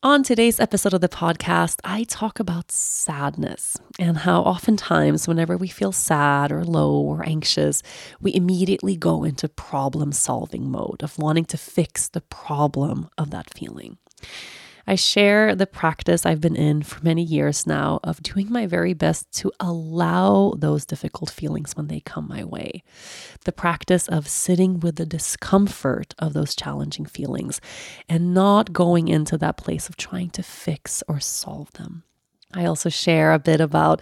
On 0.00 0.22
today's 0.22 0.60
episode 0.60 0.94
of 0.94 1.00
the 1.00 1.08
podcast, 1.08 1.80
I 1.82 2.04
talk 2.04 2.38
about 2.38 2.70
sadness 2.70 3.76
and 3.98 4.18
how 4.18 4.42
oftentimes, 4.42 5.26
whenever 5.26 5.56
we 5.56 5.66
feel 5.66 5.90
sad 5.90 6.52
or 6.52 6.64
low 6.64 6.92
or 7.00 7.26
anxious, 7.26 7.82
we 8.20 8.32
immediately 8.32 8.96
go 8.96 9.24
into 9.24 9.48
problem 9.48 10.12
solving 10.12 10.70
mode 10.70 11.02
of 11.02 11.18
wanting 11.18 11.46
to 11.46 11.56
fix 11.56 12.06
the 12.06 12.20
problem 12.20 13.08
of 13.18 13.30
that 13.30 13.52
feeling. 13.52 13.98
I 14.88 14.94
share 14.94 15.54
the 15.54 15.66
practice 15.66 16.24
I've 16.24 16.40
been 16.40 16.56
in 16.56 16.82
for 16.82 17.04
many 17.04 17.22
years 17.22 17.66
now 17.66 18.00
of 18.02 18.22
doing 18.22 18.50
my 18.50 18.66
very 18.66 18.94
best 18.94 19.30
to 19.32 19.52
allow 19.60 20.54
those 20.56 20.86
difficult 20.86 21.28
feelings 21.28 21.76
when 21.76 21.88
they 21.88 22.00
come 22.00 22.26
my 22.26 22.42
way. 22.42 22.82
The 23.44 23.52
practice 23.52 24.08
of 24.08 24.26
sitting 24.26 24.80
with 24.80 24.96
the 24.96 25.04
discomfort 25.04 26.14
of 26.18 26.32
those 26.32 26.56
challenging 26.56 27.04
feelings 27.04 27.60
and 28.08 28.32
not 28.32 28.72
going 28.72 29.08
into 29.08 29.36
that 29.36 29.58
place 29.58 29.90
of 29.90 29.98
trying 29.98 30.30
to 30.30 30.42
fix 30.42 31.02
or 31.06 31.20
solve 31.20 31.70
them. 31.72 32.04
I 32.54 32.64
also 32.64 32.88
share 32.88 33.32
a 33.32 33.38
bit 33.38 33.60
about 33.60 34.00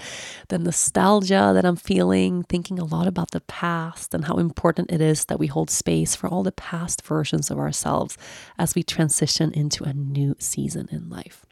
the 0.48 0.58
nostalgia 0.58 1.50
that 1.52 1.64
I'm 1.64 1.74
feeling, 1.74 2.44
thinking 2.44 2.78
a 2.78 2.84
lot 2.84 3.08
about 3.08 3.32
the 3.32 3.40
past 3.40 4.14
and 4.14 4.24
how 4.24 4.36
important 4.36 4.92
it 4.92 5.00
is 5.00 5.24
that 5.24 5.40
we 5.40 5.48
hold 5.48 5.68
space 5.68 6.14
for 6.14 6.28
all 6.28 6.44
the 6.44 6.52
past 6.52 7.04
versions 7.04 7.50
of 7.50 7.58
ourselves 7.58 8.16
as 8.56 8.76
we 8.76 8.84
transition 8.84 9.52
into 9.52 9.82
a 9.82 9.92
new 9.92 10.36
season 10.38 10.88
in 10.92 11.10
life. 11.10 11.44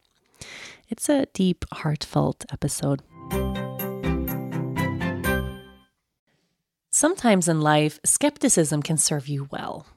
It's 0.89 1.09
a 1.09 1.27
deep, 1.33 1.65
heartfelt 1.73 2.45
episode. 2.53 3.03
Sometimes 6.93 7.49
in 7.49 7.61
life, 7.61 7.99
skepticism 8.05 8.85
can 8.85 8.99
serve 8.99 9.27
you 9.27 9.49
well. 9.51 9.87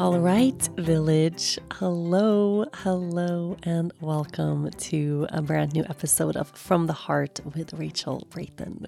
All 0.00 0.18
right, 0.18 0.66
village. 0.78 1.58
Hello, 1.72 2.64
hello, 2.72 3.58
and 3.64 3.92
welcome 4.00 4.70
to 4.70 5.26
a 5.28 5.42
brand 5.42 5.74
new 5.74 5.84
episode 5.90 6.38
of 6.38 6.48
From 6.52 6.86
the 6.86 6.94
Heart 6.94 7.40
with 7.54 7.74
Rachel 7.74 8.26
Brathen. 8.30 8.86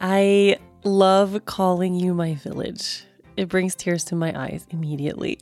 I 0.00 0.58
love 0.84 1.44
calling 1.44 1.94
you 1.94 2.14
my 2.14 2.34
village. 2.34 3.02
It 3.36 3.48
brings 3.48 3.74
tears 3.74 4.04
to 4.04 4.14
my 4.14 4.32
eyes 4.40 4.64
immediately. 4.70 5.40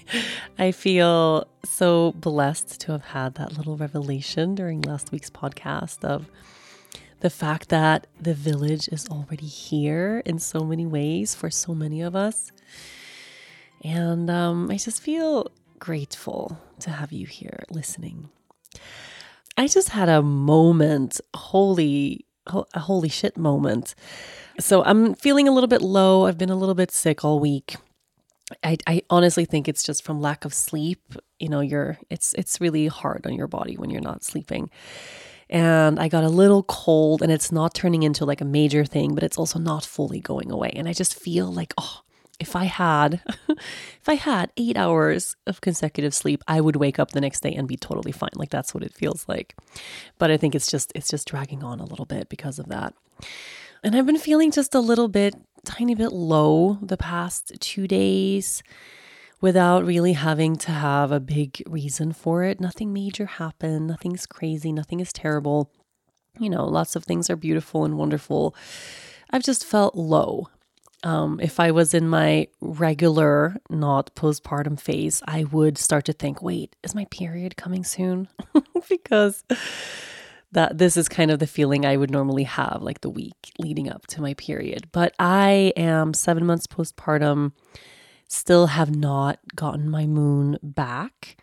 I 0.58 0.72
feel 0.72 1.46
so 1.66 2.12
blessed 2.12 2.80
to 2.80 2.92
have 2.92 3.04
had 3.04 3.34
that 3.34 3.58
little 3.58 3.76
revelation 3.76 4.54
during 4.54 4.80
last 4.80 5.12
week's 5.12 5.28
podcast 5.28 6.02
of 6.02 6.30
the 7.20 7.28
fact 7.28 7.68
that 7.68 8.06
the 8.18 8.32
village 8.32 8.88
is 8.88 9.06
already 9.10 9.44
here 9.44 10.22
in 10.24 10.38
so 10.38 10.60
many 10.60 10.86
ways 10.86 11.34
for 11.34 11.50
so 11.50 11.74
many 11.74 12.00
of 12.00 12.16
us. 12.16 12.52
And 13.84 14.30
um, 14.30 14.70
I 14.70 14.76
just 14.76 15.00
feel 15.00 15.50
grateful 15.78 16.58
to 16.80 16.90
have 16.90 17.12
you 17.12 17.26
here 17.26 17.64
listening. 17.70 18.28
I 19.56 19.66
just 19.66 19.90
had 19.90 20.08
a 20.08 20.22
moment, 20.22 21.20
holy, 21.34 22.24
a 22.46 22.80
holy 22.80 23.08
shit 23.08 23.36
moment. 23.36 23.94
So 24.60 24.84
I'm 24.84 25.14
feeling 25.14 25.48
a 25.48 25.52
little 25.52 25.68
bit 25.68 25.82
low. 25.82 26.26
I've 26.26 26.38
been 26.38 26.50
a 26.50 26.56
little 26.56 26.74
bit 26.74 26.90
sick 26.90 27.24
all 27.24 27.40
week. 27.40 27.76
I, 28.64 28.78
I 28.86 29.02
honestly 29.10 29.44
think 29.44 29.68
it's 29.68 29.82
just 29.82 30.04
from 30.04 30.20
lack 30.20 30.44
of 30.44 30.54
sleep. 30.54 31.14
You 31.38 31.48
know, 31.48 31.60
you're 31.60 31.98
it's 32.08 32.34
it's 32.34 32.60
really 32.60 32.86
hard 32.86 33.26
on 33.26 33.34
your 33.34 33.46
body 33.46 33.76
when 33.76 33.90
you're 33.90 34.00
not 34.00 34.24
sleeping. 34.24 34.70
And 35.50 35.98
I 35.98 36.08
got 36.08 36.24
a 36.24 36.28
little 36.28 36.62
cold 36.62 37.22
and 37.22 37.32
it's 37.32 37.50
not 37.50 37.74
turning 37.74 38.02
into 38.02 38.24
like 38.24 38.40
a 38.40 38.44
major 38.44 38.84
thing, 38.84 39.14
but 39.14 39.22
it's 39.22 39.38
also 39.38 39.58
not 39.58 39.84
fully 39.84 40.20
going 40.20 40.50
away. 40.50 40.72
And 40.76 40.88
I 40.88 40.92
just 40.92 41.14
feel 41.14 41.52
like, 41.52 41.72
oh, 41.78 42.02
if 42.38 42.54
I 42.54 42.64
had 42.64 43.20
if 43.48 44.08
I 44.08 44.14
had 44.14 44.52
8 44.56 44.76
hours 44.76 45.36
of 45.46 45.60
consecutive 45.60 46.14
sleep, 46.14 46.42
I 46.46 46.60
would 46.60 46.76
wake 46.76 46.98
up 46.98 47.10
the 47.10 47.20
next 47.20 47.40
day 47.40 47.54
and 47.54 47.68
be 47.68 47.76
totally 47.76 48.12
fine. 48.12 48.30
Like 48.34 48.50
that's 48.50 48.74
what 48.74 48.82
it 48.82 48.94
feels 48.94 49.26
like. 49.28 49.56
But 50.18 50.30
I 50.30 50.36
think 50.36 50.54
it's 50.54 50.70
just 50.70 50.92
it's 50.94 51.08
just 51.08 51.28
dragging 51.28 51.62
on 51.62 51.80
a 51.80 51.86
little 51.86 52.06
bit 52.06 52.28
because 52.28 52.58
of 52.58 52.68
that. 52.68 52.94
And 53.82 53.94
I've 53.94 54.06
been 54.06 54.18
feeling 54.18 54.50
just 54.50 54.74
a 54.74 54.80
little 54.80 55.08
bit 55.08 55.34
tiny 55.64 55.94
bit 55.94 56.12
low 56.12 56.78
the 56.80 56.96
past 56.96 57.52
2 57.60 57.86
days 57.88 58.62
without 59.40 59.84
really 59.84 60.14
having 60.14 60.56
to 60.56 60.72
have 60.72 61.12
a 61.12 61.20
big 61.20 61.62
reason 61.66 62.12
for 62.12 62.42
it. 62.42 62.60
Nothing 62.60 62.92
major 62.92 63.26
happened, 63.26 63.86
nothing's 63.86 64.26
crazy, 64.26 64.72
nothing 64.72 65.00
is 65.00 65.12
terrible. 65.12 65.70
You 66.40 66.50
know, 66.50 66.64
lots 66.64 66.96
of 66.96 67.04
things 67.04 67.30
are 67.30 67.36
beautiful 67.36 67.84
and 67.84 67.96
wonderful. 67.96 68.54
I've 69.30 69.42
just 69.42 69.64
felt 69.64 69.94
low 69.94 70.48
um, 71.04 71.38
if 71.40 71.60
I 71.60 71.70
was 71.70 71.94
in 71.94 72.08
my 72.08 72.48
regular, 72.60 73.56
not 73.70 74.14
postpartum 74.14 74.80
phase, 74.80 75.22
I 75.26 75.44
would 75.44 75.78
start 75.78 76.04
to 76.06 76.12
think, 76.12 76.42
wait, 76.42 76.74
is 76.82 76.94
my 76.94 77.04
period 77.06 77.56
coming 77.56 77.84
soon? 77.84 78.28
because 78.88 79.44
that 80.52 80.78
this 80.78 80.96
is 80.96 81.08
kind 81.08 81.30
of 81.30 81.38
the 81.38 81.46
feeling 81.46 81.84
I 81.84 81.96
would 81.96 82.10
normally 82.10 82.44
have 82.44 82.78
like 82.80 83.02
the 83.02 83.10
week 83.10 83.52
leading 83.58 83.88
up 83.88 84.06
to 84.08 84.22
my 84.22 84.34
period. 84.34 84.88
But 84.92 85.14
I 85.18 85.72
am 85.76 86.14
seven 86.14 86.44
months 86.46 86.66
postpartum, 86.66 87.52
still 88.26 88.68
have 88.68 88.94
not 88.94 89.38
gotten 89.54 89.88
my 89.88 90.06
moon 90.06 90.58
back, 90.62 91.36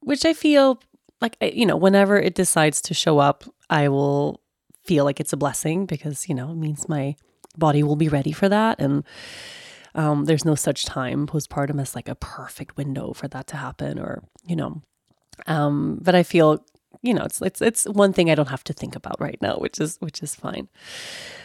which 0.00 0.24
I 0.24 0.34
feel 0.34 0.80
like, 1.20 1.36
you 1.40 1.64
know, 1.64 1.76
whenever 1.76 2.18
it 2.18 2.34
decides 2.34 2.82
to 2.82 2.94
show 2.94 3.18
up, 3.18 3.44
I 3.70 3.88
will 3.88 4.40
feel 4.84 5.04
like 5.04 5.18
it's 5.18 5.32
a 5.32 5.36
blessing 5.38 5.86
because, 5.86 6.28
you 6.28 6.34
know, 6.34 6.50
it 6.50 6.56
means 6.56 6.88
my 6.88 7.16
body 7.58 7.82
will 7.82 7.96
be 7.96 8.08
ready 8.08 8.32
for 8.32 8.48
that. 8.48 8.80
And 8.80 9.04
um, 9.94 10.26
there's 10.26 10.44
no 10.44 10.54
such 10.54 10.84
time 10.84 11.26
postpartum 11.26 11.80
as 11.80 11.94
like 11.94 12.08
a 12.08 12.14
perfect 12.14 12.76
window 12.76 13.12
for 13.12 13.28
that 13.28 13.46
to 13.48 13.56
happen, 13.56 13.98
or 13.98 14.22
you 14.44 14.54
know. 14.54 14.82
Um, 15.46 15.98
but 16.02 16.14
I 16.14 16.22
feel 16.22 16.64
you 17.02 17.14
know 17.14 17.24
it's 17.24 17.40
it's 17.40 17.62
it's 17.62 17.84
one 17.86 18.12
thing 18.12 18.30
I 18.30 18.34
don't 18.34 18.48
have 18.48 18.64
to 18.64 18.72
think 18.72 18.94
about 18.94 19.20
right 19.20 19.40
now, 19.40 19.56
which 19.56 19.80
is 19.80 19.96
which 20.00 20.22
is 20.22 20.34
fine. 20.34 20.68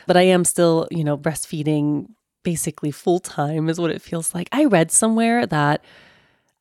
But 0.06 0.18
I 0.18 0.24
am 0.24 0.44
still 0.44 0.88
you 0.92 1.04
know 1.04 1.18
breastfeeding 1.18 2.08
basically 2.44 2.92
full 2.92 3.20
time 3.20 3.70
is 3.70 3.80
what 3.80 3.92
it 3.92 4.02
feels 4.02 4.34
like. 4.34 4.50
I 4.52 4.66
read 4.66 4.92
somewhere 4.92 5.46
that, 5.46 5.84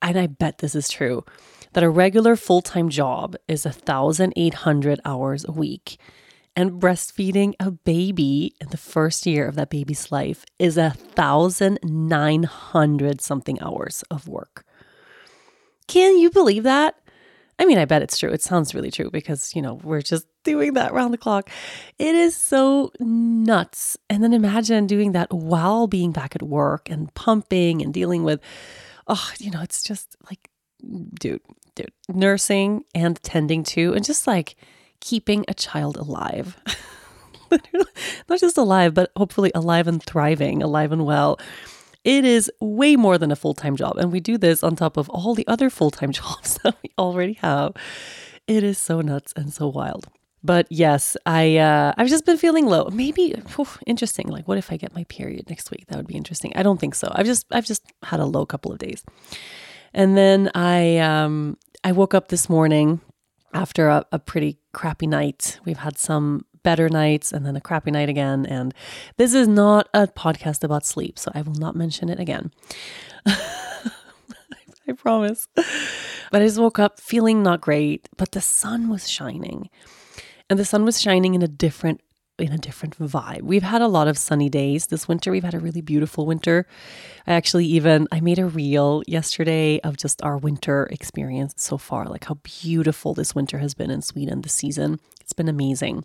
and 0.00 0.18
I 0.18 0.26
bet 0.26 0.58
this 0.58 0.74
is 0.74 0.88
true, 0.88 1.24
that 1.72 1.82
a 1.82 1.90
regular 1.90 2.36
full 2.36 2.62
time 2.62 2.88
job 2.88 3.36
is 3.48 3.66
a 3.66 3.72
thousand 3.72 4.32
eight 4.36 4.54
hundred 4.54 5.00
hours 5.04 5.44
a 5.48 5.52
week 5.52 5.98
And 6.56 6.72
breastfeeding 6.72 7.54
a 7.60 7.70
baby 7.70 8.54
in 8.60 8.68
the 8.68 8.76
first 8.76 9.24
year 9.24 9.46
of 9.46 9.54
that 9.54 9.70
baby's 9.70 10.10
life 10.10 10.44
is 10.58 10.76
a 10.76 10.90
thousand 10.90 11.78
nine 11.82 12.42
hundred 12.42 13.20
something 13.20 13.60
hours 13.62 14.02
of 14.10 14.28
work. 14.28 14.64
Can 15.86 16.18
you 16.18 16.30
believe 16.30 16.64
that? 16.64 16.96
I 17.58 17.66
mean, 17.66 17.78
I 17.78 17.84
bet 17.84 18.02
it's 18.02 18.18
true. 18.18 18.30
It 18.30 18.42
sounds 18.42 18.74
really 18.74 18.90
true 18.90 19.10
because, 19.10 19.54
you 19.54 19.60
know, 19.60 19.74
we're 19.74 20.00
just 20.00 20.26
doing 20.44 20.72
that 20.74 20.94
round 20.94 21.12
the 21.12 21.18
clock. 21.18 21.50
It 21.98 22.14
is 22.14 22.34
so 22.34 22.90
nuts. 22.98 23.98
And 24.08 24.24
then 24.24 24.32
imagine 24.32 24.86
doing 24.86 25.12
that 25.12 25.32
while 25.32 25.86
being 25.86 26.10
back 26.10 26.34
at 26.34 26.42
work 26.42 26.88
and 26.88 27.12
pumping 27.14 27.82
and 27.82 27.92
dealing 27.92 28.24
with, 28.24 28.40
oh, 29.06 29.30
you 29.38 29.50
know, 29.50 29.60
it's 29.60 29.82
just 29.82 30.16
like, 30.24 30.48
dude, 31.14 31.42
dude, 31.74 31.92
nursing 32.08 32.84
and 32.94 33.22
tending 33.22 33.62
to, 33.64 33.92
and 33.92 34.04
just 34.04 34.26
like 34.26 34.56
keeping 35.00 35.44
a 35.48 35.54
child 35.54 35.96
alive. 35.96 36.56
Not 38.28 38.40
just 38.40 38.56
alive, 38.56 38.94
but 38.94 39.10
hopefully 39.16 39.50
alive 39.54 39.88
and 39.88 40.02
thriving, 40.02 40.62
alive 40.62 40.92
and 40.92 41.04
well. 41.04 41.38
It 42.04 42.24
is 42.24 42.50
way 42.60 42.96
more 42.96 43.18
than 43.18 43.30
a 43.30 43.36
full 43.36 43.54
time 43.54 43.76
job. 43.76 43.98
And 43.98 44.12
we 44.12 44.20
do 44.20 44.38
this 44.38 44.62
on 44.62 44.76
top 44.76 44.96
of 44.96 45.08
all 45.10 45.34
the 45.34 45.46
other 45.46 45.68
full 45.68 45.90
time 45.90 46.12
jobs 46.20 46.58
that 46.62 46.76
we 46.82 46.90
already 46.98 47.34
have. 47.34 47.74
It 48.46 48.62
is 48.62 48.78
so 48.78 49.00
nuts 49.00 49.32
and 49.36 49.52
so 49.52 49.68
wild. 49.68 50.08
But 50.42 50.66
yes, 50.70 51.16
I 51.26 51.58
uh, 51.58 51.92
I've 51.98 52.08
just 52.08 52.24
been 52.24 52.38
feeling 52.38 52.66
low. 52.66 52.88
Maybe 52.90 53.34
interesting. 53.86 54.28
Like, 54.28 54.48
what 54.48 54.56
if 54.56 54.72
I 54.72 54.78
get 54.78 54.94
my 54.94 55.04
period 55.04 55.50
next 55.50 55.70
week? 55.70 55.86
That 55.88 55.96
would 55.96 56.06
be 56.06 56.16
interesting. 56.16 56.52
I 56.56 56.62
don't 56.62 56.80
think 56.80 56.94
so. 56.94 57.12
I've 57.14 57.26
just 57.26 57.46
I've 57.50 57.66
just 57.66 57.82
had 58.02 58.20
a 58.20 58.24
low 58.24 58.46
couple 58.46 58.72
of 58.72 58.78
days, 58.78 59.04
and 59.92 60.16
then 60.16 60.50
I 60.54 60.96
um 60.98 61.58
I 61.84 61.92
woke 61.92 62.14
up 62.14 62.28
this 62.28 62.48
morning 62.48 63.02
after 63.52 63.88
a, 63.88 64.04
a 64.12 64.18
pretty 64.18 64.58
crappy 64.72 65.06
night. 65.06 65.58
We've 65.64 65.78
had 65.78 65.98
some 65.98 66.44
better 66.62 66.88
nights 66.88 67.32
and 67.32 67.44
then 67.44 67.56
a 67.56 67.60
crappy 67.60 67.90
night 67.90 68.08
again. 68.08 68.46
And 68.46 68.74
this 69.16 69.34
is 69.34 69.48
not 69.48 69.88
a 69.94 70.06
podcast 70.06 70.62
about 70.64 70.84
sleep, 70.84 71.18
so 71.18 71.30
I 71.34 71.42
will 71.42 71.54
not 71.54 71.76
mention 71.76 72.08
it 72.08 72.20
again. 72.20 72.50
I 73.26 74.92
promise. 74.96 75.48
But 75.54 76.42
I 76.42 76.46
just 76.46 76.58
woke 76.58 76.78
up 76.78 77.00
feeling 77.00 77.42
not 77.42 77.60
great, 77.60 78.08
but 78.16 78.32
the 78.32 78.40
sun 78.40 78.88
was 78.88 79.08
shining. 79.08 79.70
And 80.48 80.58
the 80.58 80.64
sun 80.64 80.84
was 80.84 81.00
shining 81.00 81.34
in 81.34 81.42
a 81.42 81.48
different 81.48 82.00
in 82.40 82.52
a 82.52 82.58
different 82.58 82.98
vibe. 82.98 83.42
We've 83.42 83.62
had 83.62 83.82
a 83.82 83.88
lot 83.88 84.08
of 84.08 84.18
sunny 84.18 84.48
days 84.48 84.86
this 84.86 85.06
winter. 85.06 85.30
We've 85.30 85.44
had 85.44 85.54
a 85.54 85.60
really 85.60 85.80
beautiful 85.80 86.26
winter. 86.26 86.66
I 87.26 87.34
actually 87.34 87.66
even 87.66 88.08
I 88.10 88.20
made 88.20 88.38
a 88.38 88.46
reel 88.46 89.02
yesterday 89.06 89.80
of 89.80 89.96
just 89.96 90.22
our 90.22 90.38
winter 90.38 90.88
experience 90.90 91.54
so 91.56 91.78
far, 91.78 92.06
like 92.06 92.24
how 92.24 92.34
beautiful 92.42 93.14
this 93.14 93.34
winter 93.34 93.58
has 93.58 93.74
been 93.74 93.90
in 93.90 94.02
Sweden 94.02 94.40
this 94.40 94.54
season. 94.54 94.98
It's 95.20 95.32
been 95.32 95.48
amazing. 95.48 96.04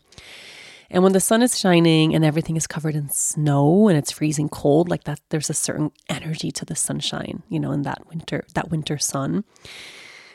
And 0.89 1.03
when 1.03 1.13
the 1.13 1.19
sun 1.19 1.41
is 1.41 1.59
shining 1.59 2.13
and 2.13 2.23
everything 2.23 2.57
is 2.57 2.67
covered 2.67 2.95
in 2.95 3.09
snow 3.09 3.87
and 3.87 3.97
it's 3.97 4.11
freezing 4.11 4.49
cold, 4.49 4.87
like 4.87 5.05
that, 5.05 5.19
there's 5.29 5.49
a 5.49 5.53
certain 5.53 5.91
energy 6.09 6.51
to 6.51 6.65
the 6.65 6.75
sunshine, 6.75 7.41
you 7.49 7.59
know, 7.59 7.71
in 7.71 7.81
that 7.83 8.07
winter, 8.07 8.45
that 8.53 8.69
winter 8.69 8.97
sun. 8.97 9.43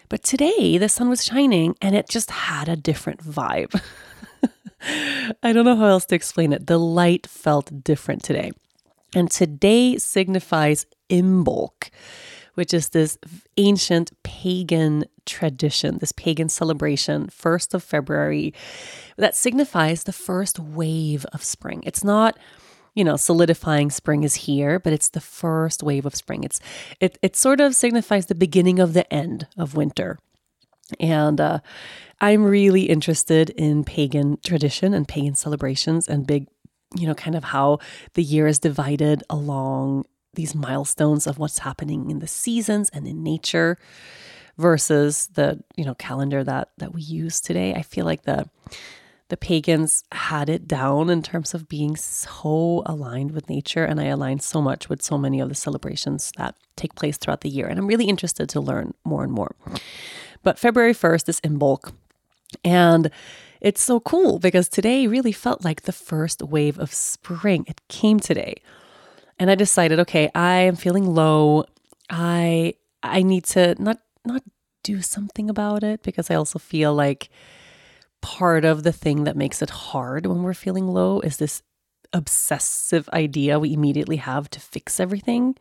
But 0.08 0.24
today 0.24 0.76
the 0.76 0.88
sun 0.88 1.08
was 1.08 1.24
shining 1.24 1.76
and 1.80 1.94
it 1.94 2.08
just 2.08 2.32
had 2.32 2.68
a 2.68 2.76
different 2.76 3.20
vibe. 3.22 3.80
I 5.42 5.52
don't 5.52 5.64
know 5.64 5.76
how 5.76 5.86
else 5.86 6.06
to 6.06 6.14
explain 6.14 6.52
it. 6.52 6.66
The 6.66 6.78
light 6.78 7.26
felt 7.26 7.84
different 7.84 8.22
today. 8.22 8.52
And 9.14 9.30
today 9.30 9.98
signifies 9.98 10.86
Imbolc, 11.08 11.90
which 12.54 12.72
is 12.72 12.90
this 12.90 13.18
ancient 13.56 14.12
pagan 14.22 15.04
tradition, 15.26 15.98
this 15.98 16.12
pagan 16.12 16.48
celebration, 16.48 17.26
1st 17.26 17.74
of 17.74 17.82
February, 17.82 18.54
that 19.16 19.34
signifies 19.34 20.04
the 20.04 20.12
first 20.12 20.58
wave 20.58 21.26
of 21.32 21.42
spring. 21.42 21.82
It's 21.84 22.04
not 22.04 22.38
you 22.94 23.04
know 23.04 23.16
solidifying 23.16 23.88
spring 23.88 24.24
is 24.24 24.34
here 24.34 24.80
but 24.80 24.92
it's 24.92 25.10
the 25.10 25.20
first 25.20 25.80
wave 25.80 26.04
of 26.04 26.16
spring 26.16 26.42
it's 26.42 26.58
it, 26.98 27.18
it 27.22 27.36
sort 27.36 27.60
of 27.60 27.76
signifies 27.76 28.26
the 28.26 28.34
beginning 28.34 28.80
of 28.80 28.94
the 28.94 29.10
end 29.14 29.46
of 29.56 29.76
winter 29.76 30.18
and 30.98 31.40
uh, 31.40 31.60
I'm 32.20 32.44
really 32.44 32.82
interested 32.82 33.50
in 33.50 33.84
pagan 33.84 34.38
tradition 34.44 34.92
and 34.94 35.06
pagan 35.06 35.34
celebrations 35.34 36.08
and 36.08 36.26
big, 36.26 36.48
you 36.96 37.06
know, 37.06 37.14
kind 37.14 37.36
of 37.36 37.44
how 37.44 37.78
the 38.14 38.22
year 38.22 38.46
is 38.46 38.58
divided 38.58 39.22
along 39.30 40.04
these 40.34 40.54
milestones 40.54 41.26
of 41.26 41.38
what's 41.38 41.60
happening 41.60 42.10
in 42.10 42.20
the 42.20 42.28
seasons 42.28 42.90
and 42.90 43.06
in 43.06 43.22
nature 43.22 43.78
versus 44.58 45.28
the, 45.34 45.62
you 45.76 45.84
know, 45.84 45.94
calendar 45.94 46.44
that 46.44 46.70
that 46.78 46.92
we 46.92 47.02
use 47.02 47.40
today. 47.40 47.74
I 47.74 47.82
feel 47.82 48.04
like 48.04 48.22
the 48.22 48.48
the 49.30 49.36
pagans 49.36 50.04
had 50.12 50.48
it 50.48 50.66
down 50.66 51.08
in 51.08 51.22
terms 51.22 51.54
of 51.54 51.68
being 51.68 51.96
so 51.96 52.82
aligned 52.84 53.30
with 53.30 53.48
nature 53.48 53.84
and 53.84 54.00
I 54.00 54.06
align 54.06 54.40
so 54.40 54.60
much 54.60 54.88
with 54.88 55.02
so 55.02 55.16
many 55.16 55.38
of 55.40 55.48
the 55.48 55.54
celebrations 55.54 56.32
that 56.36 56.56
take 56.76 56.96
place 56.96 57.16
throughout 57.16 57.42
the 57.42 57.48
year 57.48 57.66
and 57.66 57.78
I'm 57.78 57.86
really 57.86 58.06
interested 58.06 58.48
to 58.50 58.60
learn 58.60 58.92
more 59.04 59.22
and 59.22 59.32
more. 59.32 59.54
But 60.42 60.58
February 60.58 60.94
1st 60.94 61.28
is 61.28 61.40
Imbolc. 61.40 61.92
And 62.64 63.10
it's 63.60 63.82
so 63.82 64.00
cool 64.00 64.38
because 64.38 64.68
today 64.68 65.06
really 65.06 65.32
felt 65.32 65.64
like 65.64 65.82
the 65.82 65.92
first 65.92 66.42
wave 66.42 66.78
of 66.78 66.92
spring. 66.94 67.64
It 67.68 67.80
came 67.88 68.18
today. 68.18 68.54
And 69.38 69.50
I 69.50 69.54
decided, 69.54 70.00
okay, 70.00 70.30
I 70.34 70.54
am 70.60 70.76
feeling 70.76 71.06
low. 71.06 71.64
I 72.08 72.74
I 73.02 73.22
need 73.22 73.44
to 73.44 73.74
not 73.82 73.98
not 74.24 74.42
do 74.82 75.02
something 75.02 75.50
about 75.50 75.82
it 75.82 76.02
because 76.02 76.30
I 76.30 76.34
also 76.34 76.58
feel 76.58 76.94
like 76.94 77.30
part 78.22 78.64
of 78.64 78.82
the 78.82 78.92
thing 78.92 79.24
that 79.24 79.36
makes 79.36 79.62
it 79.62 79.70
hard 79.70 80.26
when 80.26 80.42
we're 80.42 80.54
feeling 80.54 80.88
low 80.88 81.20
is 81.20 81.36
this 81.36 81.62
obsessive 82.12 83.08
idea 83.10 83.58
we 83.58 83.72
immediately 83.72 84.16
have 84.16 84.50
to 84.50 84.60
fix 84.60 85.00
everything. 85.00 85.56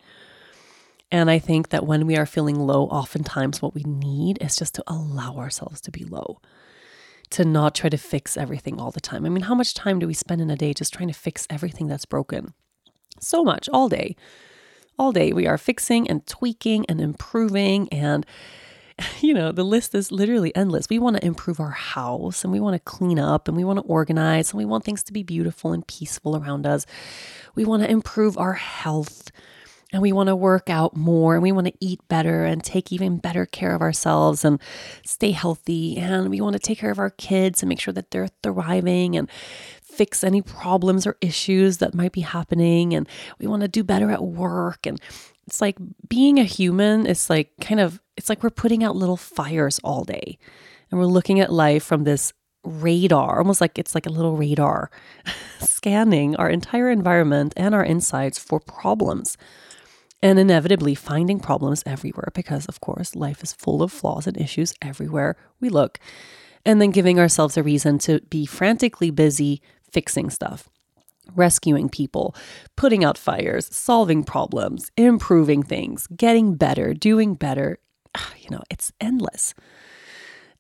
And 1.12 1.32
I 1.32 1.40
think 1.40 1.70
that 1.70 1.86
when 1.86 2.06
we 2.06 2.18
are 2.18 2.26
feeling 2.26 2.60
low, 2.60 2.86
oftentimes 2.86 3.62
what 3.62 3.74
we 3.74 3.84
need 3.84 4.38
is 4.42 4.56
just 4.56 4.76
to 4.76 4.84
allow 4.88 5.38
ourselves 5.38 5.82
to 5.82 5.92
be 5.92 6.04
low, 6.04 6.40
to 7.32 7.44
not 7.44 7.74
try 7.74 7.90
to 7.90 7.98
fix 7.98 8.38
everything 8.38 8.80
all 8.80 8.92
the 8.92 9.02
time. 9.02 9.26
I 9.26 9.30
mean, 9.30 9.44
how 9.44 9.56
much 9.56 9.74
time 9.74 10.00
do 10.00 10.08
we 10.08 10.14
spend 10.14 10.42
in 10.42 10.52
a 10.52 10.56
day 10.56 10.74
just 10.74 10.94
trying 10.94 11.08
to 11.08 11.14
fix 11.14 11.48
everything 11.50 11.88
that's 11.88 12.06
broken? 12.06 12.54
So 13.20 13.44
much, 13.44 13.68
all 13.70 13.90
day. 13.90 14.16
All 15.00 15.12
day, 15.12 15.34
we 15.34 15.48
are 15.48 15.58
fixing 15.58 16.10
and 16.10 16.26
tweaking 16.28 16.86
and 16.88 17.02
improving. 17.02 17.90
And, 17.90 18.24
you 19.20 19.34
know, 19.34 19.52
the 19.52 19.64
list 19.64 19.96
is 19.96 20.12
literally 20.12 20.56
endless. 20.56 20.90
We 20.90 21.00
want 21.00 21.18
to 21.18 21.26
improve 21.26 21.60
our 21.60 21.72
house 21.72 22.44
and 22.44 22.54
we 22.54 22.60
want 22.60 22.76
to 22.76 22.80
clean 22.80 23.18
up 23.18 23.48
and 23.48 23.58
we 23.58 23.64
want 23.64 23.80
to 23.80 23.86
organize 23.86 24.52
and 24.52 24.60
we 24.60 24.66
want 24.66 24.84
things 24.84 25.02
to 25.04 25.14
be 25.14 25.24
beautiful 25.24 25.74
and 25.74 25.88
peaceful 25.88 26.36
around 26.36 26.68
us. 26.68 26.86
We 27.56 27.66
want 27.66 27.82
to 27.82 27.90
improve 27.90 28.38
our 28.38 28.54
health 28.54 29.32
and 29.92 30.02
we 30.02 30.12
want 30.12 30.28
to 30.28 30.36
work 30.36 30.70
out 30.70 30.96
more 30.96 31.34
and 31.34 31.44
we 31.44 31.52
want 31.52 31.68
to 31.68 31.74
eat 31.80 32.00
better 32.08 32.46
and 32.46 32.64
take 32.64 32.92
even 32.92 33.18
better 33.18 33.46
care 33.46 33.74
of 33.74 33.82
ourselves 33.82 34.46
and 34.46 34.60
stay 35.06 35.32
healthy 35.32 35.98
and 35.98 36.30
we 36.30 36.42
want 36.42 36.54
to 36.54 36.60
take 36.60 36.78
care 36.78 36.92
of 36.92 37.00
our 37.00 37.10
kids 37.10 37.62
and 37.62 37.70
make 37.70 37.80
sure 37.80 37.94
that 37.94 38.12
they're 38.12 38.30
thriving 38.44 39.16
and 39.16 39.30
fix 39.82 40.24
any 40.24 40.42
problems 40.42 41.08
or 41.08 41.18
issues 41.22 41.78
that 41.78 41.94
might 41.94 42.12
be 42.12 42.22
happening 42.22 42.94
and 42.94 43.08
we 43.40 43.48
want 43.48 43.62
to 43.62 43.68
do 43.68 43.84
better 43.84 44.12
at 44.12 44.24
work 44.24 44.86
and 44.86 45.02
it's 45.48 45.62
like 45.62 45.78
being 46.08 46.40
a 46.40 46.44
human 46.44 47.06
is 47.06 47.30
like 47.30 47.52
kind 47.60 47.80
of 47.80 48.00
it's 48.16 48.30
like 48.30 48.44
we're 48.44 48.50
putting 48.50 48.84
out 48.84 48.96
little 48.96 49.18
fires 49.18 49.80
all 49.84 50.04
day 50.04 50.38
and 50.92 51.00
we're 51.00 51.06
looking 51.06 51.40
at 51.40 51.52
life 51.52 51.84
from 51.84 52.04
this 52.04 52.32
radar 52.64 53.40
almost 53.40 53.62
like 53.62 53.80
it's 53.80 53.96
like 53.96 54.06
a 54.06 54.12
little 54.12 54.38
radar 54.38 54.92
scanning 55.60 56.36
our 56.36 56.50
entire 56.50 56.90
environment 56.90 57.54
and 57.58 57.74
our 57.74 57.84
insides 57.84 58.38
for 58.38 58.60
problems 58.60 59.38
and 60.22 60.38
inevitably 60.38 60.96
finding 60.96 61.40
problems 61.40 61.84
everywhere 61.86 62.30
because, 62.34 62.66
of 62.66 62.82
course, 62.82 63.16
life 63.16 63.44
is 63.44 63.54
full 63.54 63.82
of 63.82 63.92
flaws 63.92 64.28
and 64.28 64.38
issues 64.38 64.74
everywhere 64.82 65.36
we 65.60 65.70
look. 65.70 66.00
And 66.66 66.82
then 66.82 66.92
giving 66.92 67.20
ourselves 67.20 67.56
a 67.56 67.64
reason 67.64 68.00
to 68.00 68.20
be 68.30 68.46
frantically 68.46 69.12
busy 69.12 69.62
fixing 69.92 70.30
stuff, 70.30 70.70
rescuing 71.36 71.90
people, 71.90 72.36
putting 72.76 73.04
out 73.04 73.18
fires, 73.18 73.74
solving 73.74 74.24
problems, 74.24 74.92
improving 74.98 75.64
things, 75.64 76.08
getting 76.08 76.56
better, 76.56 76.94
doing 76.94 77.34
better. 77.34 77.80
Ah, 78.16 78.34
you 78.38 78.50
know, 78.50 78.62
it's 78.70 78.92
endless. 79.00 79.54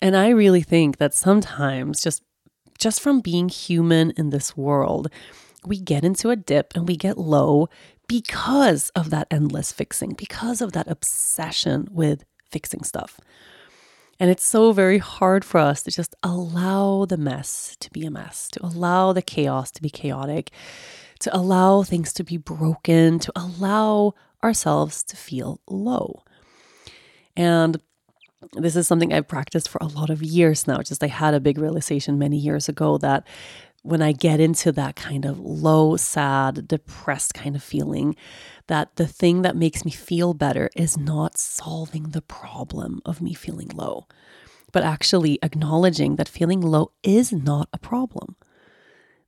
And 0.02 0.16
I 0.16 0.30
really 0.30 0.62
think 0.62 0.98
that 0.98 1.14
sometimes 1.14 2.02
just 2.02 2.24
just 2.78 3.02
from 3.02 3.20
being 3.20 3.50
human 3.50 4.12
in 4.12 4.30
this 4.30 4.56
world, 4.56 5.10
we 5.66 5.82
get 5.82 6.06
into 6.06 6.30
a 6.30 6.38
dip 6.38 6.72
and 6.76 6.88
we 6.88 6.96
get 6.96 7.18
low 7.18 7.68
because 8.10 8.90
of 8.90 9.12
that 9.12 9.28
endless 9.30 9.72
fixing, 9.72 10.14
because 10.14 10.62
of 10.62 10.74
that 10.74 10.88
obsession 10.88 11.88
with 11.92 12.26
fixing 12.52 12.84
stuff. 12.84 13.20
And 14.20 14.30
it's 14.30 14.44
so 14.44 14.74
very 14.74 14.98
hard 14.98 15.46
for 15.46 15.60
us 15.60 15.84
to 15.84 15.92
just 15.92 16.16
allow 16.24 17.06
the 17.06 17.18
mess 17.18 17.78
to 17.80 17.90
be 17.92 18.06
a 18.06 18.12
mess, 18.12 18.50
to 18.50 18.66
allow 18.66 19.14
the 19.14 19.22
chaos 19.22 19.72
to 19.72 19.82
be 19.82 19.92
chaotic, 19.92 20.50
to 21.20 21.34
allow 21.34 21.84
things 21.84 22.12
to 22.14 22.24
be 22.24 22.36
broken, 22.36 23.20
to 23.20 23.32
allow 23.36 24.16
ourselves 24.44 25.04
to 25.04 25.16
feel 25.16 25.62
low. 25.70 26.24
And 27.38 27.80
this 28.54 28.76
is 28.76 28.88
something 28.88 29.14
I've 29.14 29.28
practiced 29.28 29.70
for 29.70 29.78
a 29.82 29.88
lot 29.88 30.10
of 30.10 30.24
years 30.24 30.66
now. 30.66 30.82
Just 30.82 31.04
I 31.04 31.08
had 31.08 31.36
a 31.36 31.40
big 31.40 31.60
realization 31.60 32.18
many 32.18 32.38
years 32.38 32.68
ago 32.68 32.98
that 32.98 33.28
when 33.90 34.02
I 34.02 34.12
get 34.12 34.40
into 34.40 34.72
that 34.74 34.96
kind 34.96 35.26
of 35.26 35.40
low, 35.40 35.98
sad, 35.98 36.68
depressed 36.68 37.34
kind 37.34 37.56
of 37.56 37.64
feeling, 37.64 38.16
that 38.68 38.96
the 38.98 39.08
thing 39.08 39.42
that 39.42 39.56
makes 39.56 39.84
me 39.84 39.92
feel 39.92 40.34
better 40.34 40.70
is 40.76 40.98
not 40.98 41.38
solving 41.38 42.10
the 42.10 42.22
problem 42.22 43.02
of 43.04 43.22
me 43.22 43.34
feeling 43.34 43.70
low, 43.74 44.08
but 44.72 44.84
actually 44.84 45.40
acknowledging 45.42 46.18
that 46.18 46.30
feeling 46.30 46.62
low 46.62 46.92
is 47.02 47.32
not 47.34 47.68
a 47.74 47.80
problem. 47.80 48.36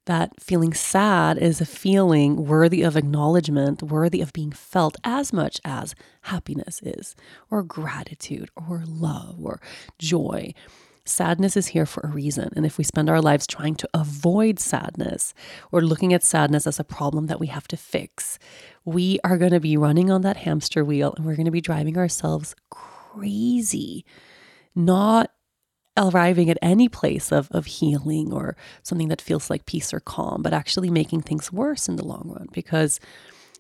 That 0.06 0.42
feeling 0.42 0.74
sad 0.74 1.38
is 1.38 1.62
a 1.62 1.66
feeling 1.66 2.46
worthy 2.48 2.82
of 2.82 2.98
acknowledgement, 2.98 3.84
worthy 3.84 4.22
of 4.22 4.34
being 4.34 4.52
felt 4.52 4.96
as 5.04 5.32
much 5.32 5.60
as 5.64 5.96
happiness 6.24 6.82
is, 6.84 7.16
or 7.50 7.64
gratitude, 7.64 8.50
or 8.56 8.84
love, 8.86 9.38
or 9.44 9.60
joy. 10.00 10.54
Sadness 11.04 11.58
is 11.58 11.68
here 11.68 11.86
for 11.86 12.02
a 12.02 12.12
reason. 12.12 12.52
And 12.56 12.66
if 12.66 12.78
we 12.78 12.84
spend 12.84 13.10
our 13.10 13.22
lives 13.22 13.48
trying 13.48 13.76
to 13.76 13.90
avoid 13.94 14.60
sadness 14.60 15.34
or 15.72 15.82
looking 15.82 16.14
at 16.14 16.24
sadness 16.24 16.68
as 16.68 16.80
a 16.80 16.84
problem 16.84 17.28
that 17.28 17.40
we 17.40 17.48
have 17.48 17.68
to 17.70 17.78
fix, 17.78 18.38
we 18.86 19.20
are 19.24 19.38
going 19.38 19.52
to 19.52 19.60
be 19.60 19.78
running 19.78 20.12
on 20.12 20.22
that 20.22 20.38
hamster 20.38 20.86
wheel 20.86 21.14
and 21.16 21.26
we're 21.26 21.36
going 21.36 21.46
to 21.46 21.52
be 21.52 21.62
driving 21.62 21.98
ourselves 21.98 22.56
crazy, 22.70 24.06
not 24.76 25.32
arriving 25.98 26.50
at 26.50 26.58
any 26.62 26.88
place 26.88 27.32
of, 27.32 27.50
of 27.52 27.66
healing 27.66 28.32
or 28.32 28.56
something 28.84 29.10
that 29.10 29.22
feels 29.22 29.50
like 29.50 29.66
peace 29.66 29.94
or 29.94 30.00
calm, 30.00 30.42
but 30.42 30.54
actually 30.54 30.90
making 30.90 31.22
things 31.22 31.52
worse 31.52 31.90
in 31.90 31.96
the 31.96 32.06
long 32.06 32.32
run 32.34 32.48
because 32.54 33.00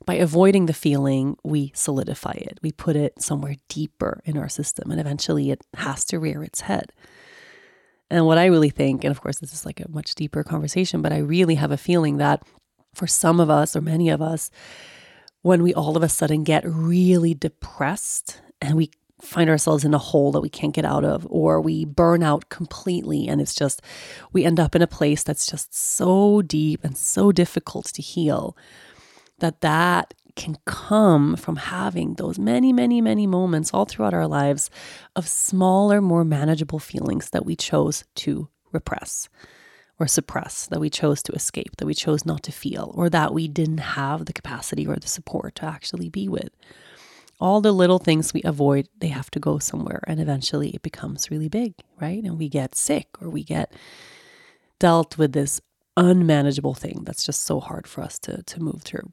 by 0.05 0.15
avoiding 0.15 0.65
the 0.65 0.73
feeling, 0.73 1.37
we 1.43 1.71
solidify 1.75 2.33
it. 2.35 2.59
We 2.61 2.71
put 2.71 2.95
it 2.95 3.21
somewhere 3.21 3.55
deeper 3.67 4.21
in 4.25 4.37
our 4.37 4.49
system, 4.49 4.89
and 4.89 4.99
eventually 4.99 5.51
it 5.51 5.61
has 5.75 6.05
to 6.05 6.19
rear 6.19 6.43
its 6.43 6.61
head. 6.61 6.91
And 8.11 8.25
what 8.25 8.37
I 8.37 8.47
really 8.47 8.69
think, 8.69 9.05
and 9.05 9.11
of 9.11 9.21
course, 9.21 9.39
this 9.39 9.53
is 9.53 9.65
like 9.65 9.79
a 9.79 9.89
much 9.89 10.15
deeper 10.15 10.43
conversation, 10.43 11.01
but 11.01 11.13
I 11.13 11.19
really 11.19 11.55
have 11.55 11.71
a 11.71 11.77
feeling 11.77 12.17
that 12.17 12.43
for 12.93 13.07
some 13.07 13.39
of 13.39 13.49
us, 13.49 13.73
or 13.73 13.79
many 13.79 14.09
of 14.09 14.21
us, 14.21 14.51
when 15.43 15.63
we 15.63 15.73
all 15.73 15.95
of 15.95 16.03
a 16.03 16.09
sudden 16.09 16.43
get 16.43 16.63
really 16.65 17.33
depressed 17.33 18.41
and 18.61 18.75
we 18.75 18.91
find 19.21 19.49
ourselves 19.49 19.85
in 19.85 19.93
a 19.93 19.97
hole 19.97 20.33
that 20.33 20.41
we 20.41 20.49
can't 20.49 20.73
get 20.73 20.83
out 20.83 21.05
of, 21.05 21.25
or 21.29 21.61
we 21.61 21.85
burn 21.85 22.21
out 22.21 22.49
completely, 22.49 23.29
and 23.29 23.39
it's 23.39 23.55
just, 23.55 23.81
we 24.33 24.43
end 24.43 24.59
up 24.59 24.75
in 24.75 24.81
a 24.81 24.87
place 24.87 25.23
that's 25.23 25.47
just 25.47 25.73
so 25.73 26.41
deep 26.41 26.83
and 26.83 26.97
so 26.97 27.31
difficult 27.31 27.85
to 27.85 28.01
heal, 28.01 28.57
that 29.39 29.61
that 29.61 30.13
can 30.35 30.57
come 30.65 31.35
from 31.35 31.55
having 31.55 32.15
those 32.15 32.39
many, 32.39 32.73
many, 32.73 33.01
many 33.01 33.27
moments 33.27 33.73
all 33.73 33.85
throughout 33.85 34.13
our 34.13 34.27
lives 34.27 34.69
of 35.15 35.27
smaller, 35.27 36.01
more 36.01 36.23
manageable 36.23 36.79
feelings 36.79 37.29
that 37.31 37.45
we 37.45 37.55
chose 37.55 38.03
to 38.15 38.49
repress 38.71 39.29
or 39.99 40.07
suppress, 40.07 40.65
that 40.67 40.79
we 40.79 40.89
chose 40.89 41.21
to 41.21 41.31
escape, 41.33 41.77
that 41.77 41.85
we 41.85 41.93
chose 41.93 42.25
not 42.25 42.41
to 42.41 42.51
feel, 42.51 42.91
or 42.95 43.07
that 43.09 43.33
we 43.33 43.47
didn't 43.47 43.77
have 43.77 44.25
the 44.25 44.33
capacity 44.33 44.87
or 44.87 44.95
the 44.95 45.07
support 45.07 45.53
to 45.55 45.65
actually 45.65 46.09
be 46.09 46.27
with. 46.27 46.49
All 47.39 47.61
the 47.61 47.71
little 47.71 47.99
things 47.99 48.33
we 48.33 48.41
avoid, 48.43 48.87
they 48.97 49.09
have 49.09 49.29
to 49.31 49.39
go 49.39 49.59
somewhere, 49.59 50.01
and 50.07 50.19
eventually 50.19 50.71
it 50.71 50.81
becomes 50.81 51.29
really 51.29 51.49
big, 51.49 51.75
right? 51.99 52.23
And 52.23 52.39
we 52.39 52.49
get 52.49 52.73
sick 52.73 53.07
or 53.21 53.29
we 53.29 53.43
get 53.43 53.73
dealt 54.79 55.19
with 55.19 55.33
this 55.33 55.61
unmanageable 55.95 56.73
thing 56.73 57.03
that's 57.03 57.23
just 57.23 57.43
so 57.43 57.59
hard 57.59 57.85
for 57.85 58.01
us 58.01 58.17
to, 58.19 58.41
to 58.43 58.59
move 58.59 58.81
through. 58.81 59.11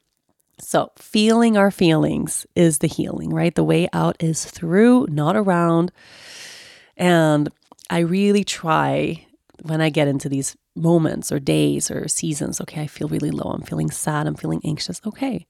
So, 0.60 0.90
feeling 0.96 1.56
our 1.56 1.70
feelings 1.70 2.46
is 2.54 2.78
the 2.78 2.88
healing, 2.88 3.30
right? 3.30 3.54
The 3.54 3.64
way 3.64 3.88
out 3.92 4.16
is 4.20 4.44
through, 4.44 5.06
not 5.08 5.36
around. 5.36 5.92
And 6.96 7.48
I 7.88 8.00
really 8.00 8.44
try 8.44 9.26
when 9.62 9.80
I 9.80 9.90
get 9.90 10.08
into 10.08 10.28
these 10.28 10.56
moments 10.74 11.32
or 11.32 11.40
days 11.40 11.90
or 11.90 12.08
seasons, 12.08 12.60
okay, 12.60 12.82
I 12.82 12.86
feel 12.86 13.08
really 13.08 13.30
low. 13.30 13.50
I'm 13.50 13.62
feeling 13.62 13.90
sad. 13.90 14.26
I'm 14.26 14.34
feeling 14.36 14.60
anxious. 14.64 15.00
Okay. 15.06 15.46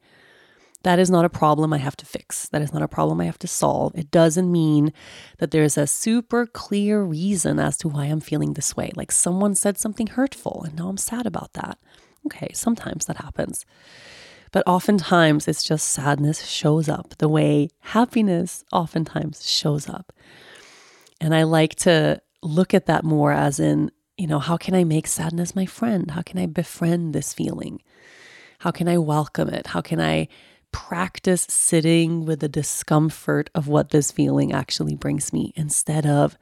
That 0.84 0.98
is 0.98 1.10
not 1.10 1.24
a 1.24 1.28
problem 1.28 1.72
I 1.72 1.78
have 1.78 1.96
to 1.96 2.06
fix. 2.06 2.48
That 2.50 2.62
is 2.62 2.72
not 2.72 2.82
a 2.82 2.88
problem 2.88 3.20
I 3.20 3.24
have 3.24 3.38
to 3.40 3.48
solve. 3.48 3.94
It 3.96 4.10
doesn't 4.10 4.50
mean 4.50 4.92
that 5.38 5.50
there's 5.50 5.76
a 5.76 5.88
super 5.88 6.46
clear 6.46 7.02
reason 7.02 7.58
as 7.58 7.76
to 7.78 7.88
why 7.88 8.04
I'm 8.06 8.20
feeling 8.20 8.52
this 8.52 8.76
way. 8.76 8.92
Like 8.94 9.10
someone 9.10 9.54
said 9.56 9.76
something 9.76 10.06
hurtful 10.06 10.62
and 10.64 10.76
now 10.76 10.88
I'm 10.88 10.96
sad 10.96 11.26
about 11.26 11.54
that. 11.54 11.78
Okay, 12.26 12.50
sometimes 12.54 13.06
that 13.06 13.16
happens. 13.16 13.66
But 14.52 14.66
oftentimes 14.66 15.48
it's 15.48 15.62
just 15.62 15.88
sadness 15.88 16.46
shows 16.46 16.88
up 16.88 17.14
the 17.18 17.28
way 17.28 17.68
happiness 17.80 18.64
oftentimes 18.72 19.48
shows 19.48 19.88
up. 19.88 20.12
And 21.20 21.34
I 21.34 21.42
like 21.42 21.74
to 21.76 22.20
look 22.42 22.74
at 22.74 22.86
that 22.86 23.04
more 23.04 23.32
as 23.32 23.58
in, 23.58 23.90
you 24.16 24.26
know, 24.26 24.38
how 24.38 24.56
can 24.56 24.74
I 24.74 24.84
make 24.84 25.06
sadness 25.06 25.56
my 25.56 25.66
friend? 25.66 26.10
How 26.10 26.22
can 26.22 26.38
I 26.38 26.46
befriend 26.46 27.14
this 27.14 27.32
feeling? 27.32 27.82
How 28.60 28.70
can 28.70 28.88
I 28.88 28.98
welcome 28.98 29.48
it? 29.48 29.68
How 29.68 29.80
can 29.80 30.00
I 30.00 30.28
practice 30.72 31.46
sitting 31.48 32.24
with 32.24 32.40
the 32.40 32.48
discomfort 32.48 33.50
of 33.54 33.68
what 33.68 33.90
this 33.90 34.12
feeling 34.12 34.52
actually 34.52 34.94
brings 34.94 35.32
me 35.32 35.52
instead 35.56 36.06
of 36.06 36.36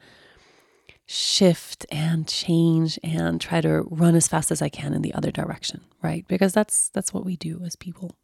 shift 1.07 1.85
and 1.89 2.27
change 2.27 2.99
and 3.01 3.39
try 3.39 3.61
to 3.61 3.83
run 3.89 4.13
as 4.13 4.27
fast 4.27 4.51
as 4.51 4.61
I 4.61 4.69
can 4.69 4.93
in 4.93 5.01
the 5.01 5.13
other 5.13 5.31
direction, 5.31 5.81
right? 6.03 6.25
Because 6.27 6.53
that's 6.53 6.89
that's 6.89 7.13
what 7.13 7.25
we 7.25 7.37
do 7.37 7.61
as 7.65 7.75
people. 7.75 8.15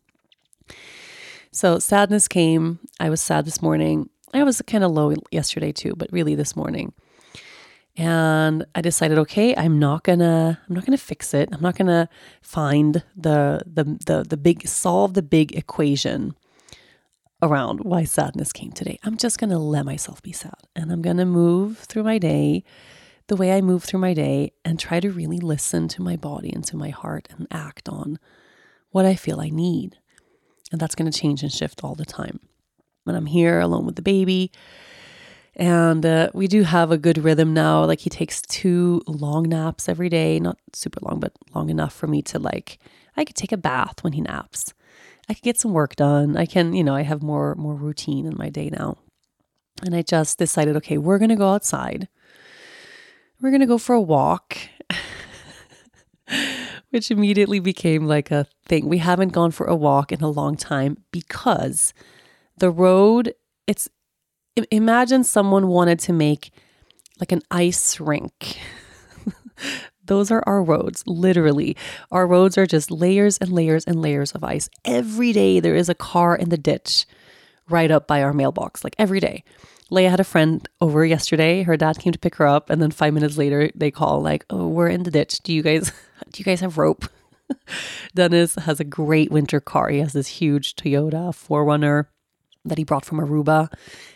So 1.51 1.79
sadness 1.79 2.27
came. 2.27 2.79
I 2.99 3.09
was 3.09 3.21
sad 3.21 3.45
this 3.45 3.61
morning. 3.61 4.09
I 4.33 4.43
was 4.43 4.61
kind 4.67 4.83
of 4.83 4.91
low 4.91 5.15
yesterday 5.31 5.71
too, 5.71 5.93
but 5.95 6.11
really 6.11 6.35
this 6.35 6.55
morning. 6.55 6.93
And 7.95 8.65
I 8.73 8.81
decided, 8.81 9.19
okay, 9.19 9.55
I'm 9.55 9.77
not 9.77 10.03
gonna, 10.03 10.59
I'm 10.67 10.75
not 10.75 10.83
gonna 10.85 10.97
fix 10.97 11.33
it. 11.33 11.49
I'm 11.51 11.61
not 11.61 11.77
gonna 11.77 12.09
find 12.41 13.03
the 13.15 13.61
the 13.65 13.83
the 14.05 14.25
the 14.27 14.37
big 14.37 14.67
solve 14.67 15.13
the 15.13 15.21
big 15.21 15.55
equation 15.55 16.35
around 17.43 17.81
why 17.81 18.05
sadness 18.05 18.53
came 18.53 18.71
today. 18.71 18.97
I'm 19.03 19.17
just 19.17 19.37
going 19.37 19.49
to 19.49 19.59
let 19.59 19.85
myself 19.85 20.21
be 20.21 20.31
sad 20.31 20.55
and 20.75 20.91
I'm 20.91 21.01
going 21.01 21.17
to 21.17 21.25
move 21.25 21.79
through 21.79 22.03
my 22.03 22.17
day 22.17 22.63
the 23.27 23.35
way 23.35 23.51
I 23.51 23.61
move 23.61 23.83
through 23.83 23.99
my 23.99 24.13
day 24.13 24.53
and 24.63 24.79
try 24.79 24.99
to 24.99 25.11
really 25.11 25.39
listen 25.39 25.87
to 25.89 26.01
my 26.01 26.15
body 26.15 26.51
and 26.51 26.63
to 26.65 26.77
my 26.77 26.89
heart 26.89 27.27
and 27.31 27.47
act 27.51 27.89
on 27.89 28.17
what 28.91 29.05
I 29.05 29.15
feel 29.15 29.41
I 29.41 29.49
need. 29.49 29.97
And 30.71 30.79
that's 30.79 30.95
going 30.95 31.11
to 31.11 31.17
change 31.17 31.43
and 31.43 31.51
shift 31.51 31.83
all 31.83 31.95
the 31.95 32.05
time. 32.05 32.39
When 33.03 33.15
I'm 33.15 33.25
here 33.25 33.59
alone 33.59 33.85
with 33.85 33.97
the 33.97 34.01
baby, 34.01 34.51
and 35.55 36.05
uh, 36.05 36.29
we 36.33 36.47
do 36.47 36.63
have 36.63 36.91
a 36.91 36.97
good 36.97 37.17
rhythm 37.17 37.53
now. 37.53 37.83
Like 37.83 37.99
he 37.99 38.09
takes 38.09 38.41
two 38.41 39.01
long 39.05 39.49
naps 39.49 39.87
every 39.87 40.09
day, 40.09 40.39
not 40.39 40.57
super 40.73 40.99
long, 41.01 41.19
but 41.19 41.33
long 41.53 41.69
enough 41.69 41.93
for 41.93 42.07
me 42.07 42.21
to 42.23 42.39
like, 42.39 42.79
I 43.17 43.25
could 43.25 43.35
take 43.35 43.51
a 43.51 43.57
bath 43.57 44.03
when 44.03 44.13
he 44.13 44.21
naps. 44.21 44.73
I 45.29 45.33
can 45.33 45.41
get 45.43 45.59
some 45.59 45.73
work 45.73 45.95
done. 45.95 46.35
I 46.37 46.45
can, 46.45 46.73
you 46.73 46.83
know, 46.83 46.95
I 46.95 47.03
have 47.03 47.23
more 47.23 47.55
more 47.55 47.75
routine 47.75 48.25
in 48.25 48.35
my 48.37 48.49
day 48.49 48.69
now. 48.69 48.97
And 49.83 49.95
I 49.95 50.01
just 50.01 50.37
decided, 50.37 50.75
okay, 50.77 50.97
we're 50.97 51.17
going 51.17 51.29
to 51.29 51.35
go 51.35 51.53
outside. 51.53 52.07
We're 53.41 53.49
going 53.49 53.61
to 53.61 53.67
go 53.67 53.77
for 53.77 53.93
a 53.93 54.01
walk. 54.01 54.57
Which 56.91 57.09
immediately 57.11 57.59
became 57.59 58.05
like 58.05 58.31
a 58.31 58.45
thing. 58.65 58.87
We 58.87 58.99
haven't 58.99 59.33
gone 59.33 59.51
for 59.51 59.65
a 59.65 59.75
walk 59.75 60.11
in 60.11 60.21
a 60.21 60.29
long 60.29 60.55
time 60.55 60.97
because 61.11 61.93
the 62.57 62.69
road, 62.69 63.33
it's 63.67 63.89
imagine 64.71 65.23
someone 65.23 65.67
wanted 65.67 65.99
to 65.99 66.13
make 66.13 66.51
like 67.19 67.31
an 67.31 67.41
ice 67.49 67.99
rink 67.99 68.59
those 70.05 70.31
are 70.31 70.43
our 70.45 70.63
roads, 70.63 71.03
literally. 71.05 71.75
Our 72.11 72.27
roads 72.27 72.57
are 72.57 72.65
just 72.65 72.91
layers 72.91 73.37
and 73.37 73.51
layers 73.51 73.85
and 73.85 74.01
layers 74.01 74.31
of 74.31 74.43
ice. 74.43 74.69
Every 74.85 75.31
day 75.31 75.59
there 75.59 75.75
is 75.75 75.89
a 75.89 75.95
car 75.95 76.35
in 76.35 76.49
the 76.49 76.57
ditch 76.57 77.05
right 77.69 77.91
up 77.91 78.07
by 78.07 78.21
our 78.21 78.33
mailbox, 78.33 78.83
like 78.83 78.95
every 78.99 79.19
day. 79.19 79.43
Leia 79.91 80.09
had 80.09 80.19
a 80.19 80.25
friend 80.25 80.67
over 80.81 81.05
yesterday. 81.05 81.63
Her 81.63 81.77
dad 81.77 81.99
came 81.99 82.13
to 82.13 82.19
pick 82.19 82.35
her 82.35 82.47
up, 82.47 82.69
and 82.69 82.81
then 82.81 82.91
five 82.91 83.13
minutes 83.13 83.37
later 83.37 83.69
they 83.75 83.91
call 83.91 84.21
like, 84.21 84.45
"Oh, 84.49 84.67
we're 84.67 84.87
in 84.87 85.03
the 85.03 85.11
ditch. 85.11 85.41
Do 85.43 85.53
you 85.53 85.61
guys 85.61 85.91
do 86.31 86.39
you 86.39 86.45
guys 86.45 86.61
have 86.61 86.77
rope?" 86.77 87.05
Dennis 88.15 88.55
has 88.55 88.79
a 88.79 88.85
great 88.85 89.31
winter 89.31 89.59
car. 89.59 89.89
He 89.89 89.99
has 89.99 90.13
this 90.13 90.27
huge 90.27 90.75
Toyota 90.75 91.29
4Runner 91.31 92.05
that 92.65 92.77
he 92.77 92.83
brought 92.83 93.05
from 93.05 93.19
Aruba. 93.19 93.71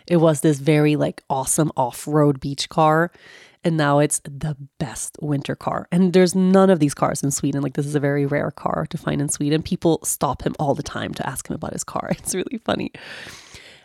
It 0.07 0.17
was 0.17 0.41
this 0.41 0.59
very 0.59 0.95
like 0.95 1.23
awesome 1.29 1.71
off-road 1.75 2.39
beach 2.39 2.69
car 2.69 3.11
and 3.67 3.75
now 3.75 3.99
it's 3.99 4.19
the 4.23 4.55
best 4.79 5.17
winter 5.21 5.53
car. 5.53 5.89
And 5.91 6.13
there's 6.13 6.33
none 6.33 6.69
of 6.69 6.79
these 6.79 6.93
cars 6.93 7.21
in 7.21 7.31
Sweden. 7.31 7.61
Like 7.61 7.73
this 7.73 7.85
is 7.85 7.95
a 7.95 7.99
very 7.99 8.25
rare 8.25 8.49
car 8.49 8.87
to 8.89 8.97
find 8.97 9.19
in 9.19 9.27
Sweden. 9.27 9.61
People 9.61 9.99
stop 10.03 10.41
him 10.41 10.55
all 10.57 10.73
the 10.73 10.81
time 10.81 11.13
to 11.15 11.29
ask 11.29 11.49
him 11.49 11.53
about 11.53 11.73
his 11.73 11.83
car. 11.83 12.09
It's 12.17 12.33
really 12.33 12.59
funny. 12.59 12.91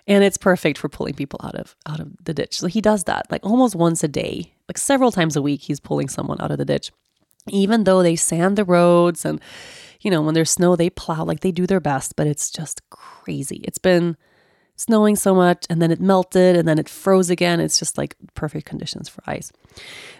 And 0.06 0.22
it's 0.24 0.36
perfect 0.36 0.78
for 0.78 0.88
pulling 0.88 1.14
people 1.14 1.40
out 1.42 1.56
of 1.56 1.76
out 1.86 2.00
of 2.00 2.12
the 2.22 2.32
ditch. 2.32 2.58
So 2.58 2.68
he 2.68 2.80
does 2.80 3.04
that 3.04 3.26
like 3.30 3.44
almost 3.44 3.74
once 3.74 4.04
a 4.04 4.08
day. 4.08 4.54
Like 4.68 4.78
several 4.78 5.10
times 5.10 5.36
a 5.36 5.42
week 5.42 5.62
he's 5.62 5.80
pulling 5.80 6.08
someone 6.08 6.40
out 6.40 6.52
of 6.52 6.58
the 6.58 6.64
ditch. 6.64 6.92
Even 7.48 7.84
though 7.84 8.02
they 8.02 8.14
sand 8.14 8.56
the 8.56 8.64
roads 8.64 9.24
and 9.24 9.40
you 10.00 10.10
know, 10.10 10.22
when 10.22 10.34
there's 10.34 10.50
snow 10.50 10.76
they 10.76 10.90
plow 10.90 11.24
like 11.24 11.40
they 11.40 11.52
do 11.52 11.66
their 11.66 11.80
best, 11.80 12.14
but 12.14 12.28
it's 12.28 12.50
just 12.50 12.88
crazy. 12.90 13.60
It's 13.64 13.78
been 13.78 14.16
snowing 14.82 15.16
so 15.16 15.34
much 15.34 15.66
and 15.70 15.80
then 15.80 15.90
it 15.90 16.00
melted 16.00 16.56
and 16.56 16.66
then 16.66 16.78
it 16.78 16.88
froze 16.88 17.30
again. 17.30 17.60
It's 17.60 17.78
just 17.78 17.96
like 17.96 18.16
perfect 18.34 18.66
conditions 18.66 19.08
for 19.08 19.22
ice. 19.26 19.52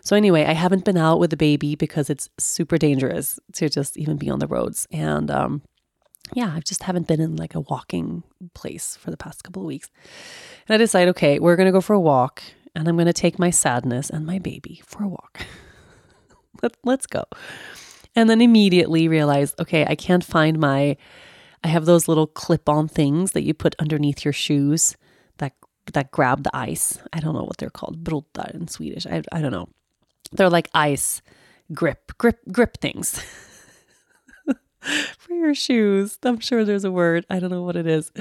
So, 0.02 0.16
anyway, 0.16 0.44
I 0.44 0.52
haven't 0.52 0.84
been 0.84 0.96
out 0.96 1.18
with 1.18 1.30
the 1.30 1.36
baby 1.36 1.74
because 1.74 2.10
it's 2.10 2.28
super 2.38 2.78
dangerous 2.78 3.38
to 3.54 3.68
just 3.68 3.96
even 3.96 4.16
be 4.16 4.30
on 4.30 4.38
the 4.38 4.46
roads. 4.46 4.86
And 4.90 5.30
um, 5.30 5.62
yeah, 6.34 6.52
I 6.54 6.60
just 6.60 6.84
haven't 6.84 7.06
been 7.06 7.20
in 7.20 7.36
like 7.36 7.54
a 7.54 7.60
walking 7.60 8.22
place 8.54 8.96
for 8.96 9.10
the 9.10 9.16
past 9.16 9.44
couple 9.44 9.62
of 9.62 9.66
weeks. 9.66 9.90
And 10.68 10.74
I 10.74 10.78
decide, 10.78 11.08
okay, 11.08 11.38
we're 11.38 11.56
going 11.56 11.66
to 11.66 11.72
go 11.72 11.80
for 11.80 11.94
a 11.94 12.00
walk 12.00 12.42
and 12.74 12.88
I'm 12.88 12.96
going 12.96 13.06
to 13.06 13.12
take 13.12 13.38
my 13.38 13.50
sadness 13.50 14.10
and 14.10 14.24
my 14.24 14.38
baby 14.38 14.82
for 14.86 15.04
a 15.04 15.08
walk. 15.08 15.46
Let, 16.62 16.76
let's 16.84 17.06
go. 17.06 17.24
And 18.14 18.28
then 18.28 18.40
immediately 18.40 19.08
realize, 19.08 19.54
okay, 19.58 19.86
I 19.86 19.94
can't 19.94 20.22
find 20.22 20.58
my 20.58 20.96
I 21.64 21.68
have 21.68 21.84
those 21.84 22.08
little 22.08 22.26
clip-on 22.26 22.88
things 22.88 23.32
that 23.32 23.42
you 23.42 23.54
put 23.54 23.76
underneath 23.78 24.24
your 24.24 24.32
shoes 24.32 24.96
that 25.38 25.54
that 25.92 26.10
grab 26.10 26.44
the 26.44 26.56
ice. 26.56 26.98
I 27.12 27.20
don't 27.20 27.34
know 27.34 27.44
what 27.44 27.58
they're 27.58 27.70
called, 27.70 28.04
broddar 28.04 28.50
in 28.54 28.68
Swedish. 28.68 29.06
I, 29.06 29.22
I 29.32 29.40
don't 29.40 29.52
know. 29.52 29.68
They're 30.32 30.50
like 30.50 30.68
ice 30.74 31.22
grip, 31.72 32.12
grip, 32.18 32.40
grip 32.50 32.78
things 32.78 33.22
for 35.18 35.34
your 35.34 35.54
shoes. 35.54 36.18
I'm 36.22 36.40
sure 36.40 36.64
there's 36.64 36.84
a 36.84 36.90
word. 36.90 37.26
I 37.30 37.38
don't 37.38 37.50
know 37.50 37.62
what 37.62 37.76
it 37.76 37.86
is. 37.86 38.12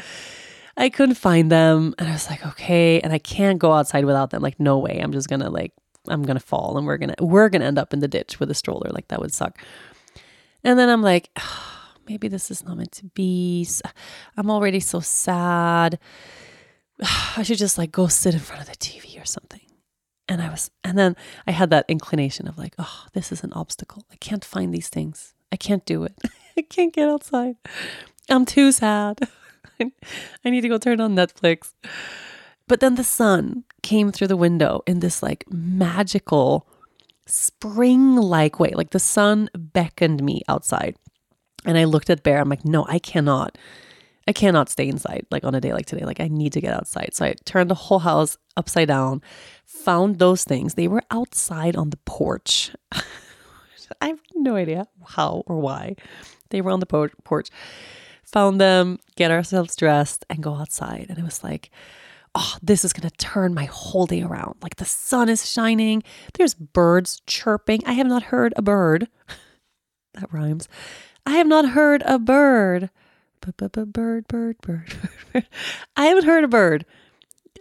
I 0.77 0.89
couldn't 0.89 1.15
find 1.15 1.51
them. 1.51 1.93
And 1.97 2.07
I 2.07 2.13
was 2.13 2.29
like, 2.29 2.45
okay. 2.45 3.01
And 3.01 3.13
I 3.13 3.19
can't 3.19 3.59
go 3.59 3.73
outside 3.73 4.05
without 4.05 4.29
them. 4.29 4.41
Like, 4.41 4.59
no 4.59 4.77
way. 4.77 4.99
I'm 4.99 5.11
just 5.11 5.29
gonna 5.29 5.49
like, 5.49 5.73
I'm 6.07 6.23
gonna 6.23 6.39
fall 6.39 6.77
and 6.77 6.87
we're 6.87 6.97
gonna 6.97 7.15
we're 7.19 7.49
gonna 7.49 7.65
end 7.65 7.77
up 7.77 7.93
in 7.93 7.99
the 7.99 8.07
ditch 8.07 8.39
with 8.39 8.49
a 8.49 8.55
stroller. 8.55 8.89
Like 8.91 9.07
that 9.09 9.19
would 9.19 9.33
suck. 9.33 9.59
And 10.63 10.77
then 10.77 10.89
I'm 10.89 11.01
like, 11.01 11.29
oh, 11.37 11.67
maybe 12.07 12.27
this 12.27 12.51
is 12.51 12.63
not 12.63 12.77
meant 12.77 12.91
to 12.93 13.05
be. 13.05 13.67
I'm 14.37 14.49
already 14.49 14.79
so 14.79 14.99
sad. 14.99 15.99
I 17.37 17.43
should 17.43 17.57
just 17.57 17.77
like 17.77 17.91
go 17.91 18.07
sit 18.07 18.33
in 18.33 18.39
front 18.39 18.61
of 18.61 18.69
the 18.69 18.75
TV 18.77 19.21
or 19.21 19.25
something. 19.25 19.61
And 20.27 20.41
I 20.41 20.49
was, 20.49 20.71
and 20.83 20.97
then 20.97 21.15
I 21.45 21.51
had 21.51 21.71
that 21.71 21.85
inclination 21.89 22.47
of 22.47 22.57
like, 22.57 22.73
oh, 22.79 23.05
this 23.13 23.31
is 23.31 23.43
an 23.43 23.51
obstacle. 23.53 24.05
I 24.11 24.15
can't 24.15 24.45
find 24.45 24.73
these 24.73 24.87
things. 24.87 25.33
I 25.51 25.57
can't 25.57 25.85
do 25.85 26.03
it. 26.03 26.17
I 26.57 26.61
can't 26.61 26.93
get 26.93 27.09
outside. 27.09 27.55
I'm 28.29 28.45
too 28.45 28.71
sad. 28.71 29.19
I 29.81 30.49
need 30.49 30.61
to 30.61 30.69
go 30.69 30.77
turn 30.77 31.01
on 31.01 31.15
Netflix. 31.15 31.73
But 32.67 32.79
then 32.79 32.95
the 32.95 33.03
sun 33.03 33.65
came 33.83 34.11
through 34.11 34.27
the 34.27 34.37
window 34.37 34.83
in 34.87 35.01
this 35.01 35.21
like 35.21 35.43
magical 35.51 36.67
spring 37.25 38.15
like 38.15 38.59
way. 38.59 38.71
Like 38.73 38.91
the 38.91 38.99
sun 38.99 39.49
beckoned 39.53 40.23
me 40.23 40.43
outside. 40.47 40.95
And 41.65 41.77
I 41.77 41.83
looked 41.85 42.09
at 42.09 42.23
Bear. 42.23 42.39
I'm 42.39 42.49
like, 42.49 42.65
no, 42.65 42.85
I 42.87 42.99
cannot. 42.99 43.57
I 44.27 44.33
cannot 44.33 44.69
stay 44.69 44.87
inside 44.87 45.25
like 45.31 45.43
on 45.43 45.55
a 45.55 45.61
day 45.61 45.73
like 45.73 45.85
today. 45.85 46.05
Like 46.05 46.19
I 46.19 46.27
need 46.27 46.53
to 46.53 46.61
get 46.61 46.73
outside. 46.73 47.11
So 47.13 47.25
I 47.25 47.35
turned 47.45 47.69
the 47.69 47.75
whole 47.75 47.99
house 47.99 48.37
upside 48.55 48.87
down, 48.87 49.21
found 49.65 50.19
those 50.19 50.43
things. 50.43 50.75
They 50.75 50.87
were 50.87 51.03
outside 51.11 51.75
on 51.75 51.89
the 51.89 51.97
porch. 52.05 52.71
I 53.99 54.07
have 54.07 54.19
no 54.35 54.55
idea 54.55 54.87
how 55.05 55.43
or 55.47 55.59
why. 55.59 55.95
They 56.49 56.61
were 56.61 56.71
on 56.71 56.79
the 56.79 57.11
porch. 57.23 57.49
Found 58.25 58.61
them, 58.61 58.99
get 59.15 59.31
ourselves 59.31 59.75
dressed, 59.75 60.25
and 60.29 60.41
go 60.41 60.55
outside. 60.55 61.07
And 61.09 61.17
it 61.17 61.25
was 61.25 61.43
like, 61.43 61.69
oh, 62.33 62.57
this 62.61 62.85
is 62.85 62.93
going 62.93 63.09
to 63.09 63.17
turn 63.17 63.53
my 63.53 63.65
whole 63.65 64.05
day 64.05 64.21
around. 64.21 64.55
Like 64.61 64.77
the 64.77 64.85
sun 64.85 65.27
is 65.27 65.49
shining, 65.49 66.03
there's 66.35 66.53
birds 66.53 67.21
chirping. 67.27 67.81
I 67.85 67.93
have 67.93 68.07
not 68.07 68.23
heard 68.23 68.53
a 68.55 68.61
bird. 68.61 69.09
that 70.13 70.31
rhymes. 70.31 70.69
I 71.25 71.31
have 71.31 71.47
not 71.47 71.69
heard 71.69 72.03
a 72.05 72.19
bird. 72.19 72.89
Bird, 73.41 73.71
bird, 73.93 74.27
bird, 74.27 74.61
bird. 74.61 74.93
I 75.97 76.05
haven't 76.05 76.25
heard 76.25 76.43
a 76.43 76.47
bird. 76.47 76.85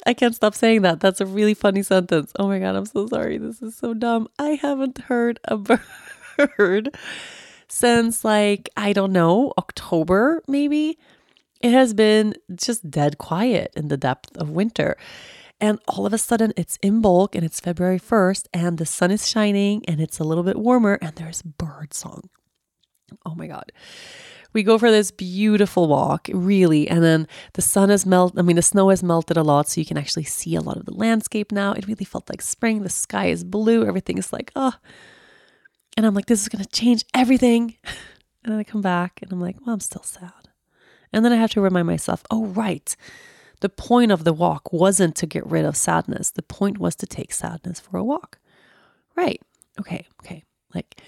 I 0.06 0.14
can't 0.14 0.34
stop 0.34 0.54
saying 0.54 0.82
that. 0.82 1.00
That's 1.00 1.20
a 1.20 1.26
really 1.26 1.54
funny 1.54 1.82
sentence. 1.82 2.32
Oh 2.38 2.48
my 2.48 2.58
God, 2.58 2.76
I'm 2.76 2.86
so 2.86 3.06
sorry. 3.06 3.38
This 3.38 3.62
is 3.62 3.76
so 3.76 3.94
dumb. 3.94 4.28
I 4.38 4.50
haven't 4.50 4.98
heard 4.98 5.40
a 5.44 5.58
bird 6.56 6.96
since, 7.68 8.24
like, 8.24 8.68
I 8.76 8.92
don't 8.92 9.12
know, 9.12 9.52
October 9.58 10.42
maybe. 10.48 10.98
It 11.60 11.72
has 11.72 11.92
been 11.92 12.34
just 12.54 12.90
dead 12.90 13.18
quiet 13.18 13.72
in 13.76 13.88
the 13.88 13.98
depth 13.98 14.36
of 14.38 14.50
winter. 14.50 14.96
And 15.60 15.78
all 15.86 16.06
of 16.06 16.14
a 16.14 16.18
sudden, 16.18 16.54
it's 16.56 16.78
Imbolc 16.78 17.34
and 17.34 17.44
it's 17.44 17.60
February 17.60 18.00
1st, 18.00 18.46
and 18.54 18.78
the 18.78 18.86
sun 18.86 19.10
is 19.10 19.28
shining 19.28 19.84
and 19.86 20.00
it's 20.00 20.18
a 20.18 20.24
little 20.24 20.42
bit 20.44 20.56
warmer, 20.56 20.98
and 21.02 21.14
there's 21.16 21.42
bird 21.42 21.92
song. 21.92 22.30
Oh 23.26 23.34
my 23.34 23.46
God. 23.46 23.72
We 24.52 24.62
go 24.64 24.78
for 24.78 24.90
this 24.90 25.12
beautiful 25.12 25.86
walk, 25.86 26.28
really. 26.32 26.88
And 26.88 27.04
then 27.04 27.28
the 27.52 27.62
sun 27.62 27.88
has 27.88 28.04
melted, 28.04 28.38
I 28.38 28.42
mean, 28.42 28.56
the 28.56 28.62
snow 28.62 28.88
has 28.88 29.02
melted 29.02 29.36
a 29.36 29.44
lot, 29.44 29.68
so 29.68 29.80
you 29.80 29.86
can 29.86 29.98
actually 29.98 30.24
see 30.24 30.56
a 30.56 30.60
lot 30.60 30.76
of 30.76 30.86
the 30.86 30.94
landscape 30.94 31.52
now. 31.52 31.72
It 31.72 31.86
really 31.86 32.04
felt 32.04 32.28
like 32.28 32.42
spring. 32.42 32.82
The 32.82 32.88
sky 32.88 33.26
is 33.26 33.44
blue. 33.44 33.86
Everything 33.86 34.18
is 34.18 34.32
like, 34.32 34.50
oh. 34.56 34.74
And 35.96 36.04
I'm 36.04 36.14
like, 36.14 36.26
this 36.26 36.42
is 36.42 36.48
going 36.48 36.64
to 36.64 36.70
change 36.70 37.04
everything. 37.14 37.76
And 38.42 38.52
then 38.52 38.58
I 38.58 38.64
come 38.64 38.80
back 38.80 39.20
and 39.20 39.30
I'm 39.30 39.38
like, 39.38 39.56
well, 39.60 39.74
I'm 39.74 39.80
still 39.80 40.02
sad. 40.02 40.48
And 41.12 41.24
then 41.24 41.32
I 41.32 41.36
have 41.36 41.50
to 41.50 41.60
remind 41.60 41.86
myself, 41.86 42.22
oh, 42.30 42.46
right. 42.46 42.96
The 43.60 43.68
point 43.68 44.10
of 44.10 44.24
the 44.24 44.32
walk 44.32 44.72
wasn't 44.72 45.14
to 45.16 45.26
get 45.26 45.46
rid 45.46 45.66
of 45.66 45.76
sadness. 45.76 46.30
The 46.30 46.42
point 46.42 46.78
was 46.78 46.96
to 46.96 47.06
take 47.06 47.32
sadness 47.32 47.80
for 47.80 47.98
a 47.98 48.04
walk. 48.04 48.38
Right. 49.14 49.42
Okay. 49.78 50.06
Okay. 50.22 50.44
Like, 50.74 51.02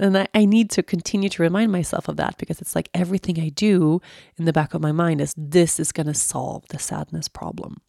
and 0.00 0.16
I, 0.16 0.28
I 0.34 0.44
need 0.44 0.70
to 0.70 0.82
continue 0.82 1.28
to 1.28 1.42
remind 1.42 1.72
myself 1.72 2.08
of 2.08 2.16
that 2.16 2.38
because 2.38 2.60
it's 2.60 2.74
like 2.74 2.88
everything 2.94 3.40
I 3.40 3.48
do 3.48 4.00
in 4.36 4.44
the 4.44 4.52
back 4.52 4.74
of 4.74 4.80
my 4.80 4.92
mind 4.92 5.20
is 5.20 5.34
this 5.36 5.80
is 5.80 5.92
going 5.92 6.06
to 6.06 6.14
solve 6.14 6.64
the 6.68 6.78
sadness 6.78 7.28
problem. 7.28 7.80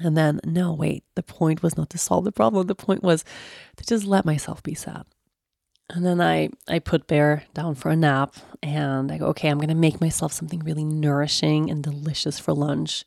And 0.00 0.16
then, 0.16 0.40
no, 0.44 0.74
wait, 0.74 1.04
the 1.14 1.22
point 1.22 1.62
was 1.62 1.76
not 1.76 1.88
to 1.90 1.98
solve 1.98 2.24
the 2.24 2.32
problem. 2.32 2.66
The 2.66 2.74
point 2.74 3.02
was 3.02 3.24
to 3.76 3.86
just 3.86 4.04
let 4.04 4.24
myself 4.24 4.62
be 4.62 4.74
sad. 4.74 5.04
And 5.88 6.04
then 6.04 6.20
I, 6.20 6.50
I 6.68 6.80
put 6.80 7.06
Bear 7.06 7.44
down 7.54 7.76
for 7.76 7.90
a 7.90 7.96
nap 7.96 8.34
and 8.62 9.10
I 9.12 9.18
go, 9.18 9.26
okay, 9.26 9.48
I'm 9.48 9.58
going 9.58 9.68
to 9.68 9.74
make 9.74 10.00
myself 10.00 10.32
something 10.32 10.60
really 10.60 10.84
nourishing 10.84 11.70
and 11.70 11.82
delicious 11.82 12.40
for 12.40 12.52
lunch. 12.52 13.04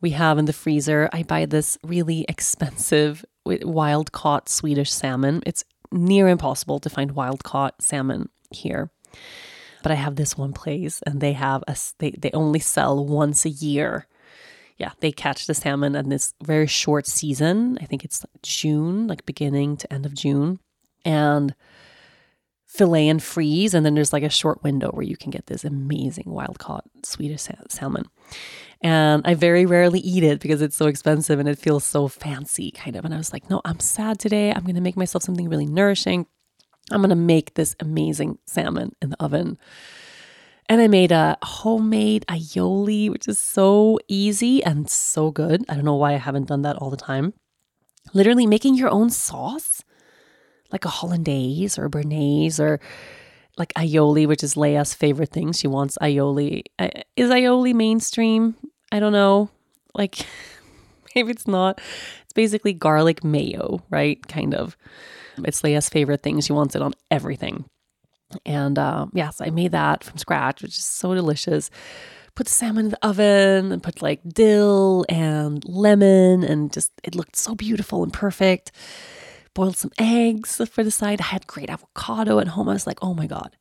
We 0.00 0.10
have 0.10 0.36
in 0.36 0.44
the 0.44 0.52
freezer, 0.52 1.08
I 1.12 1.22
buy 1.22 1.46
this 1.46 1.78
really 1.84 2.26
expensive 2.28 3.24
wild 3.46 4.12
caught 4.12 4.48
Swedish 4.48 4.92
salmon. 4.92 5.42
It's 5.46 5.64
near 5.94 6.28
impossible 6.28 6.80
to 6.80 6.90
find 6.90 7.12
wild 7.12 7.44
caught 7.44 7.80
salmon 7.80 8.28
here. 8.50 8.90
But 9.82 9.92
I 9.92 9.96
have 9.96 10.16
this 10.16 10.36
one 10.36 10.52
place 10.52 11.02
and 11.06 11.20
they 11.20 11.32
have 11.34 11.62
a 11.68 11.76
they, 11.98 12.10
they 12.12 12.30
only 12.32 12.58
sell 12.58 13.04
once 13.04 13.44
a 13.44 13.50
year. 13.50 14.06
Yeah, 14.76 14.92
they 15.00 15.12
catch 15.12 15.46
the 15.46 15.54
salmon 15.54 15.94
in 15.94 16.08
this 16.08 16.34
very 16.42 16.66
short 16.66 17.06
season. 17.06 17.78
I 17.80 17.84
think 17.84 18.04
it's 18.04 18.24
June, 18.42 19.06
like 19.06 19.24
beginning 19.24 19.76
to 19.78 19.92
end 19.92 20.04
of 20.04 20.14
June. 20.14 20.58
And 21.04 21.54
fillet 22.74 23.08
and 23.08 23.22
freeze. 23.22 23.72
And 23.72 23.86
then 23.86 23.94
there's 23.94 24.12
like 24.12 24.24
a 24.24 24.28
short 24.28 24.62
window 24.64 24.90
where 24.90 25.04
you 25.04 25.16
can 25.16 25.30
get 25.30 25.46
this 25.46 25.64
amazing 25.64 26.26
wild 26.26 26.58
caught 26.58 26.84
Swedish 27.04 27.46
salmon. 27.68 28.06
And 28.80 29.22
I 29.24 29.34
very 29.34 29.64
rarely 29.64 30.00
eat 30.00 30.24
it 30.24 30.40
because 30.40 30.60
it's 30.60 30.76
so 30.76 30.86
expensive 30.86 31.38
and 31.38 31.48
it 31.48 31.58
feels 31.58 31.84
so 31.84 32.08
fancy, 32.08 32.72
kind 32.72 32.96
of. 32.96 33.04
And 33.04 33.14
I 33.14 33.16
was 33.16 33.32
like, 33.32 33.48
no, 33.48 33.60
I'm 33.64 33.78
sad 33.78 34.18
today. 34.18 34.52
I'm 34.52 34.64
going 34.64 34.74
to 34.74 34.80
make 34.80 34.96
myself 34.96 35.22
something 35.22 35.48
really 35.48 35.66
nourishing. 35.66 36.26
I'm 36.90 37.00
going 37.00 37.10
to 37.10 37.16
make 37.16 37.54
this 37.54 37.76
amazing 37.78 38.38
salmon 38.44 38.94
in 39.00 39.10
the 39.10 39.22
oven. 39.22 39.56
And 40.68 40.80
I 40.80 40.88
made 40.88 41.12
a 41.12 41.38
homemade 41.42 42.24
aioli, 42.28 43.08
which 43.08 43.28
is 43.28 43.38
so 43.38 44.00
easy 44.08 44.64
and 44.64 44.90
so 44.90 45.30
good. 45.30 45.64
I 45.68 45.74
don't 45.74 45.84
know 45.84 45.94
why 45.94 46.14
I 46.14 46.18
haven't 46.18 46.48
done 46.48 46.62
that 46.62 46.76
all 46.76 46.90
the 46.90 46.96
time. 46.96 47.34
Literally 48.12 48.46
making 48.46 48.74
your 48.74 48.90
own 48.90 49.10
sauce, 49.10 49.83
like 50.74 50.84
a 50.84 50.88
hollandaise 50.88 51.78
or 51.78 51.84
a 51.84 51.88
béarnaise 51.88 52.58
or 52.58 52.80
like 53.56 53.72
aioli, 53.74 54.26
which 54.26 54.42
is 54.42 54.56
Leia's 54.56 54.92
favorite 54.92 55.30
thing. 55.30 55.52
She 55.52 55.68
wants 55.68 55.96
aioli. 56.02 56.64
Is 57.16 57.30
aioli 57.30 57.72
mainstream? 57.72 58.56
I 58.90 58.98
don't 58.98 59.12
know. 59.12 59.50
Like, 59.94 60.26
maybe 61.14 61.30
it's 61.30 61.46
not. 61.46 61.80
It's 62.24 62.32
basically 62.32 62.72
garlic 62.72 63.22
mayo, 63.22 63.84
right? 63.88 64.18
Kind 64.26 64.52
of. 64.52 64.76
It's 65.44 65.62
Leia's 65.62 65.88
favorite 65.88 66.24
thing. 66.24 66.40
She 66.40 66.52
wants 66.52 66.74
it 66.74 66.82
on 66.82 66.92
everything. 67.08 67.66
And 68.44 68.76
uh, 68.76 69.06
yes, 69.12 69.40
I 69.40 69.50
made 69.50 69.70
that 69.70 70.02
from 70.02 70.18
scratch, 70.18 70.60
which 70.60 70.76
is 70.76 70.84
so 70.84 71.14
delicious. 71.14 71.70
Put 72.34 72.48
salmon 72.48 72.86
in 72.86 72.90
the 72.90 73.06
oven 73.06 73.70
and 73.70 73.80
put 73.80 74.02
like 74.02 74.20
dill 74.26 75.04
and 75.08 75.64
lemon, 75.68 76.42
and 76.42 76.72
just 76.72 76.90
it 77.04 77.14
looked 77.14 77.36
so 77.36 77.54
beautiful 77.54 78.02
and 78.02 78.12
perfect. 78.12 78.72
Boiled 79.54 79.76
some 79.76 79.92
eggs 79.98 80.60
for 80.70 80.82
the 80.82 80.90
side. 80.90 81.20
I 81.20 81.24
had 81.24 81.46
great 81.46 81.70
avocado 81.70 82.38
at 82.40 82.48
home. 82.48 82.68
I 82.68 82.72
was 82.72 82.86
like, 82.86 82.98
oh 83.02 83.14
my 83.14 83.26
God. 83.26 83.56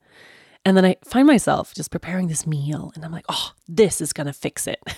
And 0.65 0.75
then 0.75 0.86
I 0.86 0.95
find 1.06 1.27
myself 1.27 1.73
just 1.73 1.91
preparing 1.91 2.27
this 2.29 2.47
meal, 2.47 2.91
and 2.95 3.03
I'm 3.03 3.12
like, 3.12 3.25
oh, 3.27 3.51
this 3.67 3.99
is 3.99 4.13
going 4.13 4.27
to 4.27 4.34
fix 4.34 4.65
it. 4.65 4.79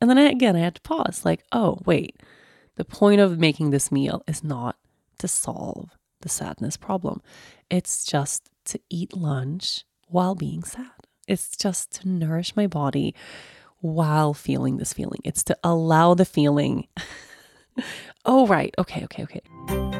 And 0.00 0.08
then 0.08 0.18
I, 0.18 0.30
again, 0.30 0.56
I 0.56 0.60
had 0.60 0.76
to 0.76 0.80
pause 0.80 1.24
like, 1.24 1.44
oh, 1.52 1.78
wait, 1.84 2.22
the 2.76 2.84
point 2.84 3.20
of 3.20 3.38
making 3.38 3.70
this 3.70 3.92
meal 3.92 4.22
is 4.26 4.42
not 4.42 4.76
to 5.18 5.28
solve 5.28 5.90
the 6.22 6.28
sadness 6.28 6.76
problem. 6.76 7.20
It's 7.70 8.04
just 8.04 8.50
to 8.66 8.80
eat 8.88 9.16
lunch 9.16 9.84
while 10.08 10.34
being 10.34 10.62
sad. 10.62 10.90
It's 11.28 11.56
just 11.56 11.92
to 12.00 12.08
nourish 12.08 12.56
my 12.56 12.66
body 12.66 13.14
while 13.80 14.34
feeling 14.34 14.78
this 14.78 14.92
feeling. 14.92 15.20
It's 15.24 15.44
to 15.44 15.58
allow 15.62 16.14
the 16.14 16.24
feeling. 16.24 16.88
oh, 18.24 18.46
right. 18.46 18.74
Okay, 18.78 19.04
okay, 19.04 19.22
okay. 19.24 19.99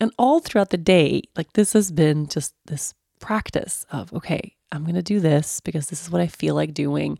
And 0.00 0.12
all 0.18 0.40
throughout 0.40 0.70
the 0.70 0.78
day, 0.78 1.22
like 1.36 1.52
this 1.52 1.74
has 1.74 1.92
been 1.92 2.26
just 2.26 2.54
this 2.66 2.94
practice 3.20 3.84
of, 3.92 4.12
okay, 4.14 4.56
I'm 4.72 4.84
going 4.84 4.94
to 4.94 5.02
do 5.02 5.20
this 5.20 5.60
because 5.60 5.88
this 5.88 6.02
is 6.02 6.10
what 6.10 6.20
I 6.20 6.26
feel 6.26 6.54
like 6.54 6.72
doing. 6.74 7.18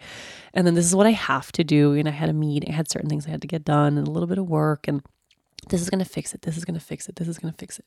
And 0.54 0.66
then 0.66 0.74
this 0.74 0.86
is 0.86 0.96
what 0.96 1.06
I 1.06 1.10
have 1.10 1.52
to 1.52 1.64
do. 1.64 1.92
And 1.92 2.08
I 2.08 2.12
had 2.12 2.28
a 2.30 2.32
meeting, 2.32 2.72
I 2.72 2.76
had 2.76 2.90
certain 2.90 3.08
things 3.08 3.26
I 3.26 3.30
had 3.30 3.42
to 3.42 3.48
get 3.48 3.64
done 3.64 3.98
and 3.98 4.08
a 4.08 4.10
little 4.10 4.28
bit 4.28 4.38
of 4.38 4.48
work. 4.48 4.88
And 4.88 5.02
this 5.68 5.82
is 5.82 5.90
going 5.90 6.02
to 6.02 6.08
fix 6.08 6.32
it. 6.32 6.42
This 6.42 6.56
is 6.56 6.64
going 6.64 6.78
to 6.78 6.84
fix 6.84 7.08
it. 7.08 7.16
This 7.16 7.28
is 7.28 7.38
going 7.38 7.52
to 7.52 7.58
fix 7.58 7.78
it. 7.78 7.84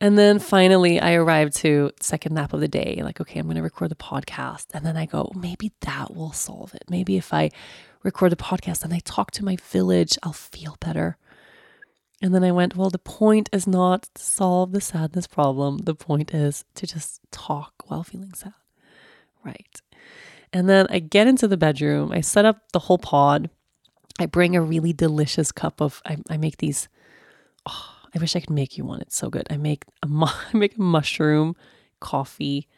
And 0.00 0.18
then 0.18 0.40
finally, 0.40 0.98
I 0.98 1.12
arrived 1.14 1.54
to 1.58 1.92
second 2.00 2.34
nap 2.34 2.52
of 2.52 2.60
the 2.60 2.66
day. 2.66 3.00
Like, 3.04 3.20
okay, 3.20 3.38
I'm 3.38 3.46
going 3.46 3.56
to 3.56 3.62
record 3.62 3.90
the 3.90 3.94
podcast. 3.94 4.66
And 4.74 4.84
then 4.84 4.96
I 4.96 5.06
go, 5.06 5.30
maybe 5.36 5.70
that 5.82 6.12
will 6.12 6.32
solve 6.32 6.74
it. 6.74 6.82
Maybe 6.88 7.16
if 7.16 7.32
I 7.32 7.50
record 8.02 8.32
the 8.32 8.36
podcast 8.36 8.82
and 8.82 8.92
I 8.92 8.98
talk 9.04 9.30
to 9.32 9.44
my 9.44 9.56
village, 9.70 10.18
I'll 10.24 10.32
feel 10.32 10.76
better. 10.80 11.18
And 12.22 12.32
then 12.32 12.44
I 12.44 12.52
went, 12.52 12.76
well, 12.76 12.88
the 12.88 12.98
point 12.98 13.50
is 13.52 13.66
not 13.66 14.08
to 14.14 14.22
solve 14.22 14.70
the 14.70 14.80
sadness 14.80 15.26
problem. 15.26 15.78
The 15.78 15.94
point 15.96 16.32
is 16.32 16.64
to 16.76 16.86
just 16.86 17.20
talk 17.32 17.74
while 17.86 18.04
feeling 18.04 18.32
sad. 18.32 18.54
Right. 19.44 19.80
And 20.52 20.68
then 20.68 20.86
I 20.88 21.00
get 21.00 21.26
into 21.26 21.48
the 21.48 21.56
bedroom. 21.56 22.12
I 22.12 22.20
set 22.20 22.44
up 22.44 22.70
the 22.72 22.78
whole 22.78 22.98
pod. 22.98 23.50
I 24.20 24.26
bring 24.26 24.54
a 24.54 24.62
really 24.62 24.92
delicious 24.92 25.50
cup 25.50 25.80
of, 25.80 26.00
I, 26.06 26.18
I 26.30 26.36
make 26.36 26.58
these. 26.58 26.88
Oh, 27.66 27.88
I 28.14 28.18
wish 28.20 28.36
I 28.36 28.40
could 28.40 28.50
make 28.50 28.78
you 28.78 28.84
one. 28.84 29.00
It's 29.00 29.16
so 29.16 29.28
good. 29.28 29.48
I 29.50 29.56
make 29.56 29.84
a, 30.04 30.08
I 30.12 30.56
make 30.56 30.76
a 30.76 30.82
mushroom 30.82 31.56
coffee 31.98 32.68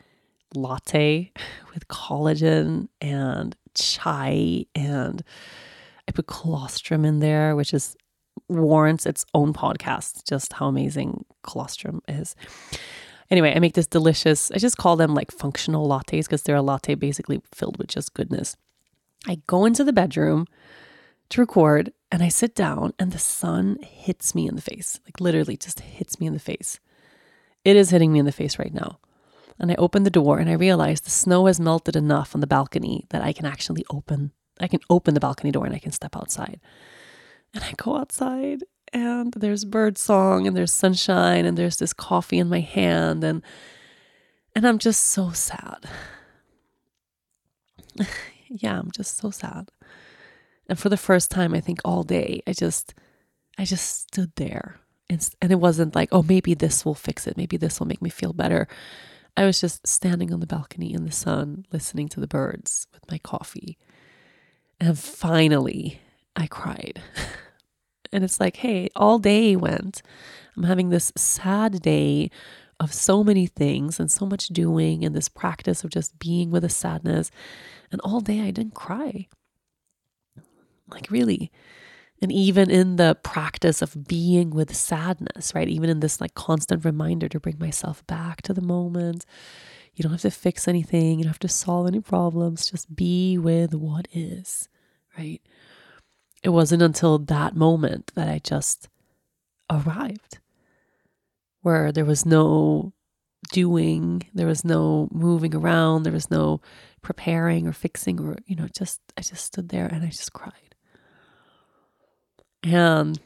latte 0.54 1.32
with 1.74 1.86
collagen 1.88 2.88
and 3.02 3.54
chai 3.74 4.64
and 4.74 5.22
I 6.08 6.12
put 6.12 6.26
colostrum 6.26 7.04
in 7.04 7.20
there, 7.20 7.56
which 7.56 7.74
is 7.74 7.96
warrants 8.48 9.06
its 9.06 9.24
own 9.34 9.52
podcast, 9.52 10.24
just 10.28 10.54
how 10.54 10.66
amazing 10.68 11.24
colostrum 11.42 12.02
is. 12.08 12.36
Anyway, 13.30 13.54
I 13.54 13.58
make 13.58 13.74
this 13.74 13.86
delicious, 13.86 14.50
I 14.50 14.58
just 14.58 14.76
call 14.76 14.96
them 14.96 15.14
like 15.14 15.30
functional 15.30 15.88
lattes 15.88 16.24
because 16.24 16.42
they're 16.42 16.56
a 16.56 16.62
latte 16.62 16.94
basically 16.94 17.40
filled 17.52 17.78
with 17.78 17.88
just 17.88 18.14
goodness. 18.14 18.56
I 19.26 19.40
go 19.46 19.64
into 19.64 19.84
the 19.84 19.92
bedroom 19.92 20.46
to 21.30 21.40
record 21.40 21.92
and 22.12 22.22
I 22.22 22.28
sit 22.28 22.54
down 22.54 22.92
and 22.98 23.12
the 23.12 23.18
sun 23.18 23.78
hits 23.82 24.34
me 24.34 24.46
in 24.46 24.56
the 24.56 24.62
face, 24.62 25.00
like 25.06 25.20
literally 25.20 25.56
just 25.56 25.80
hits 25.80 26.20
me 26.20 26.26
in 26.26 26.34
the 26.34 26.38
face. 26.38 26.78
It 27.64 27.76
is 27.76 27.90
hitting 27.90 28.12
me 28.12 28.18
in 28.18 28.26
the 28.26 28.32
face 28.32 28.58
right 28.58 28.74
now. 28.74 28.98
And 29.58 29.70
I 29.70 29.76
open 29.76 30.02
the 30.02 30.10
door 30.10 30.38
and 30.38 30.50
I 30.50 30.54
realize 30.54 31.00
the 31.00 31.10
snow 31.10 31.46
has 31.46 31.58
melted 31.58 31.96
enough 31.96 32.34
on 32.34 32.40
the 32.40 32.46
balcony 32.46 33.06
that 33.10 33.22
I 33.22 33.32
can 33.32 33.46
actually 33.46 33.84
open 33.88 34.32
I 34.60 34.68
can 34.68 34.80
open 34.88 35.14
the 35.14 35.20
balcony 35.20 35.50
door 35.50 35.66
and 35.66 35.74
I 35.74 35.78
can 35.78 35.92
step 35.92 36.16
outside. 36.16 36.60
And 37.54 37.62
I 37.62 37.72
go 37.76 37.96
outside 37.96 38.64
and 38.92 39.32
there's 39.32 39.64
bird 39.64 39.96
song 39.96 40.46
and 40.46 40.56
there's 40.56 40.72
sunshine 40.72 41.44
and 41.44 41.56
there's 41.56 41.76
this 41.76 41.92
coffee 41.92 42.38
in 42.38 42.48
my 42.48 42.60
hand 42.60 43.24
and 43.24 43.42
and 44.56 44.66
I'm 44.66 44.78
just 44.78 45.06
so 45.06 45.32
sad. 45.32 45.84
yeah, 48.48 48.78
I'm 48.78 48.92
just 48.92 49.16
so 49.16 49.30
sad. 49.30 49.70
And 50.68 50.78
for 50.78 50.88
the 50.88 50.96
first 50.96 51.30
time 51.30 51.54
I 51.54 51.60
think 51.60 51.80
all 51.84 52.04
day, 52.04 52.42
I 52.46 52.52
just 52.52 52.94
I 53.58 53.64
just 53.64 54.02
stood 54.02 54.32
there. 54.36 54.80
And, 55.10 55.28
and 55.42 55.52
it 55.52 55.60
wasn't 55.60 55.94
like, 55.94 56.08
oh, 56.12 56.22
maybe 56.22 56.54
this 56.54 56.84
will 56.84 56.94
fix 56.94 57.26
it. 57.26 57.36
Maybe 57.36 57.56
this 57.56 57.78
will 57.78 57.86
make 57.86 58.00
me 58.00 58.10
feel 58.10 58.32
better. 58.32 58.66
I 59.36 59.44
was 59.44 59.60
just 59.60 59.86
standing 59.86 60.32
on 60.32 60.40
the 60.40 60.46
balcony 60.46 60.94
in 60.94 61.04
the 61.04 61.12
sun, 61.12 61.66
listening 61.72 62.08
to 62.10 62.20
the 62.20 62.26
birds 62.26 62.86
with 62.92 63.08
my 63.10 63.18
coffee. 63.18 63.76
And 64.80 64.98
finally, 64.98 66.00
I 66.36 66.46
cried. 66.46 67.02
And 68.14 68.22
it's 68.22 68.38
like, 68.38 68.56
hey, 68.58 68.88
all 68.94 69.18
day 69.18 69.56
went. 69.56 70.00
I'm 70.56 70.62
having 70.62 70.88
this 70.88 71.12
sad 71.16 71.82
day 71.82 72.30
of 72.78 72.92
so 72.94 73.24
many 73.24 73.46
things 73.46 73.98
and 73.98 74.10
so 74.10 74.24
much 74.24 74.48
doing 74.48 75.04
and 75.04 75.14
this 75.14 75.28
practice 75.28 75.82
of 75.82 75.90
just 75.90 76.18
being 76.18 76.50
with 76.50 76.64
a 76.64 76.68
sadness. 76.68 77.32
And 77.90 78.00
all 78.02 78.20
day 78.20 78.40
I 78.40 78.52
didn't 78.52 78.74
cry. 78.74 79.26
Like, 80.88 81.10
really. 81.10 81.50
And 82.22 82.30
even 82.30 82.70
in 82.70 82.96
the 82.96 83.16
practice 83.22 83.82
of 83.82 84.06
being 84.06 84.50
with 84.50 84.76
sadness, 84.76 85.52
right? 85.52 85.68
Even 85.68 85.90
in 85.90 85.98
this 85.98 86.20
like 86.20 86.34
constant 86.34 86.84
reminder 86.84 87.28
to 87.28 87.40
bring 87.40 87.58
myself 87.58 88.06
back 88.06 88.42
to 88.42 88.54
the 88.54 88.62
moment. 88.62 89.26
You 89.94 90.04
don't 90.04 90.12
have 90.12 90.22
to 90.22 90.30
fix 90.30 90.68
anything, 90.68 91.18
you 91.18 91.24
don't 91.24 91.32
have 91.32 91.38
to 91.40 91.48
solve 91.48 91.88
any 91.88 92.00
problems. 92.00 92.70
Just 92.70 92.94
be 92.94 93.38
with 93.38 93.74
what 93.74 94.06
is, 94.12 94.68
right? 95.18 95.40
It 96.44 96.50
wasn't 96.50 96.82
until 96.82 97.18
that 97.18 97.56
moment 97.56 98.12
that 98.14 98.28
I 98.28 98.38
just 98.38 98.88
arrived, 99.70 100.38
where 101.62 101.90
there 101.90 102.04
was 102.04 102.26
no 102.26 102.92
doing, 103.50 104.24
there 104.34 104.46
was 104.46 104.62
no 104.62 105.08
moving 105.10 105.54
around, 105.54 106.02
there 106.02 106.12
was 106.12 106.30
no 106.30 106.60
preparing 107.00 107.66
or 107.66 107.72
fixing, 107.72 108.20
or, 108.20 108.36
you 108.44 108.56
know, 108.56 108.68
just, 108.76 109.00
I 109.16 109.22
just 109.22 109.44
stood 109.44 109.70
there 109.70 109.86
and 109.86 110.04
I 110.04 110.08
just 110.08 110.34
cried. 110.34 110.74
And 112.62 113.18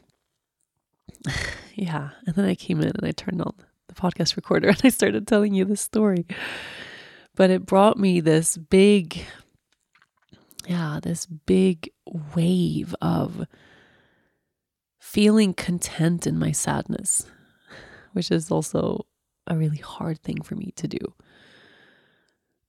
yeah, 1.75 2.11
and 2.25 2.35
then 2.35 2.45
I 2.45 2.55
came 2.55 2.79
in 2.79 2.87
and 2.87 3.05
I 3.05 3.11
turned 3.11 3.41
on 3.41 3.53
the 3.87 3.95
podcast 3.95 4.37
recorder 4.37 4.69
and 4.69 4.81
I 4.83 4.89
started 4.89 5.27
telling 5.27 5.53
you 5.53 5.65
this 5.65 5.81
story. 5.81 6.25
But 7.35 7.49
it 7.49 7.65
brought 7.65 7.97
me 7.97 8.21
this 8.21 8.57
big 8.57 9.25
yeah, 10.69 10.99
this 11.01 11.25
big 11.25 11.89
wave 12.35 12.95
of 13.01 13.47
feeling 14.99 15.55
content 15.55 16.27
in 16.27 16.37
my 16.37 16.51
sadness, 16.51 17.25
which 18.13 18.29
is 18.29 18.51
also 18.51 19.07
a 19.47 19.57
really 19.57 19.77
hard 19.77 20.21
thing 20.21 20.43
for 20.43 20.53
me 20.53 20.71
to 20.75 20.87
do. 20.87 20.99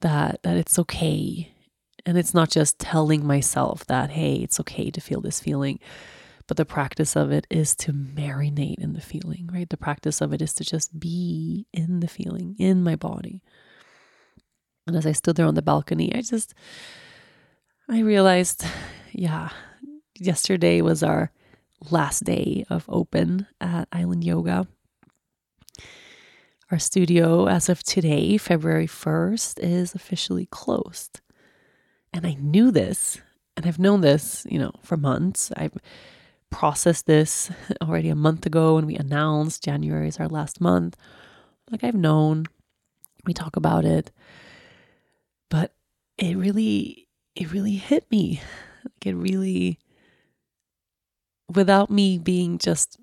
That 0.00 0.42
that 0.44 0.56
it's 0.56 0.78
okay. 0.78 1.52
And 2.06 2.16
it's 2.16 2.32
not 2.32 2.48
just 2.48 2.78
telling 2.78 3.26
myself 3.26 3.84
that, 3.84 4.08
hey, 4.08 4.36
it's 4.36 4.58
okay 4.60 4.90
to 4.90 5.00
feel 5.02 5.20
this 5.20 5.38
feeling, 5.38 5.78
but 6.46 6.56
the 6.56 6.64
practice 6.64 7.14
of 7.14 7.30
it 7.30 7.46
is 7.50 7.74
to 7.76 7.92
marinate 7.92 8.78
in 8.78 8.94
the 8.94 9.02
feeling, 9.02 9.50
right? 9.52 9.68
The 9.68 9.76
practice 9.76 10.22
of 10.22 10.32
it 10.32 10.40
is 10.40 10.54
to 10.54 10.64
just 10.64 10.98
be 10.98 11.66
in 11.74 12.00
the 12.00 12.08
feeling, 12.08 12.56
in 12.58 12.82
my 12.82 12.96
body. 12.96 13.42
And 14.86 14.96
as 14.96 15.04
I 15.04 15.12
stood 15.12 15.36
there 15.36 15.44
on 15.44 15.54
the 15.54 15.60
balcony, 15.60 16.14
I 16.14 16.22
just 16.22 16.54
I 17.92 18.02
realized, 18.02 18.64
yeah, 19.10 19.48
yesterday 20.16 20.80
was 20.80 21.02
our 21.02 21.32
last 21.90 22.22
day 22.22 22.64
of 22.70 22.84
open 22.88 23.48
at 23.60 23.88
Island 23.90 24.22
Yoga. 24.22 24.68
Our 26.70 26.78
studio, 26.78 27.48
as 27.48 27.68
of 27.68 27.82
today, 27.82 28.36
February 28.36 28.86
1st, 28.86 29.58
is 29.58 29.92
officially 29.96 30.46
closed. 30.46 31.20
And 32.12 32.24
I 32.24 32.34
knew 32.34 32.70
this, 32.70 33.20
and 33.56 33.66
I've 33.66 33.80
known 33.80 34.02
this, 34.02 34.46
you 34.48 34.60
know, 34.60 34.70
for 34.84 34.96
months. 34.96 35.50
I've 35.56 35.76
processed 36.48 37.06
this 37.06 37.50
already 37.82 38.08
a 38.08 38.14
month 38.14 38.46
ago 38.46 38.76
when 38.76 38.86
we 38.86 38.94
announced 38.94 39.64
January 39.64 40.06
is 40.06 40.20
our 40.20 40.28
last 40.28 40.60
month. 40.60 40.96
Like 41.72 41.82
I've 41.82 41.96
known, 41.96 42.46
we 43.24 43.34
talk 43.34 43.56
about 43.56 43.84
it, 43.84 44.12
but 45.48 45.74
it 46.18 46.36
really 46.36 47.08
it 47.40 47.50
really 47.52 47.76
hit 47.76 48.08
me. 48.10 48.40
Like 48.84 49.06
it 49.06 49.14
really 49.14 49.78
without 51.48 51.90
me 51.90 52.18
being 52.18 52.58
just 52.58 52.98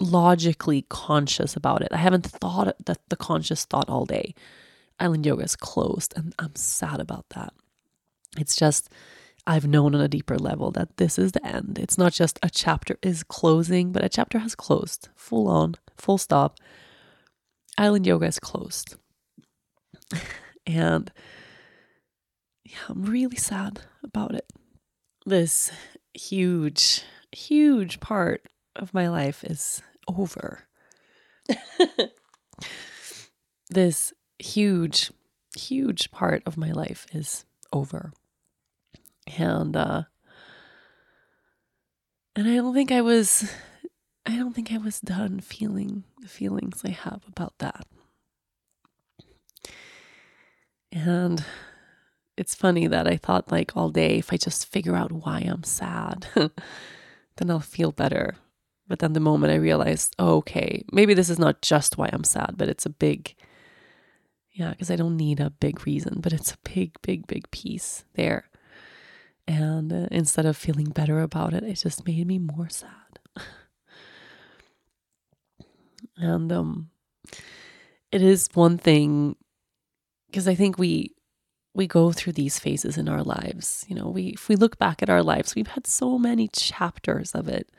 logically 0.00 0.84
conscious 0.90 1.56
about 1.56 1.82
it. 1.82 1.88
I 1.92 1.96
haven't 1.96 2.26
thought 2.26 2.74
that 2.84 2.98
the 3.08 3.16
conscious 3.16 3.64
thought 3.64 3.88
all 3.88 4.04
day. 4.04 4.34
Island 5.00 5.24
Yoga 5.24 5.44
is 5.44 5.54
closed, 5.54 6.12
and 6.16 6.34
I'm 6.40 6.56
sad 6.56 6.98
about 6.98 7.26
that. 7.30 7.54
It's 8.36 8.56
just 8.56 8.90
I've 9.46 9.66
known 9.66 9.94
on 9.94 10.00
a 10.00 10.08
deeper 10.08 10.36
level 10.36 10.72
that 10.72 10.96
this 10.96 11.18
is 11.18 11.32
the 11.32 11.46
end. 11.46 11.78
It's 11.80 11.96
not 11.96 12.12
just 12.12 12.38
a 12.42 12.50
chapter 12.50 12.98
is 13.00 13.22
closing, 13.22 13.92
but 13.92 14.04
a 14.04 14.08
chapter 14.08 14.40
has 14.40 14.56
closed, 14.56 15.08
full 15.14 15.46
on, 15.46 15.76
full 15.96 16.18
stop. 16.18 16.58
Island 17.78 18.06
Yoga 18.08 18.26
is 18.26 18.40
closed. 18.40 18.96
and 20.66 21.12
yeah, 22.68 22.78
I'm 22.88 23.04
really 23.04 23.36
sad 23.36 23.80
about 24.04 24.34
it. 24.34 24.46
This 25.24 25.70
huge, 26.12 27.02
huge 27.32 27.98
part 28.00 28.46
of 28.76 28.92
my 28.92 29.08
life 29.08 29.42
is 29.42 29.82
over. 30.06 30.60
this 33.70 34.12
huge, 34.38 35.10
huge 35.56 36.10
part 36.10 36.42
of 36.44 36.58
my 36.58 36.70
life 36.70 37.06
is 37.12 37.46
over. 37.72 38.12
And 39.38 39.76
uh 39.76 40.02
and 42.36 42.48
I 42.48 42.56
don't 42.56 42.74
think 42.74 42.92
I 42.92 43.00
was 43.00 43.50
I 44.26 44.36
don't 44.36 44.54
think 44.54 44.72
I 44.72 44.78
was 44.78 45.00
done 45.00 45.40
feeling 45.40 46.04
the 46.20 46.28
feelings 46.28 46.82
I 46.84 46.90
have 46.90 47.22
about 47.26 47.54
that. 47.58 47.86
And 50.92 51.44
it's 52.38 52.54
funny 52.54 52.86
that 52.86 53.08
I 53.08 53.16
thought 53.16 53.50
like 53.50 53.76
all 53.76 53.90
day 53.90 54.18
if 54.18 54.32
I 54.32 54.36
just 54.36 54.70
figure 54.70 54.94
out 54.94 55.10
why 55.10 55.40
I'm 55.40 55.64
sad, 55.64 56.26
then 56.34 57.50
I'll 57.50 57.60
feel 57.60 57.92
better. 57.92 58.36
But 58.86 59.00
then 59.00 59.12
the 59.12 59.20
moment 59.20 59.52
I 59.52 59.56
realized, 59.56 60.14
oh, 60.18 60.36
okay, 60.36 60.84
maybe 60.92 61.12
this 61.14 61.28
is 61.28 61.38
not 61.38 61.60
just 61.60 61.98
why 61.98 62.08
I'm 62.12 62.24
sad, 62.24 62.54
but 62.56 62.68
it's 62.68 62.86
a 62.86 62.90
big, 62.90 63.34
yeah, 64.52 64.70
because 64.70 64.90
I 64.90 64.96
don't 64.96 65.16
need 65.16 65.40
a 65.40 65.50
big 65.50 65.86
reason, 65.86 66.20
but 66.20 66.32
it's 66.32 66.52
a 66.52 66.58
big, 66.74 66.92
big, 67.02 67.26
big 67.26 67.50
piece 67.50 68.04
there. 68.14 68.48
And 69.46 69.92
uh, 69.92 70.06
instead 70.10 70.46
of 70.46 70.56
feeling 70.56 70.90
better 70.90 71.20
about 71.20 71.54
it, 71.54 71.64
it 71.64 71.74
just 71.74 72.06
made 72.06 72.26
me 72.26 72.38
more 72.38 72.68
sad. 72.68 73.18
and 76.16 76.50
um, 76.52 76.90
it 78.12 78.22
is 78.22 78.48
one 78.54 78.78
thing 78.78 79.36
because 80.28 80.46
I 80.46 80.54
think 80.54 80.78
we 80.78 81.14
we 81.78 81.86
go 81.86 82.12
through 82.12 82.34
these 82.34 82.58
phases 82.58 82.98
in 82.98 83.08
our 83.08 83.22
lives. 83.22 83.86
You 83.88 83.96
know, 83.96 84.08
we 84.08 84.28
if 84.38 84.48
we 84.48 84.56
look 84.56 84.78
back 84.78 85.02
at 85.02 85.10
our 85.10 85.22
lives, 85.22 85.54
we've 85.54 85.74
had 85.76 85.86
so 85.86 86.18
many 86.18 86.48
chapters 86.48 87.32
of 87.32 87.48
it 87.48 87.70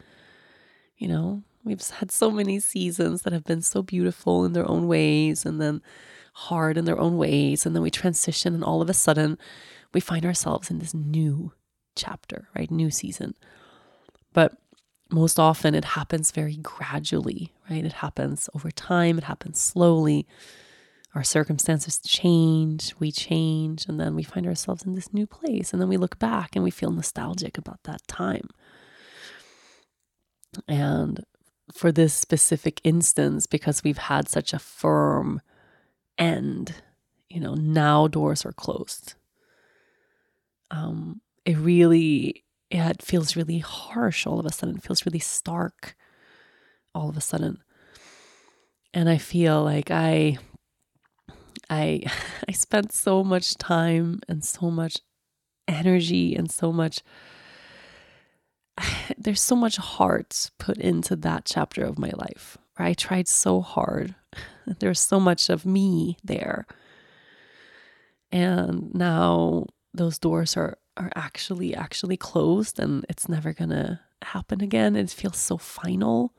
you 1.00 1.08
know, 1.08 1.42
we've 1.64 1.82
had 1.88 2.12
so 2.12 2.30
many 2.30 2.60
seasons 2.60 3.24
that 3.24 3.34
have 3.34 3.46
been 3.46 3.62
so 3.62 3.82
beautiful 3.82 4.46
in 4.46 4.54
their 4.54 4.70
own 4.70 4.88
ways 4.88 5.46
and 5.46 5.60
then 5.60 5.82
hard 6.34 6.78
in 6.78 6.86
their 6.86 7.00
own 7.00 7.18
ways. 7.18 7.66
And 7.66 7.74
then 7.74 7.82
we 7.82 7.90
transition, 7.90 8.54
and 8.54 8.64
all 8.64 8.82
of 8.82 8.90
a 8.90 8.94
sudden, 8.94 9.38
we 9.94 10.02
find 10.02 10.26
ourselves 10.26 10.70
in 10.70 10.80
this 10.80 10.94
new 10.94 11.54
chapter, 11.96 12.50
right? 12.56 12.70
New 12.70 12.92
season. 12.92 13.34
But 14.34 14.58
most 15.10 15.40
often, 15.40 15.74
it 15.74 15.86
happens 15.86 16.32
very 16.32 16.58
gradually, 16.58 17.54
right? 17.70 17.86
It 17.86 17.94
happens 17.94 18.50
over 18.54 18.70
time, 18.70 19.18
it 19.18 19.24
happens 19.24 19.60
slowly. 19.60 20.28
Our 21.20 21.24
circumstances 21.26 22.00
change, 22.00 22.96
we 22.98 23.12
change, 23.12 23.88
and 23.90 24.00
then 24.00 24.16
we 24.16 24.24
find 24.24 24.48
ourselves 24.48 24.84
in 24.86 24.96
this 24.96 25.14
new 25.14 25.28
place. 25.28 25.74
And 25.74 25.82
then 25.82 25.90
we 25.90 25.98
look 25.98 26.18
back 26.18 26.56
and 26.56 26.64
we 26.64 26.72
feel 26.72 26.92
nostalgic 26.92 27.58
about 27.58 27.84
that 27.84 28.08
time. 28.08 28.48
And 30.66 31.26
for 31.74 31.92
this 31.92 32.14
specific 32.14 32.80
instance, 32.86 33.48
because 33.48 33.84
we've 33.84 33.98
had 33.98 34.30
such 34.30 34.54
a 34.54 34.60
firm 34.60 35.42
end, 36.18 36.76
you 37.28 37.42
know, 37.42 37.54
now 37.54 38.08
doors 38.08 38.46
are 38.46 38.54
closed. 38.54 39.16
Um, 40.72 41.20
it 41.44 41.58
really, 41.58 42.46
it 42.72 43.02
feels 43.02 43.36
really 43.36 43.60
harsh 43.60 44.26
all 44.26 44.40
of 44.40 44.46
a 44.46 44.54
sudden. 44.54 44.78
It 44.78 44.84
feels 44.84 45.06
really 45.06 45.20
stark 45.20 45.98
all 46.96 47.10
of 47.10 47.18
a 47.18 47.22
sudden. 47.22 47.62
And 48.94 49.10
I 49.10 49.18
feel 49.18 49.62
like 49.62 49.92
I, 49.92 50.38
I, 51.70 52.04
I 52.48 52.52
spent 52.52 52.92
so 52.92 53.24
much 53.24 53.56
time 53.58 54.22
and 54.28 54.44
so 54.44 54.70
much 54.70 54.98
energy 55.68 56.36
and 56.36 56.50
so 56.52 56.72
much 56.72 57.02
there's 59.18 59.42
so 59.42 59.56
much 59.56 59.78
heart 59.78 60.52
put 60.58 60.78
into 60.78 61.16
that 61.18 61.46
chapter 61.46 61.84
of 61.84 62.00
my 62.00 62.12
life. 62.16 62.58
I 62.78 62.94
tried 62.94 63.28
so 63.28 63.62
hard. 63.62 64.16
There's 64.80 65.00
so 65.00 65.20
much 65.20 65.50
of 65.50 65.66
me 65.66 66.18
there. 66.24 66.66
And 68.32 68.94
now 68.94 69.66
those 69.94 70.20
doors 70.20 70.56
are 70.56 70.78
are 70.96 71.12
actually 71.16 71.74
actually 71.74 72.18
closed 72.18 72.78
and 72.78 73.06
it's 73.08 73.30
never 73.30 73.54
going 73.54 73.70
to 73.70 74.00
happen 74.22 74.62
again. 74.62 74.98
It 74.98 75.10
feels 75.10 75.38
so 75.38 75.58
final. 75.58 76.34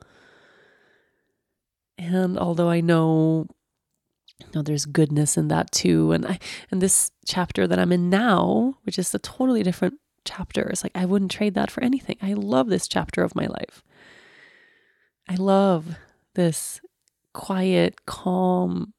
And 1.97 2.37
although 2.37 2.69
I 2.69 2.79
know 2.81 3.47
know 4.53 4.61
there's 4.61 4.85
goodness 4.85 5.37
in 5.37 5.47
that 5.49 5.71
too 5.71 6.11
and 6.11 6.25
I 6.25 6.39
and 6.71 6.81
this 6.81 7.11
chapter 7.25 7.67
that 7.67 7.79
I'm 7.79 7.91
in 7.91 8.09
now, 8.09 8.77
which 8.83 8.99
is 8.99 9.13
a 9.13 9.19
totally 9.19 9.63
different 9.63 9.95
chapters. 10.25 10.83
Like, 10.83 10.91
I 10.95 11.05
wouldn't 11.05 11.31
trade 11.31 11.53
that 11.55 11.71
for 11.71 11.83
anything. 11.83 12.17
I 12.21 12.33
love 12.33 12.67
this 12.67 12.87
chapter 12.87 13.23
of 13.23 13.35
my 13.35 13.47
life. 13.47 13.83
I 15.27 15.35
love 15.35 15.95
this 16.35 16.81
quiet, 17.33 18.05
calm 18.05 18.93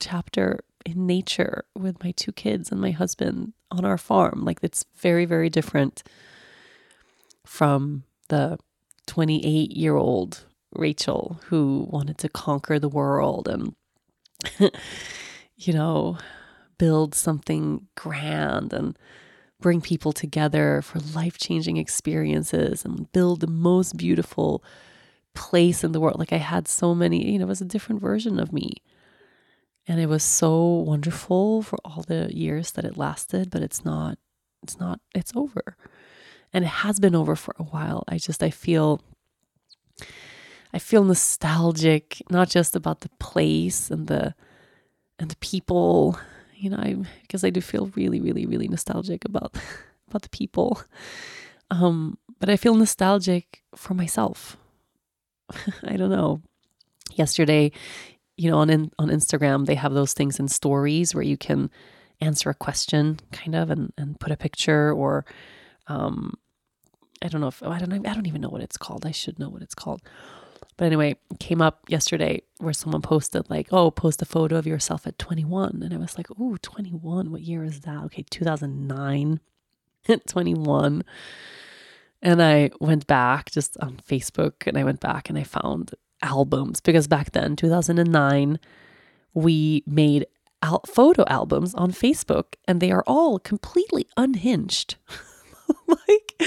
chapter 0.00 0.60
in 0.86 1.06
nature 1.06 1.64
with 1.74 2.02
my 2.02 2.12
two 2.12 2.32
kids 2.32 2.72
and 2.72 2.80
my 2.80 2.90
husband 2.90 3.52
on 3.70 3.84
our 3.84 3.98
farm. 3.98 4.44
Like, 4.44 4.58
it's 4.62 4.84
very, 4.96 5.24
very 5.24 5.50
different 5.50 6.02
from 7.44 8.04
the 8.28 8.58
28 9.06 9.72
year 9.72 9.96
old 9.96 10.44
Rachel 10.72 11.40
who 11.46 11.86
wanted 11.90 12.18
to 12.18 12.28
conquer 12.28 12.78
the 12.78 12.88
world 12.88 13.48
and, 13.48 13.74
you 15.56 15.72
know, 15.72 16.18
build 16.78 17.14
something 17.14 17.86
grand 17.94 18.72
and 18.72 18.98
bring 19.60 19.80
people 19.80 20.12
together 20.12 20.82
for 20.82 20.98
life 20.98 21.36
changing 21.38 21.76
experiences 21.76 22.84
and 22.84 23.12
build 23.12 23.40
the 23.40 23.46
most 23.46 23.96
beautiful 23.96 24.64
place 25.34 25.84
in 25.84 25.92
the 25.92 26.00
world. 26.00 26.18
Like 26.18 26.32
I 26.32 26.38
had 26.38 26.66
so 26.66 26.94
many, 26.94 27.30
you 27.32 27.38
know, 27.38 27.44
it 27.44 27.48
was 27.48 27.60
a 27.60 27.66
different 27.66 28.00
version 28.00 28.40
of 28.40 28.52
me. 28.52 28.72
And 29.86 30.00
it 30.00 30.06
was 30.06 30.22
so 30.22 30.64
wonderful 30.64 31.62
for 31.62 31.78
all 31.84 32.02
the 32.02 32.34
years 32.34 32.72
that 32.72 32.84
it 32.84 32.96
lasted, 32.96 33.50
but 33.50 33.62
it's 33.62 33.84
not, 33.84 34.18
it's 34.62 34.78
not, 34.78 35.00
it's 35.14 35.32
over. 35.34 35.76
And 36.52 36.64
it 36.64 36.68
has 36.68 37.00
been 37.00 37.14
over 37.14 37.36
for 37.36 37.54
a 37.58 37.64
while. 37.64 38.04
I 38.08 38.18
just, 38.18 38.42
I 38.42 38.50
feel, 38.50 39.00
I 40.72 40.78
feel 40.78 41.04
nostalgic, 41.04 42.22
not 42.30 42.48
just 42.48 42.76
about 42.76 43.00
the 43.00 43.10
place 43.18 43.90
and 43.90 44.06
the, 44.06 44.34
and 45.18 45.30
the 45.30 45.36
people 45.36 46.18
you 46.60 46.68
know, 46.68 46.76
I 46.76 46.96
because 47.22 47.42
I 47.42 47.50
do 47.50 47.60
feel 47.60 47.86
really, 47.96 48.20
really, 48.20 48.44
really 48.44 48.68
nostalgic 48.68 49.24
about 49.24 49.56
about 50.08 50.22
the 50.22 50.28
people. 50.28 50.80
Um, 51.70 52.18
but 52.38 52.50
I 52.50 52.56
feel 52.56 52.74
nostalgic 52.74 53.62
for 53.74 53.94
myself. 53.94 54.56
I 55.84 55.96
don't 55.96 56.10
know. 56.10 56.42
Yesterday, 57.14 57.72
you 58.36 58.50
know, 58.50 58.58
on 58.58 58.70
in, 58.70 58.90
on 58.98 59.08
Instagram, 59.08 59.66
they 59.66 59.74
have 59.74 59.94
those 59.94 60.12
things 60.12 60.38
in 60.38 60.48
stories 60.48 61.14
where 61.14 61.24
you 61.24 61.36
can 61.36 61.70
answer 62.20 62.50
a 62.50 62.54
question, 62.54 63.18
kind 63.32 63.54
of, 63.54 63.70
and 63.70 63.92
and 63.96 64.20
put 64.20 64.32
a 64.32 64.36
picture 64.36 64.92
or, 64.92 65.24
um, 65.86 66.34
I 67.22 67.28
don't 67.28 67.40
know 67.40 67.48
if 67.48 67.62
I 67.62 67.78
don't 67.78 68.06
I 68.06 68.14
don't 68.14 68.26
even 68.26 68.42
know 68.42 68.50
what 68.50 68.62
it's 68.62 68.76
called. 68.76 69.06
I 69.06 69.12
should 69.12 69.38
know 69.38 69.48
what 69.48 69.62
it's 69.62 69.74
called. 69.74 70.02
But 70.80 70.86
anyway, 70.86 71.16
came 71.38 71.60
up 71.60 71.80
yesterday 71.88 72.40
where 72.56 72.72
someone 72.72 73.02
posted 73.02 73.50
like, 73.50 73.68
"Oh, 73.70 73.90
post 73.90 74.22
a 74.22 74.24
photo 74.24 74.56
of 74.56 74.66
yourself 74.66 75.06
at 75.06 75.18
21." 75.18 75.82
And 75.82 75.92
I 75.92 75.98
was 75.98 76.16
like, 76.16 76.30
"Ooh, 76.40 76.56
21. 76.56 77.30
What 77.30 77.42
year 77.42 77.64
is 77.64 77.80
that?" 77.80 78.02
Okay, 78.04 78.24
2009. 78.30 79.40
21. 80.26 81.04
And 82.22 82.42
I 82.42 82.70
went 82.80 83.06
back 83.06 83.50
just 83.50 83.76
on 83.82 83.98
Facebook 83.98 84.66
and 84.66 84.78
I 84.78 84.84
went 84.84 85.00
back 85.00 85.28
and 85.28 85.36
I 85.36 85.42
found 85.42 85.90
albums 86.22 86.80
because 86.80 87.06
back 87.06 87.32
then, 87.32 87.56
2009, 87.56 88.58
we 89.34 89.84
made 89.86 90.24
al- 90.62 90.84
photo 90.86 91.24
albums 91.26 91.74
on 91.74 91.92
Facebook 91.92 92.54
and 92.66 92.80
they 92.80 92.90
are 92.90 93.04
all 93.06 93.38
completely 93.38 94.06
unhinged. 94.16 94.94
like 95.86 96.42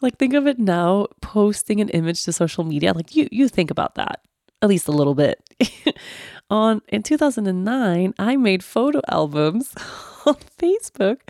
like 0.00 0.18
think 0.18 0.34
of 0.34 0.46
it 0.46 0.58
now, 0.58 1.08
posting 1.32 1.80
an 1.80 1.88
image 1.90 2.24
to 2.24 2.32
social 2.32 2.64
media. 2.64 2.92
Like 2.92 3.14
you 3.14 3.28
you 3.30 3.48
think 3.48 3.70
about 3.70 3.94
that 3.94 4.20
at 4.62 4.68
least 4.68 4.88
a 4.88 4.92
little 4.92 5.14
bit. 5.14 5.42
on 6.50 6.82
in 6.88 7.02
2009, 7.02 8.14
I 8.18 8.36
made 8.36 8.64
photo 8.64 9.00
albums 9.08 9.74
on 10.26 10.36
Facebook 10.58 11.20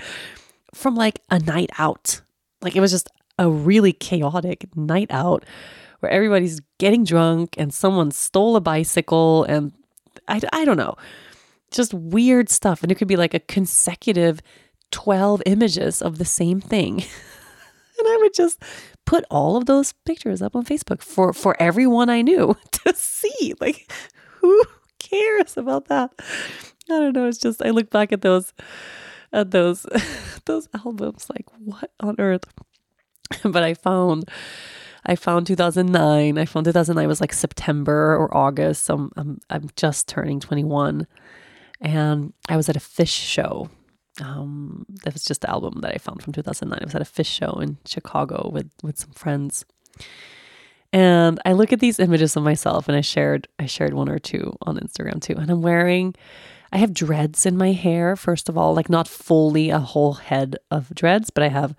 from 0.74 0.94
like 0.94 1.20
a 1.30 1.38
night 1.38 1.70
out. 1.78 2.22
Like 2.62 2.76
it 2.76 2.80
was 2.80 2.90
just 2.90 3.08
a 3.38 3.48
really 3.48 3.92
chaotic 3.92 4.74
night 4.76 5.10
out 5.10 5.44
where 6.00 6.10
everybody's 6.10 6.60
getting 6.78 7.04
drunk 7.04 7.54
and 7.58 7.72
someone 7.72 8.10
stole 8.10 8.56
a 8.56 8.60
bicycle 8.60 9.44
and 9.44 9.72
I, 10.28 10.40
I 10.52 10.64
don't 10.64 10.76
know, 10.76 10.96
just 11.70 11.94
weird 11.94 12.48
stuff. 12.48 12.82
And 12.82 12.90
it 12.90 12.96
could 12.96 13.08
be 13.08 13.16
like 13.16 13.34
a 13.34 13.40
consecutive 13.40 14.40
12 14.90 15.42
images 15.46 16.02
of 16.02 16.18
the 16.18 16.24
same 16.24 16.60
thing. 16.60 16.96
and 17.98 18.08
I 18.08 18.16
would 18.22 18.34
just 18.34 18.62
put 19.06 19.24
all 19.30 19.56
of 19.56 19.66
those 19.66 19.92
pictures 20.04 20.42
up 20.42 20.54
on 20.54 20.64
Facebook 20.64 21.02
for, 21.02 21.32
for 21.32 21.56
everyone 21.60 22.08
I 22.08 22.22
knew 22.22 22.56
to 22.72 22.94
see. 22.94 23.54
Like, 23.60 23.90
who 24.40 24.62
cares 24.98 25.56
about 25.56 25.86
that? 25.86 26.12
I 26.18 26.98
don't 26.98 27.14
know. 27.14 27.26
It's 27.26 27.38
just, 27.38 27.62
I 27.62 27.70
look 27.70 27.90
back 27.90 28.12
at 28.12 28.22
those, 28.22 28.52
at 29.32 29.50
those, 29.50 29.86
those 30.46 30.68
albums, 30.84 31.28
like, 31.30 31.46
what 31.58 31.90
on 32.00 32.16
earth? 32.18 32.44
but 33.44 33.62
I 33.62 33.74
found 33.74 34.30
I 35.06 35.16
found 35.16 35.46
2009. 35.46 36.38
I 36.38 36.44
found 36.44 36.66
2009 36.66 37.08
was 37.08 37.20
like 37.20 37.32
September 37.32 38.16
or 38.16 38.36
August. 38.36 38.84
So 38.84 38.94
I'm, 38.94 39.10
I'm, 39.16 39.38
I'm 39.48 39.70
just 39.76 40.08
turning 40.08 40.40
21. 40.40 41.06
And 41.80 42.32
I 42.48 42.56
was 42.56 42.68
at 42.68 42.76
a 42.76 42.80
Phish 42.80 43.08
show. 43.08 43.70
Um, 44.20 44.86
that 45.04 45.14
was 45.14 45.24
just 45.24 45.42
the 45.42 45.50
album 45.50 45.80
that 45.80 45.94
I 45.94 45.98
found 45.98 46.22
from 46.22 46.32
2009. 46.32 46.78
I 46.80 46.84
was 46.84 46.94
at 46.94 47.02
a 47.02 47.04
Phish 47.04 47.26
show 47.26 47.58
in 47.60 47.78
Chicago 47.86 48.50
with, 48.52 48.70
with 48.82 48.98
some 48.98 49.10
friends. 49.10 49.64
And 50.92 51.40
I 51.44 51.52
look 51.52 51.72
at 51.72 51.80
these 51.80 52.00
images 52.00 52.36
of 52.36 52.42
myself 52.42 52.88
and 52.88 52.96
I 52.96 53.00
shared 53.00 53.46
I 53.58 53.66
shared 53.66 53.94
one 53.94 54.08
or 54.08 54.18
two 54.18 54.56
on 54.62 54.76
Instagram 54.76 55.22
too. 55.22 55.34
And 55.34 55.50
I'm 55.50 55.62
wearing 55.62 56.14
I 56.72 56.78
have 56.78 56.94
dreads 56.94 57.46
in 57.46 57.56
my 57.56 57.72
hair, 57.72 58.16
first 58.16 58.48
of 58.48 58.56
all, 58.56 58.74
like 58.74 58.88
not 58.88 59.08
fully 59.08 59.70
a 59.70 59.78
whole 59.78 60.14
head 60.14 60.56
of 60.70 60.94
dreads, 60.94 61.30
but 61.30 61.42
I 61.42 61.48
have 61.48 61.74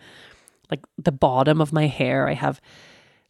like 0.69 0.81
the 0.97 1.11
bottom 1.11 1.61
of 1.61 1.73
my 1.73 1.87
hair. 1.87 2.27
I 2.27 2.33
have 2.33 2.61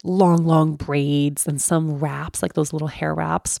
long, 0.04 0.44
long 0.44 0.74
braids 0.74 1.46
and 1.46 1.60
some 1.60 1.98
wraps, 1.98 2.42
like 2.42 2.54
those 2.54 2.72
little 2.72 2.88
hair 2.88 3.14
wraps 3.14 3.60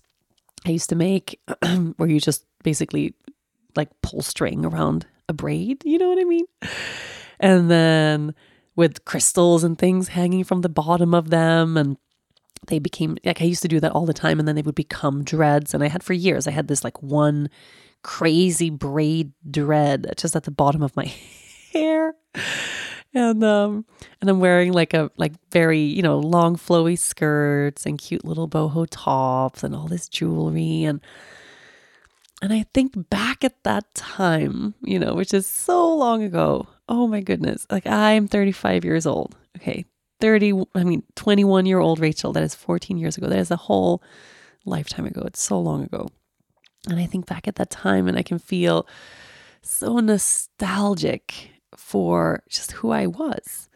I 0.64 0.70
used 0.70 0.88
to 0.90 0.96
make, 0.96 1.40
where 1.96 2.08
you 2.08 2.20
just 2.20 2.44
basically 2.62 3.14
like 3.74 3.88
pull 4.00 4.22
string 4.22 4.64
around 4.64 5.06
a 5.32 5.34
braid. 5.34 5.82
You 5.84 5.98
know 5.98 6.08
what 6.08 6.20
I 6.20 6.24
mean? 6.24 6.46
And 7.40 7.70
then 7.70 8.34
with 8.76 9.04
crystals 9.04 9.64
and 9.64 9.76
things 9.76 10.08
hanging 10.08 10.44
from 10.44 10.60
the 10.60 10.68
bottom 10.68 11.12
of 11.14 11.30
them. 11.30 11.76
And 11.76 11.96
they 12.68 12.78
became 12.78 13.18
like 13.24 13.42
I 13.42 13.44
used 13.44 13.62
to 13.62 13.68
do 13.68 13.80
that 13.80 13.92
all 13.92 14.06
the 14.06 14.12
time. 14.12 14.38
And 14.38 14.46
then 14.46 14.54
they 14.54 14.62
would 14.62 14.74
become 14.74 15.24
dreads. 15.24 15.74
And 15.74 15.82
I 15.82 15.88
had 15.88 16.02
for 16.02 16.12
years, 16.12 16.46
I 16.46 16.52
had 16.52 16.68
this 16.68 16.84
like 16.84 17.02
one 17.02 17.50
crazy 18.02 18.70
braid 18.70 19.32
dread 19.48 20.12
just 20.16 20.36
at 20.36 20.44
the 20.44 20.50
bottom 20.50 20.82
of 20.82 20.96
my 20.96 21.12
hair 21.72 22.14
and 23.14 23.44
um 23.44 23.84
and 24.20 24.30
I'm 24.30 24.40
wearing 24.40 24.72
like 24.72 24.94
a 24.94 25.10
like 25.16 25.32
very 25.50 25.80
you 25.80 26.02
know 26.02 26.18
long 26.18 26.56
flowy 26.56 26.98
skirts 26.98 27.86
and 27.86 27.98
cute 27.98 28.24
little 28.24 28.48
boho 28.48 28.86
tops 28.90 29.62
and 29.62 29.74
all 29.74 29.86
this 29.86 30.08
jewelry 30.08 30.84
and 30.84 31.00
and 32.42 32.52
I 32.52 32.66
think 32.74 33.08
back 33.08 33.44
at 33.44 33.62
that 33.62 33.94
time, 33.94 34.74
you 34.82 34.98
know, 34.98 35.14
which 35.14 35.32
is 35.32 35.46
so 35.46 35.94
long 35.94 36.24
ago. 36.24 36.66
Oh 36.88 37.06
my 37.06 37.20
goodness. 37.20 37.68
Like 37.70 37.86
I'm 37.86 38.26
35 38.26 38.84
years 38.84 39.06
old. 39.06 39.36
Okay. 39.56 39.84
30 40.20 40.64
I 40.74 40.84
mean 40.84 41.04
21 41.14 41.66
year 41.66 41.78
old 41.78 42.00
Rachel 42.00 42.32
that 42.32 42.42
is 42.42 42.54
14 42.54 42.98
years 42.98 43.16
ago. 43.16 43.28
That 43.28 43.38
is 43.38 43.52
a 43.52 43.56
whole 43.56 44.02
lifetime 44.64 45.06
ago. 45.06 45.22
It's 45.24 45.40
so 45.40 45.60
long 45.60 45.84
ago. 45.84 46.08
And 46.88 46.98
I 46.98 47.06
think 47.06 47.26
back 47.26 47.46
at 47.46 47.54
that 47.54 47.70
time 47.70 48.08
and 48.08 48.18
I 48.18 48.22
can 48.22 48.40
feel 48.40 48.88
so 49.62 50.00
nostalgic 50.00 51.50
for 51.76 52.42
just 52.48 52.72
who 52.72 52.90
I 52.90 53.06
was. 53.06 53.68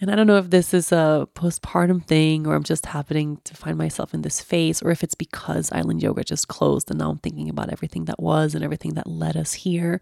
And 0.00 0.10
I 0.10 0.14
don't 0.14 0.28
know 0.28 0.36
if 0.36 0.50
this 0.50 0.72
is 0.72 0.92
a 0.92 1.28
postpartum 1.34 2.04
thing 2.04 2.46
or 2.46 2.54
I'm 2.54 2.62
just 2.62 2.86
happening 2.86 3.40
to 3.44 3.54
find 3.54 3.76
myself 3.76 4.14
in 4.14 4.22
this 4.22 4.40
phase 4.40 4.80
or 4.80 4.90
if 4.90 5.02
it's 5.02 5.16
because 5.16 5.72
Island 5.72 6.02
Yoga 6.02 6.22
just 6.22 6.46
closed 6.46 6.88
and 6.88 7.00
now 7.00 7.10
I'm 7.10 7.18
thinking 7.18 7.48
about 7.48 7.72
everything 7.72 8.04
that 8.04 8.22
was 8.22 8.54
and 8.54 8.62
everything 8.62 8.94
that 8.94 9.08
led 9.08 9.36
us 9.36 9.54
here. 9.54 10.00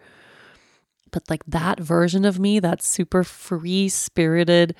But 1.12 1.30
like 1.30 1.44
that 1.46 1.80
version 1.80 2.26
of 2.26 2.38
me, 2.38 2.60
that 2.60 2.82
super 2.82 3.24
free 3.24 3.88
spirited 3.88 4.74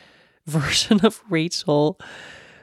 version 0.46 1.04
of 1.04 1.22
Rachel, 1.28 2.00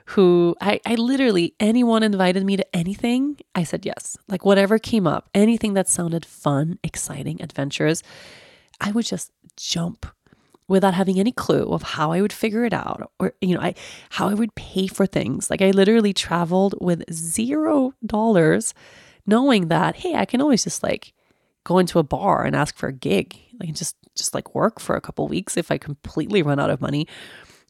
who 0.05 0.55
I, 0.59 0.79
I 0.87 0.95
literally, 0.95 1.53
anyone 1.59 2.01
invited 2.01 2.43
me 2.43 2.57
to 2.57 2.75
anything, 2.75 3.37
I 3.53 3.63
said 3.63 3.85
yes. 3.85 4.17
Like 4.27 4.43
whatever 4.43 4.79
came 4.79 5.05
up, 5.05 5.29
anything 5.35 5.75
that 5.75 5.87
sounded 5.87 6.25
fun, 6.25 6.79
exciting, 6.83 7.39
adventurous. 7.39 8.01
I 8.81 8.91
would 8.91 9.05
just 9.05 9.31
jump 9.55 10.07
without 10.69 10.93
having 10.93 11.19
any 11.19 11.31
clue 11.31 11.63
of 11.73 11.81
how 11.81 12.11
I 12.11 12.21
would 12.21 12.31
figure 12.31 12.63
it 12.63 12.73
out 12.73 13.11
or 13.19 13.33
you 13.41 13.55
know 13.55 13.61
I 13.61 13.73
how 14.11 14.29
I 14.29 14.33
would 14.33 14.55
pay 14.55 14.87
for 14.87 15.05
things. 15.05 15.49
Like 15.49 15.61
I 15.61 15.71
literally 15.71 16.13
traveled 16.13 16.75
with 16.79 17.03
0 17.11 17.93
dollars 18.05 18.73
knowing 19.25 19.67
that 19.67 19.97
hey, 19.97 20.15
I 20.15 20.25
can 20.25 20.41
always 20.41 20.63
just 20.63 20.83
like 20.83 21.13
go 21.65 21.79
into 21.79 21.99
a 21.99 22.03
bar 22.03 22.45
and 22.45 22.55
ask 22.55 22.77
for 22.77 22.87
a 22.87 22.93
gig. 22.93 23.35
Like 23.59 23.73
just 23.73 23.97
just 24.15 24.33
like 24.33 24.55
work 24.55 24.79
for 24.79 24.95
a 24.95 25.01
couple 25.01 25.27
weeks 25.27 25.57
if 25.57 25.71
I 25.71 25.77
completely 25.77 26.41
run 26.41 26.59
out 26.59 26.69
of 26.69 26.79
money. 26.79 27.07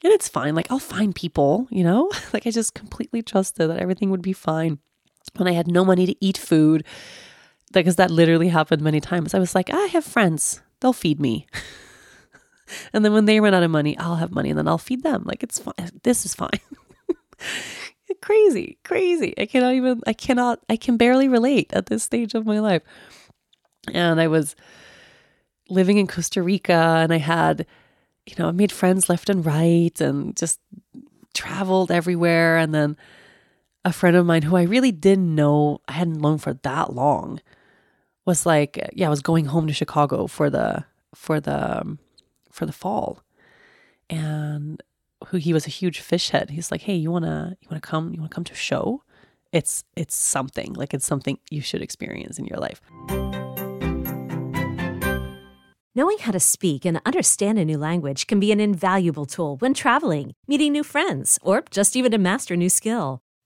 And 0.03 0.13
it's 0.13 0.27
fine. 0.29 0.53
Like 0.53 0.71
I'll 0.71 0.79
find 0.79 1.15
people, 1.15 1.67
you 1.71 1.83
know? 1.83 2.12
like 2.33 2.45
I 2.45 2.51
just 2.51 2.73
completely 2.73 3.21
trusted 3.21 3.69
that 3.69 3.79
everything 3.79 4.12
would 4.12 4.21
be 4.21 4.33
fine. 4.33 4.79
When 5.35 5.47
I 5.47 5.51
had 5.51 5.67
no 5.67 5.85
money 5.85 6.05
to 6.07 6.15
eat 6.25 6.38
food, 6.38 6.85
because 7.71 7.97
that 7.97 8.09
literally 8.09 8.47
happened 8.47 8.81
many 8.81 8.99
times. 8.99 9.33
I 9.33 9.39
was 9.39 9.53
like, 9.53 9.69
I 9.69 9.85
have 9.88 10.03
friends 10.03 10.62
they'll 10.79 10.93
feed 10.93 11.19
me. 11.19 11.45
and 12.93 13.03
then 13.03 13.13
when 13.13 13.25
they 13.25 13.39
run 13.39 13.53
out 13.53 13.63
of 13.63 13.71
money, 13.71 13.97
I'll 13.97 14.15
have 14.15 14.32
money 14.32 14.49
and 14.49 14.58
then 14.58 14.67
I'll 14.67 14.77
feed 14.77 15.03
them. 15.03 15.23
Like 15.25 15.43
it's 15.43 15.60
fine. 15.60 15.73
This 16.03 16.25
is 16.25 16.36
fine. 16.36 16.60
crazy, 18.21 18.77
crazy. 18.84 19.34
I 19.38 19.45
cannot 19.45 19.73
even, 19.73 20.01
I 20.05 20.13
cannot, 20.13 20.60
I 20.69 20.75
can 20.75 20.97
barely 20.97 21.27
relate 21.27 21.71
at 21.73 21.88
this 21.88 22.03
stage 22.03 22.34
of 22.34 22.45
my 22.45 22.60
life. 22.60 22.82
And 23.93 24.19
I 24.19 24.27
was 24.27 24.55
living 25.69 25.97
in 25.97 26.08
Costa 26.08 26.41
Rica 26.41 26.73
and 26.73 27.13
I 27.13 27.17
had, 27.17 27.65
you 28.25 28.36
know, 28.38 28.49
I 28.49 28.51
made 28.51 28.71
friends 28.71 29.10
left 29.10 29.29
and 29.29 29.45
right 29.45 29.99
and 30.01 30.36
just 30.36 30.60
traveled 31.34 31.91
everywhere. 31.91 32.58
And 32.58 32.73
then 32.73 32.97
a 33.86 33.93
friend 33.93 34.15
of 34.15 34.25
mine 34.25 34.43
who 34.43 34.55
I 34.55 34.63
really 34.63 34.91
didn't 34.91 35.34
know, 35.34 35.82
I 35.88 35.93
hadn't 35.93 36.21
known 36.21 36.38
for 36.38 36.53
that 36.53 36.93
long 36.93 37.41
was 38.25 38.45
like, 38.45 38.89
yeah, 38.93 39.08
I 39.08 39.10
was 39.10 39.21
going 39.21 39.45
home 39.45 39.67
to 39.67 39.73
Chicago 39.73 40.27
for 40.27 40.49
the 40.49 40.86
for 41.15 41.39
the 41.39 41.82
um, 41.82 41.99
for 42.59 42.65
the 42.65 42.73
fall, 42.73 43.23
and 44.09 44.83
who 45.27 45.37
he 45.37 45.53
was 45.53 45.65
a 45.65 45.69
huge 45.69 46.01
Phish 46.01 46.31
head. 46.31 46.49
He's 46.49 46.71
like, 46.71 46.81
hey, 46.81 46.95
you 46.95 47.09
wanna 47.09 47.55
you 47.61 47.67
wanna 47.71 47.81
come 47.81 48.13
you 48.13 48.19
wanna 48.19 48.29
come 48.29 48.43
to 48.43 48.53
a 48.53 48.65
show? 48.69 49.01
It's 49.53 49.85
it's 49.95 50.15
something 50.15 50.73
like 50.73 50.93
it's 50.93 51.05
something 51.05 51.39
you 51.49 51.61
should 51.61 51.81
experience 51.81 52.37
in 52.37 52.45
your 52.45 52.59
life. 52.59 52.81
Knowing 55.95 56.19
how 56.19 56.31
to 56.31 56.39
speak 56.39 56.85
and 56.85 57.01
understand 57.05 57.57
a 57.57 57.65
new 57.65 57.77
language 57.77 58.27
can 58.27 58.39
be 58.39 58.51
an 58.51 58.59
invaluable 58.59 59.25
tool 59.25 59.55
when 59.57 59.73
traveling, 59.73 60.33
meeting 60.47 60.73
new 60.73 60.83
friends, 60.83 61.39
or 61.41 61.63
just 61.71 61.95
even 61.95 62.11
to 62.11 62.17
master 62.17 62.53
a 62.53 62.57
new 62.57 62.69
skill. 62.69 63.21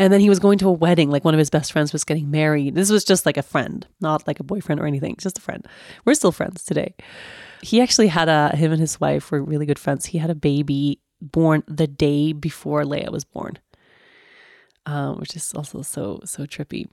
And 0.00 0.10
then 0.10 0.22
he 0.22 0.30
was 0.30 0.38
going 0.38 0.56
to 0.60 0.68
a 0.68 0.72
wedding, 0.72 1.10
like 1.10 1.26
one 1.26 1.34
of 1.34 1.38
his 1.38 1.50
best 1.50 1.72
friends 1.72 1.92
was 1.92 2.04
getting 2.04 2.30
married. 2.30 2.74
This 2.74 2.90
was 2.90 3.04
just 3.04 3.26
like 3.26 3.36
a 3.36 3.42
friend, 3.42 3.86
not 4.00 4.26
like 4.26 4.40
a 4.40 4.42
boyfriend 4.42 4.80
or 4.80 4.86
anything, 4.86 5.14
just 5.18 5.36
a 5.36 5.42
friend. 5.42 5.68
We're 6.06 6.14
still 6.14 6.32
friends 6.32 6.64
today. 6.64 6.94
He 7.60 7.82
actually 7.82 8.06
had 8.06 8.30
a, 8.30 8.56
him 8.56 8.72
and 8.72 8.80
his 8.80 8.98
wife 8.98 9.30
were 9.30 9.42
really 9.42 9.66
good 9.66 9.78
friends. 9.78 10.06
He 10.06 10.16
had 10.16 10.30
a 10.30 10.34
baby 10.34 11.02
born 11.20 11.64
the 11.68 11.86
day 11.86 12.32
before 12.32 12.82
Leia 12.82 13.12
was 13.12 13.24
born, 13.24 13.58
um, 14.86 15.18
which 15.18 15.36
is 15.36 15.52
also 15.52 15.82
so, 15.82 16.20
so 16.24 16.46
trippy. 16.46 16.88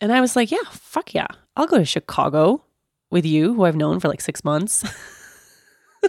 And 0.00 0.10
I 0.10 0.22
was 0.22 0.34
like, 0.34 0.50
yeah, 0.50 0.64
fuck 0.70 1.12
yeah. 1.12 1.28
I'll 1.56 1.66
go 1.66 1.76
to 1.76 1.84
Chicago 1.84 2.64
with 3.10 3.26
you, 3.26 3.52
who 3.52 3.64
I've 3.64 3.76
known 3.76 4.00
for 4.00 4.08
like 4.08 4.22
six 4.22 4.42
months, 4.44 4.82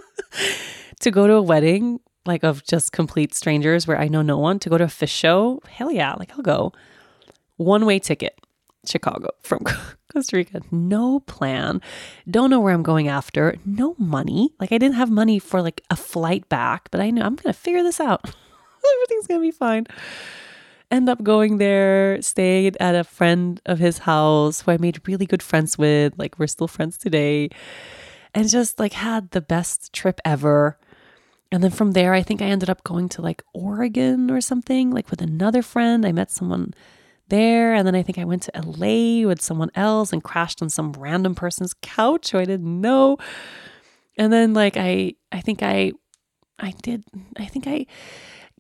to 1.02 1.12
go 1.12 1.28
to 1.28 1.34
a 1.34 1.42
wedding 1.42 2.00
like 2.28 2.44
of 2.44 2.64
just 2.66 2.92
complete 2.92 3.34
strangers 3.34 3.88
where 3.88 4.00
I 4.00 4.08
know 4.08 4.22
no 4.22 4.38
one, 4.38 4.60
to 4.60 4.70
go 4.70 4.78
to 4.78 4.84
a 4.84 4.88
Phish 4.88 5.10
show. 5.10 5.62
Hell 5.68 5.92
yeah, 5.92 6.14
like 6.14 6.32
I'll 6.34 6.42
go. 6.42 6.74
One 7.56 7.86
way 7.86 8.00
ticket, 8.00 8.40
Chicago 8.86 9.30
from 9.42 9.60
Costa 10.14 10.38
Rica. 10.38 10.62
No 10.72 11.22
plan. 11.22 11.82
Don't 12.30 12.50
know 12.50 12.60
where 12.60 12.74
I'm 12.74 12.84
going 12.84 13.08
after. 13.08 13.56
No 13.66 13.96
money. 13.98 14.54
Like 14.60 14.72
I 14.72 14.78
didn't 14.78 14.96
have 14.96 15.10
money 15.10 15.40
for 15.40 15.62
like 15.62 15.82
a 15.90 15.96
flight 15.96 16.48
back, 16.50 16.90
but 16.92 17.02
I 17.02 17.10
know 17.10 17.24
I'm 17.24 17.36
going 17.36 17.54
to 17.54 17.60
figure 17.60 17.84
this 17.84 18.00
out. 18.00 18.24
Everything's 18.96 19.28
going 19.28 19.40
to 19.40 19.48
be 19.48 19.52
fine 19.52 19.88
end 20.92 21.10
up 21.10 21.24
going 21.24 21.58
there, 21.58 22.22
stayed 22.22 22.78
at 22.80 22.96
a 22.96 23.04
friend 23.04 23.62
of 23.66 23.80
his 23.80 24.00
house 24.00 24.62
who 24.62 24.72
I 24.72 24.78
made 24.78 25.06
really 25.08 25.26
good 25.26 25.44
friends 25.44 25.78
with. 25.78 26.14
Like, 26.18 26.40
we're 26.40 26.48
still 26.48 26.68
friends 26.68 26.98
today. 26.98 27.50
And 28.34 28.48
just 28.50 28.80
like 28.80 28.94
had 28.94 29.32
the 29.32 29.42
best 29.42 29.94
trip 29.94 30.20
ever. 30.24 30.78
And 31.52 31.64
then 31.64 31.72
from 31.72 31.92
there, 31.92 32.14
I 32.14 32.24
think 32.24 32.42
I 32.42 32.46
ended 32.46 32.70
up 32.70 32.84
going 32.84 33.10
to 33.10 33.22
like 33.22 33.44
Oregon 33.54 34.30
or 34.30 34.42
something, 34.42 34.92
like 34.92 35.10
with 35.10 35.22
another 35.22 35.62
friend. 35.62 36.06
I 36.06 36.12
met 36.12 36.32
someone 36.32 36.74
there. 37.30 37.74
And 37.74 37.88
then 37.88 37.96
I 37.96 38.04
think 38.04 38.18
I 38.18 38.26
went 38.26 38.44
to 38.44 38.52
LA 38.56 39.28
with 39.28 39.42
someone 39.42 39.72
else 39.76 40.12
and 40.12 40.24
crashed 40.24 40.62
on 40.62 40.70
some 40.70 40.94
random 40.94 41.36
person's 41.36 41.74
couch 41.82 42.32
who 42.32 42.40
I 42.40 42.46
didn't 42.46 42.82
know. 42.82 43.18
And 44.18 44.32
then 44.34 44.54
like 44.54 44.78
I 44.78 45.14
I 45.32 45.42
think 45.42 45.62
I 45.64 45.94
I 46.60 46.74
did 46.82 47.04
I 47.38 47.46
think 47.46 47.68
I 47.68 47.86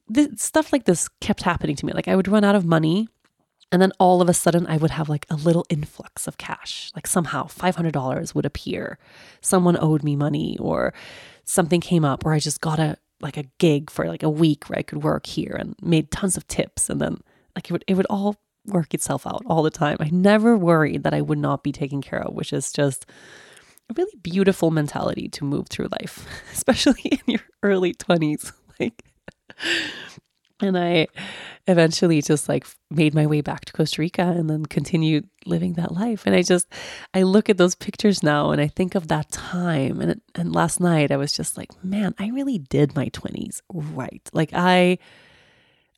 this, 0.07 0.41
stuff 0.41 0.71
like 0.71 0.85
this 0.85 1.07
kept 1.19 1.41
happening 1.41 1.75
to 1.75 1.85
me. 1.85 1.93
Like 1.93 2.07
I 2.07 2.15
would 2.15 2.27
run 2.27 2.43
out 2.43 2.55
of 2.55 2.65
money 2.65 3.07
and 3.71 3.81
then 3.81 3.91
all 3.99 4.21
of 4.21 4.29
a 4.29 4.33
sudden 4.33 4.65
I 4.67 4.77
would 4.77 4.91
have 4.91 5.09
like 5.09 5.25
a 5.29 5.35
little 5.35 5.65
influx 5.69 6.27
of 6.27 6.37
cash. 6.37 6.91
Like 6.95 7.07
somehow 7.07 7.47
$500 7.47 8.33
would 8.33 8.45
appear. 8.45 8.97
Someone 9.41 9.77
owed 9.79 10.03
me 10.03 10.15
money 10.15 10.57
or 10.59 10.93
something 11.43 11.81
came 11.81 12.05
up 12.05 12.25
or 12.25 12.33
I 12.33 12.39
just 12.39 12.61
got 12.61 12.79
a 12.79 12.97
like 13.19 13.37
a 13.37 13.45
gig 13.57 13.89
for 13.89 14.05
like 14.07 14.23
a 14.23 14.29
week 14.29 14.69
where 14.69 14.77
I 14.77 14.83
could 14.83 15.03
work 15.03 15.25
here 15.25 15.55
and 15.59 15.75
made 15.81 16.11
tons 16.11 16.37
of 16.37 16.47
tips 16.47 16.89
and 16.89 17.01
then 17.01 17.17
like 17.55 17.69
it 17.69 17.71
would 17.71 17.83
it 17.87 17.95
would 17.95 18.05
all 18.09 18.35
work 18.67 18.93
itself 18.93 19.25
out 19.25 19.43
all 19.47 19.63
the 19.63 19.71
time. 19.71 19.97
I 19.99 20.09
never 20.11 20.57
worried 20.57 21.03
that 21.03 21.13
I 21.13 21.21
would 21.21 21.37
not 21.37 21.63
be 21.63 21.71
taken 21.71 22.01
care 22.01 22.21
of, 22.21 22.33
which 22.33 22.53
is 22.53 22.71
just 22.71 23.05
a 23.89 23.93
really 23.95 24.15
beautiful 24.21 24.71
mentality 24.71 25.29
to 25.29 25.45
move 25.45 25.67
through 25.69 25.87
life, 26.01 26.27
especially 26.53 27.01
in 27.03 27.19
your 27.25 27.41
early 27.63 27.93
20s. 27.93 28.53
Like 28.79 29.03
and 30.59 30.77
I 30.77 31.07
eventually 31.67 32.21
just 32.21 32.49
like 32.49 32.65
made 32.89 33.13
my 33.13 33.27
way 33.27 33.41
back 33.41 33.65
to 33.65 33.73
Costa 33.73 34.01
Rica 34.01 34.23
and 34.23 34.49
then 34.49 34.65
continued 34.65 35.29
living 35.45 35.73
that 35.73 35.93
life. 35.93 36.23
And 36.25 36.35
I 36.35 36.41
just, 36.41 36.67
I 37.13 37.23
look 37.23 37.49
at 37.49 37.57
those 37.57 37.75
pictures 37.75 38.23
now 38.23 38.51
and 38.51 38.59
I 38.59 38.67
think 38.67 38.95
of 38.95 39.07
that 39.09 39.29
time. 39.31 40.01
And, 40.01 40.21
and 40.33 40.53
last 40.53 40.79
night 40.79 41.11
I 41.11 41.17
was 41.17 41.33
just 41.33 41.57
like, 41.57 41.69
man, 41.83 42.15
I 42.17 42.29
really 42.29 42.57
did 42.57 42.95
my 42.95 43.07
20s 43.09 43.61
right. 43.71 44.27
Like 44.33 44.51
I, 44.53 44.97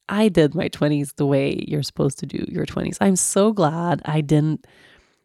I 0.10 0.28
did 0.28 0.56
my 0.56 0.68
20s 0.70 1.16
the 1.16 1.26
way 1.26 1.64
you're 1.68 1.84
supposed 1.84 2.20
to 2.20 2.26
do 2.26 2.44
your 2.50 2.66
20s. 2.66 2.98
I'm 3.00 3.16
so 3.16 3.54
glad 3.54 4.02
I 4.06 4.22
didn't 4.22 4.66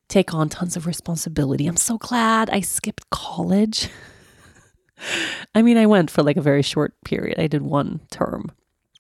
take 0.09 0.35
on 0.35 0.49
tons 0.49 0.76
of 0.76 0.87
responsibility. 0.87 1.66
I'm 1.66 1.76
so 1.76 1.99
glad 1.99 2.51
I 2.51 2.61
skipped 2.61 3.09
college. 3.11 3.89
I 5.55 5.62
mean, 5.62 5.78
I 5.78 5.87
went 5.87 6.11
for 6.11 6.22
like 6.22 6.37
a 6.37 6.43
very 6.43 6.62
short 6.62 6.95
period. 7.05 7.41
I 7.41 7.47
did 7.47 7.62
one 7.62 8.01
term. 8.11 8.53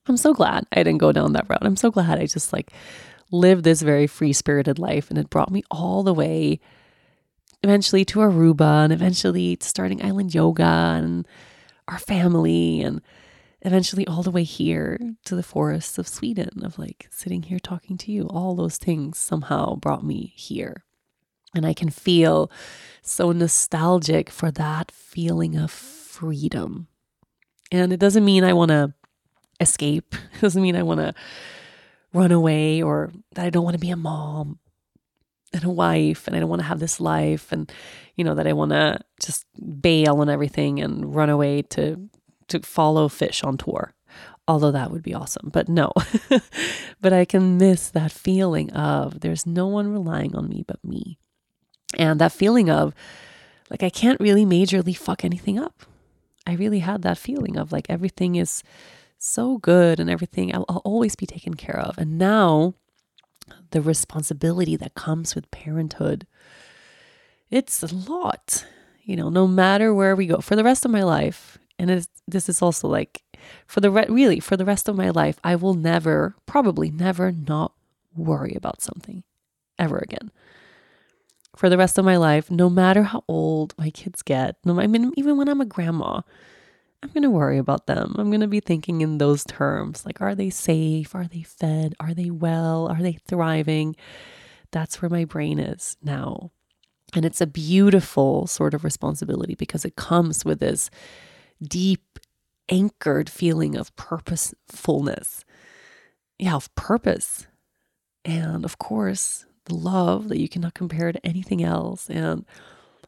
I'm 0.06 0.16
so 0.16 0.34
glad 0.34 0.66
I 0.72 0.82
didn't 0.82 0.98
go 0.98 1.12
down 1.12 1.32
that 1.32 1.46
route. 1.48 1.62
I'm 1.62 1.76
so 1.76 1.90
glad 1.90 2.18
I 2.18 2.26
just 2.26 2.52
like 2.52 2.72
lived 3.30 3.64
this 3.64 3.82
very 3.82 4.06
free 4.06 4.32
spirited 4.32 4.78
life 4.78 5.10
and 5.10 5.18
it 5.18 5.30
brought 5.30 5.50
me 5.50 5.62
all 5.70 6.02
the 6.02 6.14
way 6.14 6.60
eventually 7.62 8.04
to 8.04 8.18
Aruba 8.18 8.84
and 8.84 8.92
eventually 8.92 9.56
to 9.56 9.66
starting 9.66 10.04
island 10.04 10.34
yoga 10.34 10.62
and 10.62 11.26
our 11.88 11.98
family 11.98 12.82
and 12.82 13.00
eventually 13.62 14.06
all 14.06 14.22
the 14.22 14.30
way 14.30 14.44
here 14.44 14.98
to 15.24 15.34
the 15.34 15.42
forests 15.42 15.96
of 15.96 16.06
Sweden 16.06 16.62
of 16.62 16.78
like 16.78 17.08
sitting 17.10 17.44
here 17.44 17.58
talking 17.58 17.96
to 17.98 18.12
you. 18.12 18.26
All 18.28 18.54
those 18.54 18.76
things 18.76 19.18
somehow 19.18 19.76
brought 19.76 20.04
me 20.04 20.34
here. 20.36 20.84
And 21.54 21.64
I 21.64 21.72
can 21.72 21.88
feel 21.88 22.50
so 23.00 23.32
nostalgic 23.32 24.28
for 24.28 24.50
that 24.50 24.90
feeling 24.90 25.56
of 25.56 25.70
freedom. 25.70 26.88
And 27.72 27.92
it 27.92 28.00
doesn't 28.00 28.24
mean 28.24 28.44
I 28.44 28.52
want 28.52 28.70
to 28.70 28.92
escape, 29.64 30.14
it 30.34 30.40
doesn't 30.40 30.62
mean 30.62 30.76
I 30.76 30.82
want 30.82 31.00
to 31.00 31.14
run 32.12 32.30
away 32.30 32.80
or 32.80 33.10
that 33.34 33.44
I 33.44 33.50
don't 33.50 33.64
want 33.64 33.74
to 33.74 33.80
be 33.80 33.90
a 33.90 33.96
mom 33.96 34.60
and 35.52 35.64
a 35.64 35.70
wife 35.70 36.26
and 36.26 36.36
I 36.36 36.40
don't 36.40 36.48
want 36.48 36.62
to 36.62 36.68
have 36.68 36.78
this 36.78 37.00
life 37.00 37.50
and 37.50 37.70
you 38.16 38.24
know 38.24 38.36
that 38.36 38.46
I 38.46 38.52
want 38.52 38.70
to 38.70 39.00
just 39.20 39.46
bail 39.80 40.20
on 40.20 40.28
everything 40.28 40.80
and 40.80 41.14
run 41.14 41.28
away 41.28 41.62
to 41.62 42.08
to 42.48 42.60
follow 42.60 43.08
Phish 43.08 43.44
on 43.44 43.56
tour 43.56 43.94
although 44.46 44.70
that 44.70 44.90
would 44.90 45.02
be 45.02 45.14
awesome. 45.14 45.50
But 45.52 45.68
no, 45.68 45.92
but 47.00 47.12
I 47.12 47.24
can 47.24 47.58
miss 47.58 47.90
that 47.90 48.12
feeling 48.12 48.72
of 48.72 49.20
there's 49.20 49.46
no 49.46 49.66
one 49.66 49.88
relying 49.88 50.34
on 50.36 50.48
me 50.48 50.64
but 50.66 50.84
me. 50.84 51.18
And 51.96 52.20
that 52.20 52.32
feeling 52.32 52.70
of 52.70 52.94
like, 53.70 53.82
I 53.82 53.90
can't 53.90 54.20
really 54.20 54.44
majorly 54.44 54.96
fuck 54.96 55.24
anything 55.24 55.58
up. 55.58 55.84
I 56.46 56.54
really 56.54 56.80
had 56.80 57.02
that 57.02 57.18
feeling 57.18 57.56
of 57.56 57.72
like 57.72 57.86
everything 57.88 58.36
is 58.36 58.62
so 59.24 59.58
good 59.58 59.98
and 59.98 60.10
everything, 60.10 60.54
I'll, 60.54 60.64
I'll 60.68 60.82
always 60.84 61.16
be 61.16 61.26
taken 61.26 61.54
care 61.54 61.78
of. 61.78 61.98
And 61.98 62.18
now 62.18 62.74
the 63.70 63.80
responsibility 63.80 64.76
that 64.76 64.94
comes 64.94 65.34
with 65.34 65.50
parenthood, 65.50 66.26
it's 67.50 67.82
a 67.82 67.94
lot, 67.94 68.66
you 69.02 69.16
know, 69.16 69.30
no 69.30 69.46
matter 69.46 69.92
where 69.92 70.16
we 70.16 70.26
go 70.26 70.38
for 70.38 70.56
the 70.56 70.64
rest 70.64 70.84
of 70.84 70.90
my 70.90 71.02
life. 71.02 71.58
And 71.78 72.06
this 72.28 72.48
is 72.48 72.62
also 72.62 72.88
like 72.88 73.22
for 73.66 73.80
the 73.80 73.90
re- 73.90 74.06
really 74.08 74.40
for 74.40 74.56
the 74.56 74.64
rest 74.64 74.88
of 74.88 74.96
my 74.96 75.10
life, 75.10 75.38
I 75.42 75.56
will 75.56 75.74
never, 75.74 76.36
probably 76.46 76.90
never, 76.90 77.32
not 77.32 77.72
worry 78.16 78.54
about 78.54 78.80
something 78.80 79.24
ever 79.78 79.98
again 79.98 80.30
for 81.56 81.68
the 81.68 81.78
rest 81.78 81.98
of 81.98 82.04
my 82.04 82.16
life, 82.16 82.50
no 82.50 82.68
matter 82.68 83.04
how 83.04 83.22
old 83.28 83.74
my 83.78 83.90
kids 83.90 84.22
get. 84.22 84.56
No, 84.64 84.80
I 84.80 84.86
mean, 84.86 85.12
even 85.16 85.36
when 85.36 85.48
I'm 85.48 85.60
a 85.60 85.66
grandma, 85.66 86.22
I'm 87.04 87.10
going 87.10 87.22
to 87.22 87.30
worry 87.30 87.58
about 87.58 87.86
them. 87.86 88.16
I'm 88.18 88.30
going 88.30 88.40
to 88.40 88.48
be 88.48 88.60
thinking 88.60 89.02
in 89.02 89.18
those 89.18 89.44
terms 89.44 90.06
like, 90.06 90.22
are 90.22 90.34
they 90.34 90.48
safe? 90.48 91.14
Are 91.14 91.26
they 91.26 91.42
fed? 91.42 91.94
Are 92.00 92.14
they 92.14 92.30
well? 92.30 92.88
Are 92.88 93.02
they 93.02 93.18
thriving? 93.28 93.94
That's 94.72 95.02
where 95.02 95.10
my 95.10 95.26
brain 95.26 95.58
is 95.58 95.98
now. 96.02 96.50
And 97.14 97.26
it's 97.26 97.42
a 97.42 97.46
beautiful 97.46 98.46
sort 98.46 98.72
of 98.72 98.84
responsibility 98.84 99.54
because 99.54 99.84
it 99.84 99.96
comes 99.96 100.46
with 100.46 100.60
this 100.60 100.88
deep, 101.62 102.18
anchored 102.70 103.28
feeling 103.28 103.76
of 103.76 103.94
purposefulness. 103.96 105.44
Yeah, 106.38 106.54
of 106.54 106.74
purpose. 106.74 107.46
And 108.24 108.64
of 108.64 108.78
course, 108.78 109.44
the 109.66 109.74
love 109.74 110.28
that 110.28 110.40
you 110.40 110.48
cannot 110.48 110.72
compare 110.72 111.12
to 111.12 111.24
anything 111.26 111.62
else 111.62 112.08
and 112.08 112.46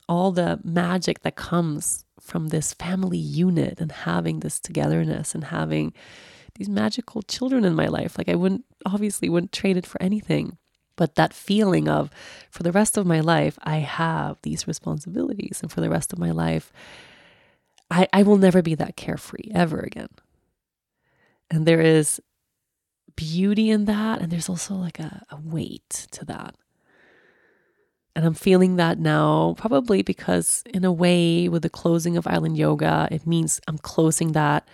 all 0.07 0.33
the 0.33 0.61
magic 0.63 1.23
that 1.23 1.35
comes 1.35 2.06
from 2.27 2.49
this 2.49 2.75
family 2.75 3.19
unit 3.19 3.81
and 3.81 3.93
having 3.93 4.41
this 4.41 4.61
togetherness 4.61 5.35
and 5.35 5.45
having 5.45 5.93
these 6.57 6.69
magical 6.69 7.23
children 7.23 7.65
in 7.65 7.75
my 7.75 7.87
life 7.87 8.17
like 8.19 8.29
i 8.29 8.35
wouldn't 8.35 8.65
obviously 8.85 9.29
wouldn't 9.29 9.53
trade 9.53 9.77
it 9.77 9.87
for 9.87 10.01
anything 10.03 10.59
but 10.97 11.15
that 11.15 11.35
feeling 11.35 11.89
of 11.89 12.11
for 12.51 12.63
the 12.63 12.73
rest 12.73 12.97
of 12.97 13.07
my 13.07 13.21
life 13.21 13.59
i 13.63 13.77
have 13.77 14.39
these 14.43 14.67
responsibilities 14.67 15.61
and 15.63 15.71
for 15.71 15.81
the 15.81 15.91
rest 15.91 16.13
of 16.13 16.19
my 16.19 16.31
life 16.31 16.73
i, 17.91 18.09
I 18.13 18.23
will 18.23 18.39
never 18.39 18.63
be 18.63 18.75
that 18.75 18.97
carefree 18.97 19.51
ever 19.55 19.81
again 19.81 20.09
and 21.51 21.67
there 21.67 21.81
is 21.81 22.21
beauty 23.17 23.71
in 23.71 23.87
that. 23.87 24.21
And 24.21 24.31
there's 24.31 24.49
also 24.49 24.75
like 24.75 25.01
a, 25.01 25.23
a 25.31 25.37
weight 25.37 26.07
to 26.13 26.25
that. 26.27 26.55
And 28.17 28.25
I'm 28.25 28.33
feeling 28.33 28.77
that 28.77 28.99
now, 28.99 29.55
probably 29.59 30.01
because, 30.01 30.65
in 30.73 30.87
a 30.87 30.93
way, 30.93 31.51
with 31.51 31.61
the 31.61 31.69
closing 31.69 32.17
of 32.17 32.27
Island 32.27 32.57
Yoga, 32.57 33.09
it 33.11 33.27
means 33.27 33.61
I'm 33.69 33.77
closing 33.77 34.33
that. 34.33 34.67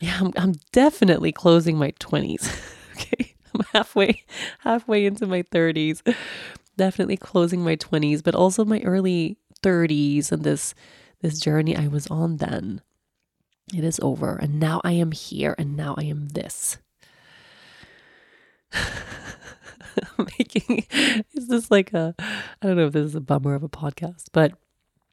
Yeah, 0.00 0.18
I'm, 0.20 0.32
I'm 0.36 0.54
definitely 0.72 1.30
closing 1.30 1.78
my 1.78 1.92
20s. 1.92 2.52
okay. 2.96 3.36
I'm 3.54 3.64
halfway, 3.72 4.24
halfway 4.58 5.06
into 5.06 5.24
my 5.28 5.42
30s. 5.44 6.02
Definitely 6.76 7.16
closing 7.16 7.62
my 7.62 7.76
20s, 7.76 8.24
but 8.24 8.34
also 8.34 8.64
my 8.64 8.80
early 8.80 9.36
30s 9.62 10.32
and 10.32 10.42
this 10.42 10.74
this 11.20 11.38
journey 11.38 11.76
I 11.76 11.86
was 11.86 12.08
on 12.08 12.38
then. 12.38 12.80
It 13.72 13.84
is 13.84 14.00
over. 14.02 14.34
And 14.34 14.58
now 14.58 14.80
I 14.82 14.92
am 14.92 15.12
here 15.12 15.54
and 15.56 15.76
now 15.76 15.94
I 15.96 16.02
am 16.04 16.30
this. 16.30 16.78
making 20.38 20.86
is 21.34 21.48
this 21.48 21.70
like 21.70 21.92
a 21.92 22.14
I 22.18 22.66
don't 22.66 22.76
know 22.76 22.86
if 22.86 22.92
this 22.92 23.06
is 23.06 23.14
a 23.14 23.20
bummer 23.20 23.54
of 23.54 23.62
a 23.62 23.68
podcast, 23.68 24.26
but 24.32 24.52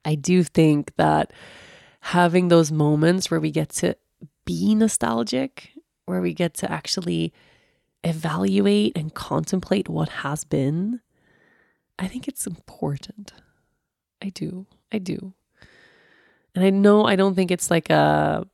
I 0.06 0.16
do 0.16 0.44
think 0.44 0.96
that 0.96 1.34
having 2.02 2.48
those 2.48 2.72
moments 2.72 3.30
where 3.30 3.40
we 3.40 3.52
get 3.52 3.70
to 3.70 3.96
be 4.46 4.74
nostalgic, 4.76 5.72
where 6.06 6.22
we 6.22 6.34
get 6.34 6.54
to 6.56 6.72
actually 6.72 7.34
evaluate 8.04 8.98
and 8.98 9.14
contemplate 9.14 9.90
what 9.90 10.10
has 10.10 10.44
been, 10.44 11.02
I 11.98 12.08
think 12.08 12.28
it's 12.28 12.48
important. 12.48 13.34
I 14.22 14.30
do. 14.30 14.66
I 14.92 14.98
do. 14.98 15.34
And 16.56 16.64
I 16.64 16.70
know 16.70 17.06
I 17.06 17.16
don't 17.16 17.36
think 17.36 17.52
it's 17.52 17.70
like 17.70 17.90
a 17.90 18.48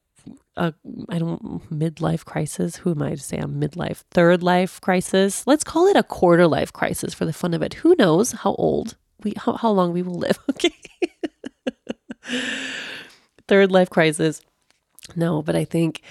a 0.58 0.74
I 1.10 1.20
don't 1.20 1.70
midlife 1.72 2.26
crisis. 2.26 2.78
Who 2.78 2.92
am 2.92 3.02
I 3.02 3.12
to 3.12 3.18
say 3.18 3.38
I'm 3.38 3.60
midlife? 3.60 4.04
Third 4.12 4.44
life 4.44 4.80
crisis. 4.82 5.46
Let's 5.48 5.64
call 5.64 5.88
it 5.88 5.96
a 5.96 6.04
quarter 6.04 6.48
life 6.48 6.74
crisis 6.74 7.14
for 7.14 7.26
the 7.26 7.34
fun 7.34 7.54
of 7.54 7.62
it. 7.62 7.76
Who 7.76 7.96
knows 7.98 8.32
how 8.32 8.56
old 8.56 8.96
we 9.24 9.34
how, 9.38 9.54
how 9.54 9.72
long 9.72 9.94
we 9.94 10.02
will 10.02 10.20
live, 10.20 10.40
okay? 10.52 10.74
Third 13.48 13.72
life 13.72 13.90
crisis. 13.90 14.42
No, 15.16 15.42
but 15.42 15.56
I 15.56 15.66
think 15.66 16.02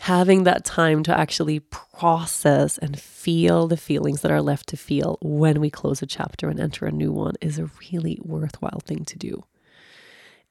having 0.00 0.44
that 0.44 0.64
time 0.64 1.02
to 1.02 1.18
actually 1.18 1.60
process 1.60 2.78
and 2.78 2.98
feel 2.98 3.66
the 3.66 3.76
feelings 3.76 4.20
that 4.22 4.30
are 4.30 4.42
left 4.42 4.68
to 4.68 4.76
feel 4.76 5.18
when 5.20 5.60
we 5.60 5.70
close 5.70 6.02
a 6.02 6.06
chapter 6.06 6.48
and 6.48 6.60
enter 6.60 6.86
a 6.86 6.92
new 6.92 7.12
one 7.12 7.34
is 7.40 7.58
a 7.58 7.70
really 7.90 8.18
worthwhile 8.22 8.80
thing 8.84 9.04
to 9.04 9.18
do. 9.18 9.44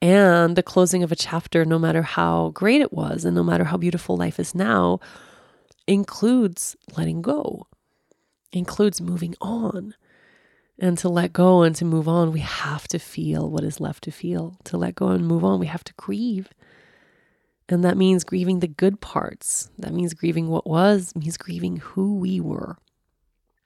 And 0.02 0.56
the 0.56 0.62
closing 0.62 1.02
of 1.02 1.10
a 1.10 1.16
chapter, 1.16 1.64
no 1.64 1.78
matter 1.78 2.02
how 2.02 2.50
great 2.50 2.80
it 2.80 2.92
was 2.92 3.24
and 3.24 3.34
no 3.34 3.42
matter 3.42 3.64
how 3.64 3.76
beautiful 3.76 4.16
life 4.16 4.38
is 4.38 4.54
now, 4.54 5.00
includes 5.86 6.76
letting 6.96 7.22
go, 7.22 7.66
includes 8.52 9.00
moving 9.00 9.34
on. 9.40 9.94
And 10.78 10.98
to 10.98 11.08
let 11.08 11.32
go 11.32 11.62
and 11.62 11.74
to 11.76 11.86
move 11.86 12.06
on, 12.06 12.32
we 12.32 12.40
have 12.40 12.86
to 12.88 12.98
feel 12.98 13.48
what 13.48 13.64
is 13.64 13.80
left 13.80 14.04
to 14.04 14.10
feel. 14.10 14.58
To 14.64 14.76
let 14.76 14.94
go 14.94 15.08
and 15.08 15.26
move 15.26 15.42
on, 15.42 15.58
we 15.58 15.66
have 15.66 15.84
to 15.84 15.94
grieve. 15.94 16.50
And 17.68 17.82
that 17.82 17.96
means 17.96 18.24
grieving 18.24 18.60
the 18.60 18.68
good 18.68 19.00
parts. 19.00 19.70
That 19.78 19.94
means 19.94 20.12
grieving 20.12 20.48
what 20.48 20.66
was, 20.66 21.16
means 21.16 21.38
grieving 21.38 21.78
who 21.78 22.16
we 22.16 22.40
were. 22.40 22.76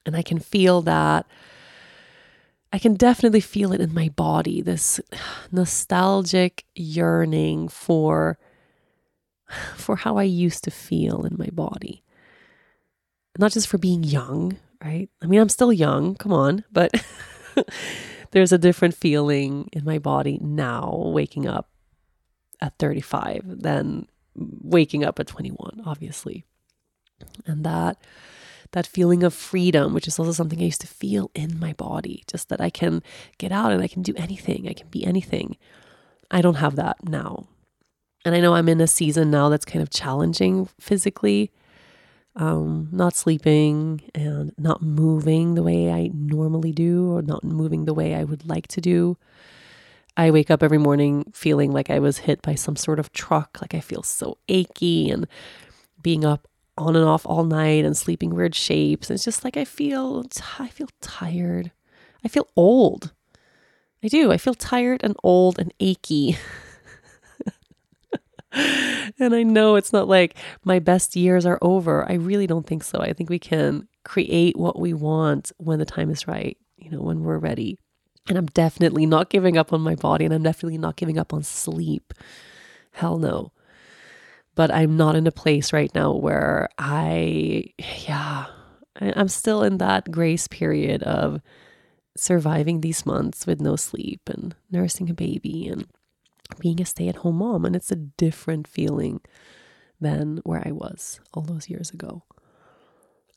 And 0.07 0.17
I 0.17 0.23
can 0.23 0.39
feel 0.39 0.83
that. 0.83 1.27
I 2.73 2.79
can 2.79 2.95
definitely 2.95 3.41
feel 3.41 3.73
it 3.73 3.81
in 3.81 3.93
my 3.93 4.09
body 4.11 4.63
this 4.63 5.01
nostalgic 5.51 6.65
yearning 6.75 7.69
for 7.69 8.39
for 9.77 9.97
how 9.97 10.17
I 10.17 10.25
used 10.25 10.65
to 10.65 10.71
feel 10.71 11.25
in 11.25 11.37
my 11.39 11.49
body. 11.53 12.03
Not 13.39 13.53
just 13.53 13.69
for 13.69 13.79
being 13.79 14.05
young, 14.05 14.59
right? 14.83 15.09
I 15.23 15.27
mean, 15.27 15.41
I'm 15.41 15.49
still 15.49 15.73
young, 15.73 16.15
come 16.15 16.33
on, 16.33 16.65
but 16.73 16.93
there's 18.33 18.53
a 18.53 18.59
different 18.59 18.95
feeling 18.95 19.69
in 19.73 19.85
my 19.85 19.99
body 19.99 20.39
now 20.41 20.95
waking 21.07 21.47
up 21.47 21.71
at 22.61 22.79
35 22.79 23.43
than 23.47 24.07
waking 24.35 25.05
up 25.05 25.19
at 25.19 25.27
21, 25.27 25.83
obviously. 25.87 26.45
And 27.47 27.65
that 27.65 27.99
that 28.73 28.87
feeling 28.87 29.23
of 29.23 29.35
freedom, 29.35 29.95
which 29.95 30.07
is 30.07 30.19
also 30.19 30.33
something 30.33 30.61
I 30.61 30.65
used 30.65 30.81
to 30.83 30.87
feel 30.87 31.31
in 31.35 31.59
my 31.59 31.73
body, 31.73 32.25
just 32.27 32.49
that 32.49 32.61
I 32.61 32.71
can 32.71 33.03
get 33.39 33.53
out 33.53 33.73
and 33.73 33.83
I 33.83 33.89
can 33.89 34.03
do 34.03 34.15
anything, 34.17 34.69
I 34.69 34.73
can 34.73 34.89
be 34.89 35.05
anything. 35.05 35.57
I 36.31 36.41
don't 36.41 36.55
have 36.55 36.77
that 36.77 37.09
now. 37.09 37.49
And 38.25 38.35
I 38.35 38.41
know 38.41 38.55
I'm 38.55 38.69
in 38.69 38.81
a 38.81 38.87
season 38.87 39.31
now 39.31 39.49
that's 39.49 39.65
kind 39.65 39.83
of 39.83 39.91
challenging 39.91 40.69
physically. 40.79 41.51
Um, 42.37 42.89
not 42.93 43.17
sleeping 43.17 44.03
and 44.15 44.53
not 44.57 44.83
moving 44.83 45.55
the 45.55 45.65
way 45.65 45.91
I 45.91 46.11
normally 46.15 46.71
do, 46.71 47.17
or 47.17 47.23
not 47.23 47.43
moving 47.43 47.87
the 47.87 47.95
way 47.95 48.15
I 48.15 48.23
would 48.23 48.49
like 48.49 48.69
to 48.69 48.81
do. 48.81 49.17
I 50.17 50.31
wake 50.31 50.51
up 50.51 50.63
every 50.63 50.79
morning 50.79 51.25
feeling 51.35 51.73
like 51.73 51.91
I 51.91 51.99
was 51.99 52.19
hit 52.19 52.41
by 52.43 52.55
some 52.55 52.77
sort 52.77 53.01
of 53.01 53.13
truck, 53.13 53.59
like 53.61 53.75
I 53.75 53.81
feel 53.81 54.03
so 54.03 54.39
achy 54.49 55.11
and 55.11 55.27
being 56.03 56.25
up 56.25 56.47
on 56.81 56.97
and 56.97 57.05
off 57.05 57.27
all 57.27 57.45
night 57.45 57.85
and 57.85 57.97
sleeping 57.97 58.31
weird 58.31 58.55
shapes. 58.55 59.11
It's 59.11 59.25
just 59.25 59.45
like 59.45 59.57
I 59.57 59.65
feel 59.65 60.25
I 60.59 60.69
feel 60.69 60.89
tired. 61.01 61.71
I 62.25 62.29
feel 62.29 62.49
old. 62.57 63.13
I 64.03 64.09
do. 64.09 64.33
I 64.33 64.39
feel 64.39 64.55
tired 64.55 65.03
and 65.05 65.15
old 65.23 65.59
and 65.59 65.73
achy. 65.79 66.39
and 68.53 69.35
I 69.35 69.43
know 69.43 69.77
it's 69.77 69.93
not 69.93 70.09
like 70.09 70.37
my 70.65 70.79
best 70.79 71.17
years 71.17 71.45
are 71.45 71.59
over. 71.61 72.11
I 72.11 72.15
really 72.15 72.47
don't 72.47 72.67
think 72.67 72.83
so. 72.83 72.99
I 73.01 73.13
think 73.13 73.29
we 73.29 73.39
can 73.39 73.87
create 74.05 74.57
what 74.57 74.79
we 74.79 74.95
want 74.95 75.53
when 75.59 75.79
the 75.79 75.85
time 75.85 76.11
is 76.11 76.27
right, 76.27 76.57
you 76.77 76.91
know, 76.91 77.03
when 77.03 77.23
we're 77.23 77.39
ready. 77.39 77.79
And 78.29 78.39
I'm 78.39 78.47
definitely 78.47 79.07
not 79.07 79.29
giving 79.29 79.59
up 79.59 79.73
on 79.73 79.81
my 79.81 79.95
body 79.95 80.25
and 80.25 80.33
I'm 80.33 80.43
definitely 80.43 80.79
not 80.79 80.97
giving 80.97 81.19
up 81.19 81.35
on 81.35 81.43
sleep. 81.43 82.15
Hell 82.93 83.19
no. 83.19 83.53
But 84.61 84.71
I'm 84.71 84.95
not 84.95 85.17
in 85.17 85.27
a 85.27 85.33
place 85.33 85.73
right 85.73 85.91
now 85.95 86.13
where 86.13 86.69
I, 86.77 87.73
yeah, 88.07 88.45
I'm 89.01 89.29
still 89.29 89.63
in 89.63 89.79
that 89.79 90.11
grace 90.11 90.49
period 90.49 91.03
of 91.03 91.41
surviving 92.15 92.83
these 92.83 93.07
months 93.07 93.47
with 93.47 93.59
no 93.59 93.75
sleep 93.75 94.21
and 94.29 94.55
nursing 94.71 95.09
a 95.09 95.15
baby 95.15 95.67
and 95.67 95.87
being 96.59 96.79
a 96.79 96.85
stay 96.85 97.09
at 97.09 97.17
home 97.17 97.37
mom. 97.37 97.65
And 97.65 97.75
it's 97.75 97.91
a 97.91 97.97
different 97.97 98.69
feeling 98.69 99.23
than 99.99 100.43
where 100.45 100.63
I 100.63 100.73
was 100.73 101.21
all 101.33 101.45
those 101.45 101.71
years 101.71 101.91
ago. 101.91 102.25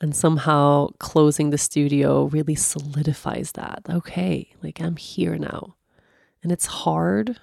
And 0.01 0.13
somehow 0.13 0.89
closing 0.99 1.51
the 1.51 1.57
studio 1.57 2.25
really 2.25 2.55
solidifies 2.55 3.53
that. 3.53 3.83
Okay, 3.89 4.53
like 4.61 4.81
I'm 4.81 4.97
here 4.97 5.37
now. 5.37 5.77
And 6.43 6.51
it's 6.51 6.65
hard 6.65 7.39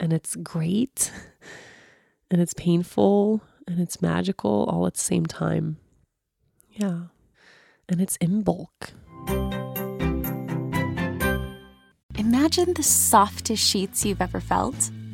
and 0.00 0.14
it's 0.14 0.34
great 0.36 1.12
and 2.30 2.40
it's 2.40 2.54
painful 2.54 3.42
and 3.66 3.80
it's 3.80 4.02
magical 4.02 4.64
all 4.68 4.86
at 4.86 4.94
the 4.94 5.00
same 5.00 5.26
time. 5.26 5.78
Yeah. 6.70 7.04
And 7.88 8.00
it's 8.00 8.18
Imbolc. 8.18 8.90
Imagine 12.18 12.74
the 12.74 12.82
softest 12.82 13.66
sheets 13.66 14.04
you've 14.04 14.20
ever 14.20 14.40
felt. 14.40 14.90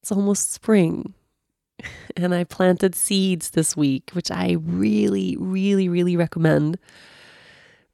It's 0.00 0.12
almost 0.12 0.52
spring. 0.52 1.14
And 2.16 2.34
I 2.34 2.42
planted 2.42 2.96
seeds 2.96 3.50
this 3.50 3.76
week, 3.76 4.10
which 4.12 4.32
I 4.32 4.56
really, 4.60 5.36
really, 5.38 5.88
really 5.88 6.16
recommend. 6.16 6.76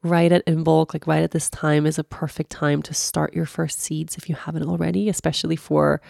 Right 0.01 0.31
at 0.31 0.43
Imbolc, 0.47 0.95
like 0.95 1.05
right 1.05 1.21
at 1.21 1.29
this 1.29 1.47
time, 1.47 1.85
is 1.85 1.99
a 1.99 2.03
perfect 2.03 2.49
time 2.49 2.81
to 2.81 2.93
start 2.95 3.35
your 3.35 3.45
first 3.45 3.79
seeds 3.79 4.17
if 4.17 4.27
you 4.27 4.33
haven't 4.33 4.67
already, 4.67 5.09
especially 5.09 5.55
for 5.55 6.01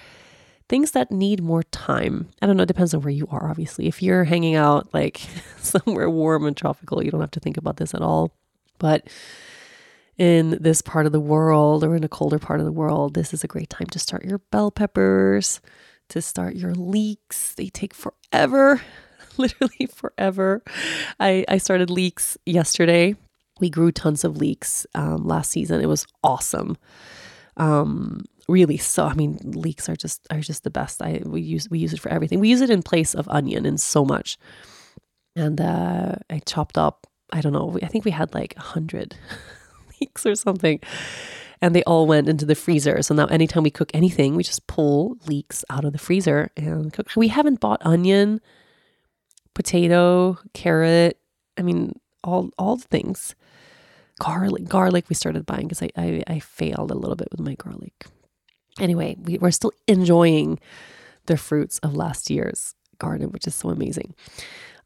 things 0.69 0.91
that 0.91 1.11
need 1.11 1.43
more 1.43 1.63
time. 1.63 2.29
I 2.41 2.47
don't 2.47 2.55
know, 2.55 2.63
it 2.63 2.67
depends 2.67 2.93
on 2.93 3.01
where 3.01 3.11
you 3.11 3.27
are, 3.29 3.49
obviously. 3.49 3.87
If 3.87 4.01
you're 4.01 4.23
hanging 4.23 4.55
out 4.55 4.93
like 4.93 5.17
somewhere 5.57 6.09
warm 6.09 6.45
and 6.45 6.55
tropical, 6.55 7.03
you 7.03 7.11
don't 7.11 7.21
have 7.21 7.31
to 7.31 7.41
think 7.41 7.57
about 7.57 7.77
this 7.77 7.93
at 7.93 8.01
all. 8.01 8.31
But 8.79 9.07
in 10.17 10.57
this 10.61 10.81
part 10.81 11.05
of 11.05 11.11
the 11.11 11.19
world 11.19 11.83
or 11.83 11.95
in 11.95 12.03
a 12.03 12.09
colder 12.09 12.39
part 12.39 12.59
of 12.59 12.65
the 12.65 12.71
world, 12.71 13.13
this 13.13 13.33
is 13.33 13.43
a 13.43 13.47
great 13.47 13.69
time 13.69 13.87
to 13.87 13.99
start 13.99 14.25
your 14.25 14.39
bell 14.51 14.71
peppers, 14.71 15.61
to 16.09 16.21
start 16.21 16.55
your 16.55 16.73
leeks. 16.73 17.53
They 17.55 17.67
take 17.67 17.93
forever, 17.93 18.81
literally 19.37 19.87
forever. 19.87 20.63
I, 21.19 21.45
I 21.47 21.57
started 21.57 21.89
leeks 21.89 22.37
yesterday. 22.45 23.15
We 23.59 23.69
grew 23.69 23.91
tons 23.91 24.23
of 24.23 24.37
leeks 24.37 24.85
um, 24.95 25.25
last 25.25 25.51
season. 25.51 25.81
It 25.81 25.87
was 25.87 26.05
awesome. 26.23 26.77
Um, 27.57 28.25
really 28.47 28.77
so 28.77 29.05
i 29.05 29.13
mean 29.13 29.39
leeks 29.43 29.89
are 29.89 29.95
just 29.95 30.27
are 30.29 30.39
just 30.39 30.63
the 30.63 30.69
best 30.69 31.01
i 31.01 31.21
we 31.25 31.41
use 31.41 31.69
we 31.69 31.79
use 31.79 31.93
it 31.93 31.99
for 31.99 32.09
everything 32.09 32.39
we 32.39 32.49
use 32.49 32.61
it 32.61 32.69
in 32.69 32.83
place 32.83 33.15
of 33.15 33.27
onion 33.29 33.65
and 33.65 33.79
so 33.79 34.05
much 34.05 34.37
and 35.35 35.59
uh 35.59 36.13
i 36.29 36.39
chopped 36.45 36.77
up 36.77 37.07
i 37.33 37.41
don't 37.41 37.53
know 37.53 37.77
i 37.81 37.87
think 37.87 38.05
we 38.05 38.11
had 38.11 38.33
like 38.33 38.53
a 38.55 38.59
100 38.59 39.15
weeks 40.05 40.25
or 40.31 40.35
something. 40.35 40.79
And 41.61 41.73
they 41.73 41.83
all 41.83 42.05
went 42.05 42.27
into 42.27 42.45
the 42.45 42.55
freezer. 42.55 43.01
So 43.01 43.15
now, 43.15 43.25
anytime 43.27 43.63
we 43.63 43.71
cook 43.71 43.89
anything, 43.93 44.35
we 44.35 44.43
just 44.43 44.67
pull 44.67 45.15
leeks 45.25 45.63
out 45.69 45.85
of 45.85 45.93
the 45.93 45.97
freezer 45.97 46.49
and 46.57 46.91
cook. 46.91 47.07
We 47.15 47.29
haven't 47.29 47.59
bought 47.59 47.81
onion, 47.85 48.41
potato, 49.53 50.37
carrot. 50.53 51.17
I 51.57 51.61
mean, 51.61 51.93
all 52.23 52.49
all 52.57 52.77
things. 52.77 53.35
Garlic, 54.19 54.67
garlic. 54.67 55.05
We 55.09 55.15
started 55.15 55.45
buying 55.45 55.67
because 55.67 55.81
I, 55.81 55.89
I 55.97 56.23
I 56.27 56.39
failed 56.39 56.91
a 56.91 56.95
little 56.95 57.15
bit 57.15 57.29
with 57.31 57.39
my 57.39 57.55
garlic. 57.55 58.05
Anyway, 58.79 59.15
we, 59.23 59.37
we're 59.37 59.51
still 59.51 59.71
enjoying 59.87 60.59
the 61.27 61.37
fruits 61.37 61.79
of 61.79 61.95
last 61.95 62.29
year's 62.29 62.75
garden, 62.99 63.29
which 63.31 63.47
is 63.47 63.55
so 63.55 63.69
amazing. 63.69 64.13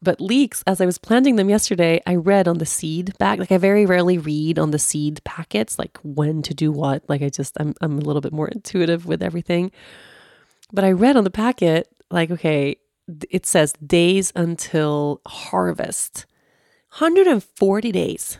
But 0.02 0.20
leeks, 0.20 0.62
as 0.66 0.80
I 0.80 0.86
was 0.86 0.96
planting 0.96 1.36
them 1.36 1.50
yesterday, 1.50 2.00
I 2.06 2.14
read 2.14 2.48
on 2.48 2.58
the 2.58 2.66
seed 2.66 3.16
bag. 3.18 3.38
Like 3.38 3.52
I 3.52 3.58
very 3.58 3.84
rarely 3.84 4.16
read 4.16 4.58
on 4.58 4.70
the 4.70 4.78
seed 4.78 5.20
packets, 5.24 5.78
like 5.78 5.98
when 6.02 6.40
to 6.42 6.54
do 6.54 6.72
what. 6.72 7.04
Like 7.08 7.20
I 7.22 7.28
just, 7.28 7.56
I'm, 7.60 7.74
I'm 7.82 7.98
a 7.98 8.02
little 8.02 8.22
bit 8.22 8.32
more 8.32 8.48
intuitive 8.52 9.04
with 9.06 9.22
everything. 9.22 9.70
But 10.72 10.84
I 10.84 10.92
read 10.92 11.16
on 11.16 11.24
the 11.24 11.30
packet, 11.30 11.88
like, 12.10 12.30
okay, 12.30 12.76
it 13.28 13.44
says 13.44 13.72
days 13.74 14.32
until 14.36 15.20
harvest 15.26 16.26
140 16.98 17.92
days. 17.92 18.38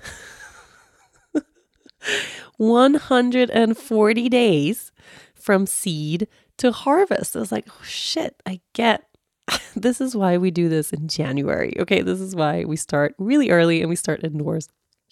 140 2.57 4.29
days 4.29 4.93
from 5.35 5.67
seed 5.67 6.27
to 6.57 6.73
harvest. 6.73 7.37
I 7.37 7.41
was 7.41 7.53
like, 7.53 7.67
oh 7.69 7.83
shit, 7.83 8.43
I 8.47 8.61
get 8.73 9.10
this 9.77 10.01
is 10.01 10.17
why 10.17 10.37
we 10.37 10.51
do 10.51 10.69
this 10.69 10.93
in 10.93 11.09
January. 11.09 11.75
Okay, 11.79 12.03
this 12.03 12.21
is 12.21 12.35
why 12.35 12.65
we 12.65 12.77
start 12.77 13.15
really 13.19 13.51
early 13.51 13.81
and 13.81 13.89
we 13.89 13.97
start 13.97 14.25
indoors 14.25 14.69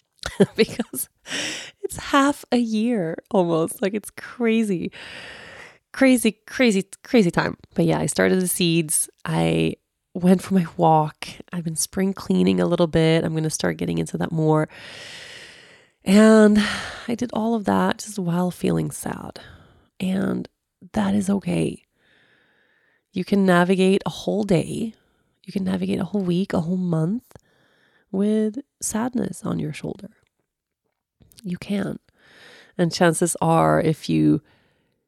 because 0.57 1.09
it's 1.83 1.97
half 1.97 2.45
a 2.53 2.59
year 2.59 3.17
almost. 3.31 3.83
Like 3.83 3.95
it's 3.95 4.11
crazy. 4.11 4.93
Crazy, 5.93 6.39
crazy, 6.47 6.85
crazy 7.03 7.31
time. 7.31 7.57
But 7.75 7.87
yeah, 7.87 7.99
I 7.99 8.07
started 8.07 8.41
the 8.41 8.49
seeds. 8.49 9.09
I 9.25 9.75
went 10.15 10.43
for 10.43 10.55
my 10.55 10.67
walk. 10.77 11.29
I've 11.53 11.65
been 11.65 11.77
spring 11.77 12.13
cleaning 12.13 12.61
a 12.61 12.67
little 12.67 12.87
bit. 12.87 13.25
I'm 13.25 13.33
going 13.33 13.45
to 13.45 13.51
start 13.51 13.79
getting 13.79 13.99
into 13.99 14.19
that 14.19 14.33
more. 14.33 14.69
And 16.05 16.59
I 17.07 17.15
did 17.15 17.31
all 17.33 17.55
of 17.55 17.65
that 17.65 17.99
just 17.99 18.19
while 18.19 18.51
feeling 18.51 18.91
sad. 18.91 19.41
And 20.01 20.49
that 20.93 21.15
is 21.15 21.29
okay. 21.29 21.85
You 23.19 23.25
can 23.25 23.45
navigate 23.45 24.01
a 24.07 24.11
whole 24.11 24.45
day, 24.45 24.95
you 25.43 25.53
can 25.53 25.65
navigate 25.65 25.99
a 25.99 26.05
whole 26.05 26.23
week, 26.23 26.53
a 26.53 26.61
whole 26.61 26.77
month 26.77 27.35
with 28.13 28.61
sadness 28.81 29.45
on 29.45 29.59
your 29.59 29.73
shoulder. 29.73 30.11
You 31.43 31.57
can. 31.57 31.99
And 32.79 32.93
chances 32.93 33.37
are, 33.41 33.81
if 33.81 34.09
you 34.09 34.41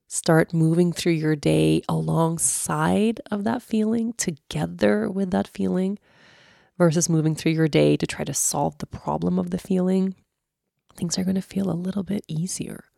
start 0.09 0.53
moving 0.53 0.93
through 0.93 1.13
your 1.13 1.37
day 1.37 1.83
alongside 1.89 3.21
of 3.31 3.45
that 3.45 3.63
feeling, 3.63 4.15
together 4.15 5.09
with 5.09 5.31
that 5.31 5.47
feeling, 5.47 5.97
versus 6.79 7.09
moving 7.09 7.37
through 7.37 7.53
your 7.53 7.69
day 7.69 7.97
to 7.97 8.09
try 8.09 8.25
to 8.25 8.35
solve 8.35 8.77
the 8.79 8.87
problem 8.87 9.39
of 9.39 9.51
the 9.51 9.59
feeling, 9.59 10.17
things 10.97 11.17
are 11.17 11.23
going 11.23 11.37
to 11.37 11.41
feel 11.41 11.71
a 11.71 11.79
little 11.79 12.03
bit 12.03 12.25
easier 12.27 12.90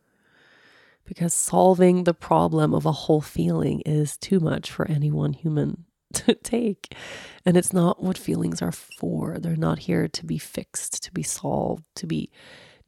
because 1.05 1.33
solving 1.33 2.03
the 2.03 2.13
problem 2.13 2.73
of 2.73 2.85
a 2.85 2.91
whole 2.91 3.21
feeling 3.21 3.81
is 3.81 4.17
too 4.17 4.39
much 4.39 4.71
for 4.71 4.89
any 4.89 5.11
one 5.11 5.33
human 5.33 5.85
to 6.13 6.35
take. 6.35 6.95
And 7.45 7.57
it's 7.57 7.73
not 7.73 8.01
what 8.01 8.17
feelings 8.17 8.61
are 8.61 8.71
for. 8.71 9.37
They're 9.39 9.55
not 9.55 9.79
here 9.79 10.07
to 10.07 10.25
be 10.25 10.37
fixed, 10.37 11.03
to 11.03 11.11
be 11.11 11.23
solved, 11.23 11.83
to 11.95 12.07
be 12.07 12.31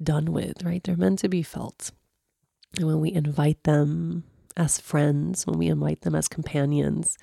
done 0.01 0.31
with, 0.31 0.63
right? 0.63 0.83
They're 0.83 0.97
meant 0.97 1.19
to 1.19 1.29
be 1.29 1.43
felt. 1.43 1.91
And 2.77 2.87
when 2.87 2.99
we 2.99 3.11
invite 3.11 3.63
them 3.63 4.23
as 4.57 4.79
friends, 4.79 5.45
when 5.45 5.57
we 5.57 5.67
invite 5.67 6.01
them 6.01 6.15
as 6.15 6.27
companions, 6.27 7.17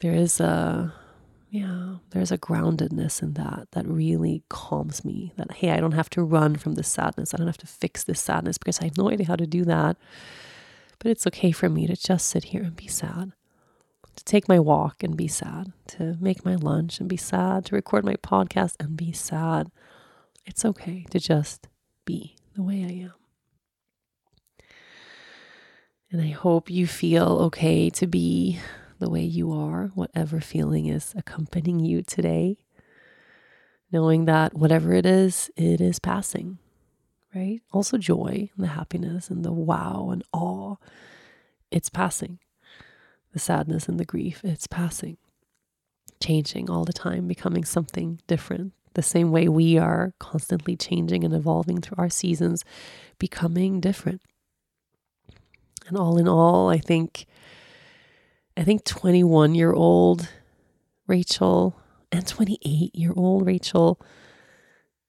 there 0.00 0.14
is 0.14 0.40
a 0.40 0.92
yeah, 1.54 1.98
there's 2.10 2.32
a 2.32 2.36
groundedness 2.36 3.22
in 3.22 3.34
that 3.34 3.68
that 3.70 3.86
really 3.86 4.42
calms 4.48 5.04
me. 5.04 5.32
That, 5.36 5.52
hey, 5.52 5.70
I 5.70 5.78
don't 5.78 5.92
have 5.92 6.10
to 6.10 6.24
run 6.24 6.56
from 6.56 6.74
this 6.74 6.88
sadness. 6.88 7.32
I 7.32 7.36
don't 7.36 7.46
have 7.46 7.58
to 7.58 7.66
fix 7.68 8.02
this 8.02 8.20
sadness 8.20 8.58
because 8.58 8.80
I 8.80 8.86
have 8.86 8.98
no 8.98 9.08
idea 9.08 9.28
how 9.28 9.36
to 9.36 9.46
do 9.46 9.64
that. 9.66 9.96
But 10.98 11.12
it's 11.12 11.28
okay 11.28 11.52
for 11.52 11.68
me 11.68 11.86
to 11.86 11.94
just 11.94 12.26
sit 12.26 12.46
here 12.46 12.64
and 12.64 12.74
be 12.74 12.88
sad, 12.88 13.34
to 14.16 14.24
take 14.24 14.48
my 14.48 14.58
walk 14.58 15.04
and 15.04 15.16
be 15.16 15.28
sad, 15.28 15.72
to 15.90 16.16
make 16.20 16.44
my 16.44 16.56
lunch 16.56 16.98
and 16.98 17.08
be 17.08 17.16
sad, 17.16 17.66
to 17.66 17.76
record 17.76 18.04
my 18.04 18.16
podcast 18.16 18.74
and 18.80 18.96
be 18.96 19.12
sad. 19.12 19.70
It's 20.44 20.64
okay 20.64 21.06
to 21.10 21.20
just 21.20 21.68
be 22.04 22.34
the 22.56 22.64
way 22.64 22.82
I 22.82 23.04
am. 23.04 23.12
And 26.10 26.20
I 26.20 26.30
hope 26.30 26.68
you 26.68 26.88
feel 26.88 27.38
okay 27.42 27.90
to 27.90 28.08
be 28.08 28.58
the 28.98 29.10
way 29.10 29.22
you 29.22 29.52
are, 29.52 29.90
whatever 29.94 30.40
feeling 30.40 30.86
is 30.86 31.12
accompanying 31.16 31.80
you 31.80 32.02
today, 32.02 32.58
knowing 33.90 34.24
that 34.24 34.54
whatever 34.54 34.92
it 34.92 35.06
is, 35.06 35.50
it 35.56 35.80
is 35.80 35.98
passing, 35.98 36.58
right? 37.34 37.60
Also, 37.72 37.98
joy 37.98 38.50
and 38.56 38.64
the 38.64 38.68
happiness 38.68 39.30
and 39.30 39.44
the 39.44 39.52
wow 39.52 40.10
and 40.12 40.22
awe, 40.32 40.76
it's 41.70 41.88
passing. 41.88 42.38
The 43.32 43.38
sadness 43.40 43.88
and 43.88 43.98
the 43.98 44.04
grief, 44.04 44.42
it's 44.44 44.68
passing, 44.68 45.16
changing 46.20 46.70
all 46.70 46.84
the 46.84 46.92
time, 46.92 47.26
becoming 47.26 47.64
something 47.64 48.20
different. 48.28 48.72
The 48.94 49.02
same 49.02 49.32
way 49.32 49.48
we 49.48 49.76
are 49.76 50.14
constantly 50.20 50.76
changing 50.76 51.24
and 51.24 51.34
evolving 51.34 51.80
through 51.80 51.96
our 51.98 52.10
seasons, 52.10 52.64
becoming 53.18 53.80
different. 53.80 54.22
And 55.88 55.96
all 55.98 56.16
in 56.16 56.28
all, 56.28 56.68
I 56.68 56.78
think 56.78 57.26
I 58.56 58.62
think 58.62 58.84
21 58.84 59.54
year 59.54 59.72
old 59.72 60.28
Rachel 61.06 61.76
and 62.12 62.26
28 62.26 62.94
year 62.94 63.12
old 63.16 63.46
Rachel, 63.46 64.00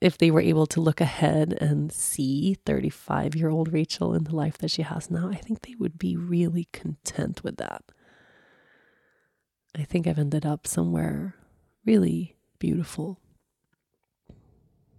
if 0.01 0.17
they 0.17 0.31
were 0.31 0.41
able 0.41 0.65
to 0.67 0.81
look 0.81 0.99
ahead 0.99 1.53
and 1.61 1.91
see 1.91 2.57
35 2.65 3.35
year 3.35 3.49
old 3.49 3.71
Rachel 3.71 4.13
in 4.13 4.23
the 4.23 4.35
life 4.35 4.57
that 4.57 4.71
she 4.71 4.81
has 4.81 5.11
now, 5.11 5.29
I 5.29 5.35
think 5.35 5.61
they 5.61 5.75
would 5.79 5.99
be 5.99 6.15
really 6.15 6.67
content 6.71 7.43
with 7.43 7.57
that. 7.57 7.83
I 9.77 9.83
think 9.83 10.07
I've 10.07 10.19
ended 10.19 10.45
up 10.45 10.65
somewhere 10.65 11.35
really 11.85 12.37
beautiful. 12.59 13.19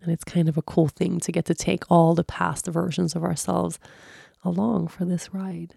And 0.01 0.12
it's 0.12 0.24
kind 0.24 0.49
of 0.49 0.57
a 0.57 0.62
cool 0.62 0.86
thing 0.86 1.18
to 1.20 1.32
get 1.32 1.47
to 1.47 1.55
take 1.55 1.90
all 1.90 2.14
the 2.14 2.22
past 2.22 2.66
versions 2.66 3.16
of 3.16 3.24
ourselves 3.24 3.80
along 4.44 4.88
for 4.88 5.05
this 5.05 5.34
ride. 5.34 5.76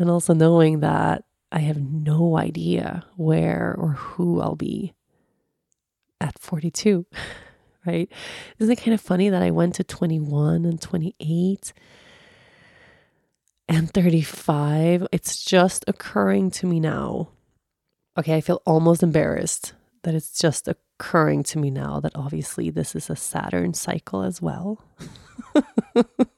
And 0.00 0.10
also 0.10 0.32
knowing 0.32 0.80
that 0.80 1.24
I 1.52 1.58
have 1.60 1.78
no 1.78 2.38
idea 2.38 3.04
where 3.16 3.74
or 3.78 3.90
who 3.90 4.40
I'll 4.40 4.56
be 4.56 4.94
at 6.20 6.38
42, 6.38 7.04
right? 7.86 8.10
Isn't 8.58 8.72
it 8.72 8.82
kind 8.82 8.94
of 8.94 9.00
funny 9.00 9.28
that 9.28 9.42
I 9.42 9.50
went 9.50 9.74
to 9.76 9.84
21 9.84 10.64
and 10.64 10.80
28 10.80 11.72
and 13.68 13.92
35? 13.92 15.06
It's 15.12 15.44
just 15.44 15.84
occurring 15.86 16.50
to 16.52 16.66
me 16.66 16.80
now. 16.80 17.28
Okay, 18.18 18.34
I 18.34 18.40
feel 18.40 18.62
almost 18.64 19.02
embarrassed 19.02 19.74
that 20.02 20.14
it's 20.14 20.38
just 20.38 20.66
occurring 20.66 21.42
to 21.42 21.58
me 21.58 21.70
now 21.70 22.00
that 22.00 22.16
obviously 22.16 22.70
this 22.70 22.94
is 22.96 23.10
a 23.10 23.16
Saturn 23.16 23.74
cycle 23.74 24.22
as 24.22 24.40
well. 24.40 24.82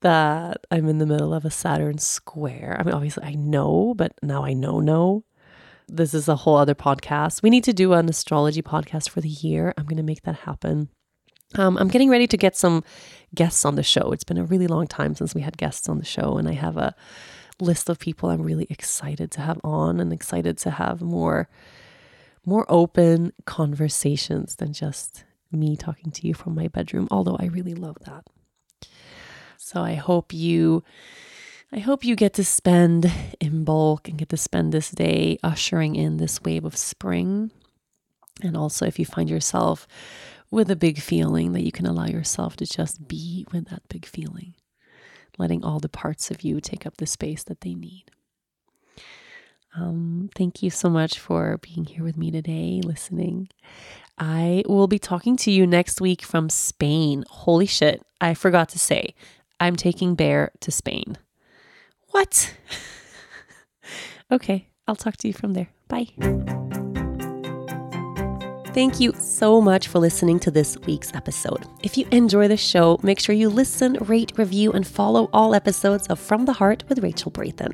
that 0.00 0.66
I'm 0.70 0.88
in 0.88 0.98
the 0.98 1.06
middle 1.06 1.34
of 1.34 1.44
a 1.44 1.50
Saturn 1.50 1.98
square. 1.98 2.76
I 2.78 2.82
mean, 2.82 2.94
obviously, 2.94 3.24
I 3.24 3.34
know, 3.34 3.94
but 3.96 4.12
now 4.22 4.44
I 4.44 4.52
know, 4.52 4.80
no. 4.80 5.24
This 5.88 6.12
is 6.14 6.28
a 6.28 6.36
whole 6.36 6.56
other 6.56 6.74
podcast. 6.74 7.42
We 7.42 7.50
need 7.50 7.64
to 7.64 7.72
do 7.72 7.94
an 7.94 8.08
astrology 8.08 8.62
podcast 8.62 9.08
for 9.08 9.20
the 9.20 9.28
year. 9.28 9.72
I'm 9.76 9.86
going 9.86 9.96
to 9.96 10.02
make 10.02 10.22
that 10.22 10.40
happen. 10.40 10.90
Um, 11.54 11.78
I'm 11.78 11.88
getting 11.88 12.10
ready 12.10 12.26
to 12.26 12.36
get 12.36 12.56
some 12.56 12.84
guests 13.34 13.64
on 13.64 13.74
the 13.74 13.82
show. 13.82 14.12
It's 14.12 14.24
been 14.24 14.36
a 14.36 14.44
really 14.44 14.66
long 14.66 14.86
time 14.86 15.14
since 15.14 15.34
we 15.34 15.40
had 15.40 15.56
guests 15.56 15.88
on 15.88 15.98
the 15.98 16.04
show, 16.04 16.36
and 16.36 16.46
I 16.46 16.52
have 16.52 16.76
a 16.76 16.94
list 17.60 17.88
of 17.88 17.98
people 17.98 18.28
I'm 18.28 18.42
really 18.42 18.66
excited 18.68 19.30
to 19.32 19.40
have 19.40 19.58
on 19.64 19.98
and 19.98 20.12
excited 20.12 20.58
to 20.58 20.70
have 20.70 21.00
more 21.00 21.48
more 22.44 22.64
open 22.68 23.32
conversations 23.44 24.56
than 24.56 24.72
just 24.72 25.24
me 25.52 25.76
talking 25.76 26.10
to 26.10 26.26
you 26.26 26.32
from 26.32 26.54
my 26.54 26.68
bedroom, 26.68 27.08
although 27.10 27.36
I 27.36 27.46
really 27.46 27.74
love 27.74 27.96
that. 28.06 28.26
So 29.68 29.82
I 29.82 29.96
hope 29.96 30.32
you 30.32 30.82
I 31.70 31.80
hope 31.80 32.02
you 32.02 32.16
get 32.16 32.32
to 32.34 32.44
spend 32.44 33.04
Imbolc 33.38 34.08
and 34.08 34.16
get 34.16 34.30
to 34.30 34.38
spend 34.38 34.72
this 34.72 34.90
day 34.90 35.38
ushering 35.42 35.94
in 35.94 36.16
this 36.16 36.40
wave 36.40 36.64
of 36.64 36.74
spring. 36.74 37.50
And 38.42 38.56
also 38.56 38.86
if 38.86 38.98
you 38.98 39.04
find 39.04 39.28
yourself 39.28 39.86
with 40.50 40.70
a 40.70 40.76
big 40.76 40.98
feeling 40.98 41.52
that 41.52 41.64
you 41.64 41.70
can 41.70 41.84
allow 41.84 42.06
yourself 42.06 42.56
to 42.56 42.66
just 42.66 43.06
be 43.08 43.46
with 43.52 43.68
that 43.68 43.86
big 43.90 44.06
feeling, 44.06 44.54
letting 45.36 45.62
all 45.62 45.80
the 45.80 45.90
parts 45.90 46.30
of 46.30 46.40
you 46.40 46.62
take 46.62 46.86
up 46.86 46.96
the 46.96 47.06
space 47.06 47.44
that 47.44 47.60
they 47.60 47.74
need. 47.74 48.06
Um, 49.76 50.30
thank 50.34 50.62
you 50.62 50.70
so 50.70 50.88
much 50.88 51.18
for 51.18 51.58
being 51.58 51.84
here 51.84 52.02
with 52.02 52.16
me 52.16 52.30
today, 52.30 52.80
listening. 52.82 53.50
I 54.16 54.64
will 54.66 54.88
be 54.88 54.98
talking 54.98 55.36
to 55.38 55.50
you 55.50 55.66
next 55.66 56.00
week 56.00 56.22
from 56.22 56.48
Spain. 56.48 57.24
Holy 57.28 57.66
shit, 57.66 58.02
I 58.18 58.32
forgot 58.32 58.70
to 58.70 58.78
say, 58.78 59.14
I'm 59.60 59.76
taking 59.76 60.14
Bear 60.14 60.52
to 60.60 60.70
Spain. 60.70 61.18
What? 62.10 62.54
okay, 64.32 64.68
I'll 64.86 64.96
talk 64.96 65.16
to 65.18 65.28
you 65.28 65.34
from 65.34 65.54
there. 65.54 65.68
Bye. 65.88 66.08
Thank 68.74 69.00
you 69.00 69.12
so 69.14 69.60
much 69.60 69.88
for 69.88 69.98
listening 69.98 70.38
to 70.40 70.50
this 70.52 70.78
week's 70.86 71.12
episode. 71.14 71.66
If 71.82 71.98
you 71.98 72.06
enjoy 72.12 72.46
the 72.46 72.56
show, 72.56 73.00
make 73.02 73.18
sure 73.18 73.34
you 73.34 73.48
listen, 73.48 73.94
rate, 74.02 74.32
review, 74.36 74.70
and 74.72 74.86
follow 74.86 75.28
all 75.32 75.54
episodes 75.54 76.06
of 76.06 76.20
From 76.20 76.44
the 76.44 76.52
Heart 76.52 76.84
with 76.88 77.02
Rachel 77.02 77.32
Brathen. 77.32 77.72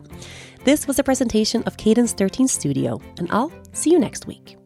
This 0.64 0.86
was 0.86 0.98
a 0.98 1.04
presentation 1.04 1.62
of 1.64 1.76
Cadence 1.76 2.14
13 2.14 2.48
Studio, 2.48 3.02
and 3.18 3.30
I'll 3.30 3.52
see 3.72 3.90
you 3.90 3.98
next 3.98 4.26
week. 4.26 4.56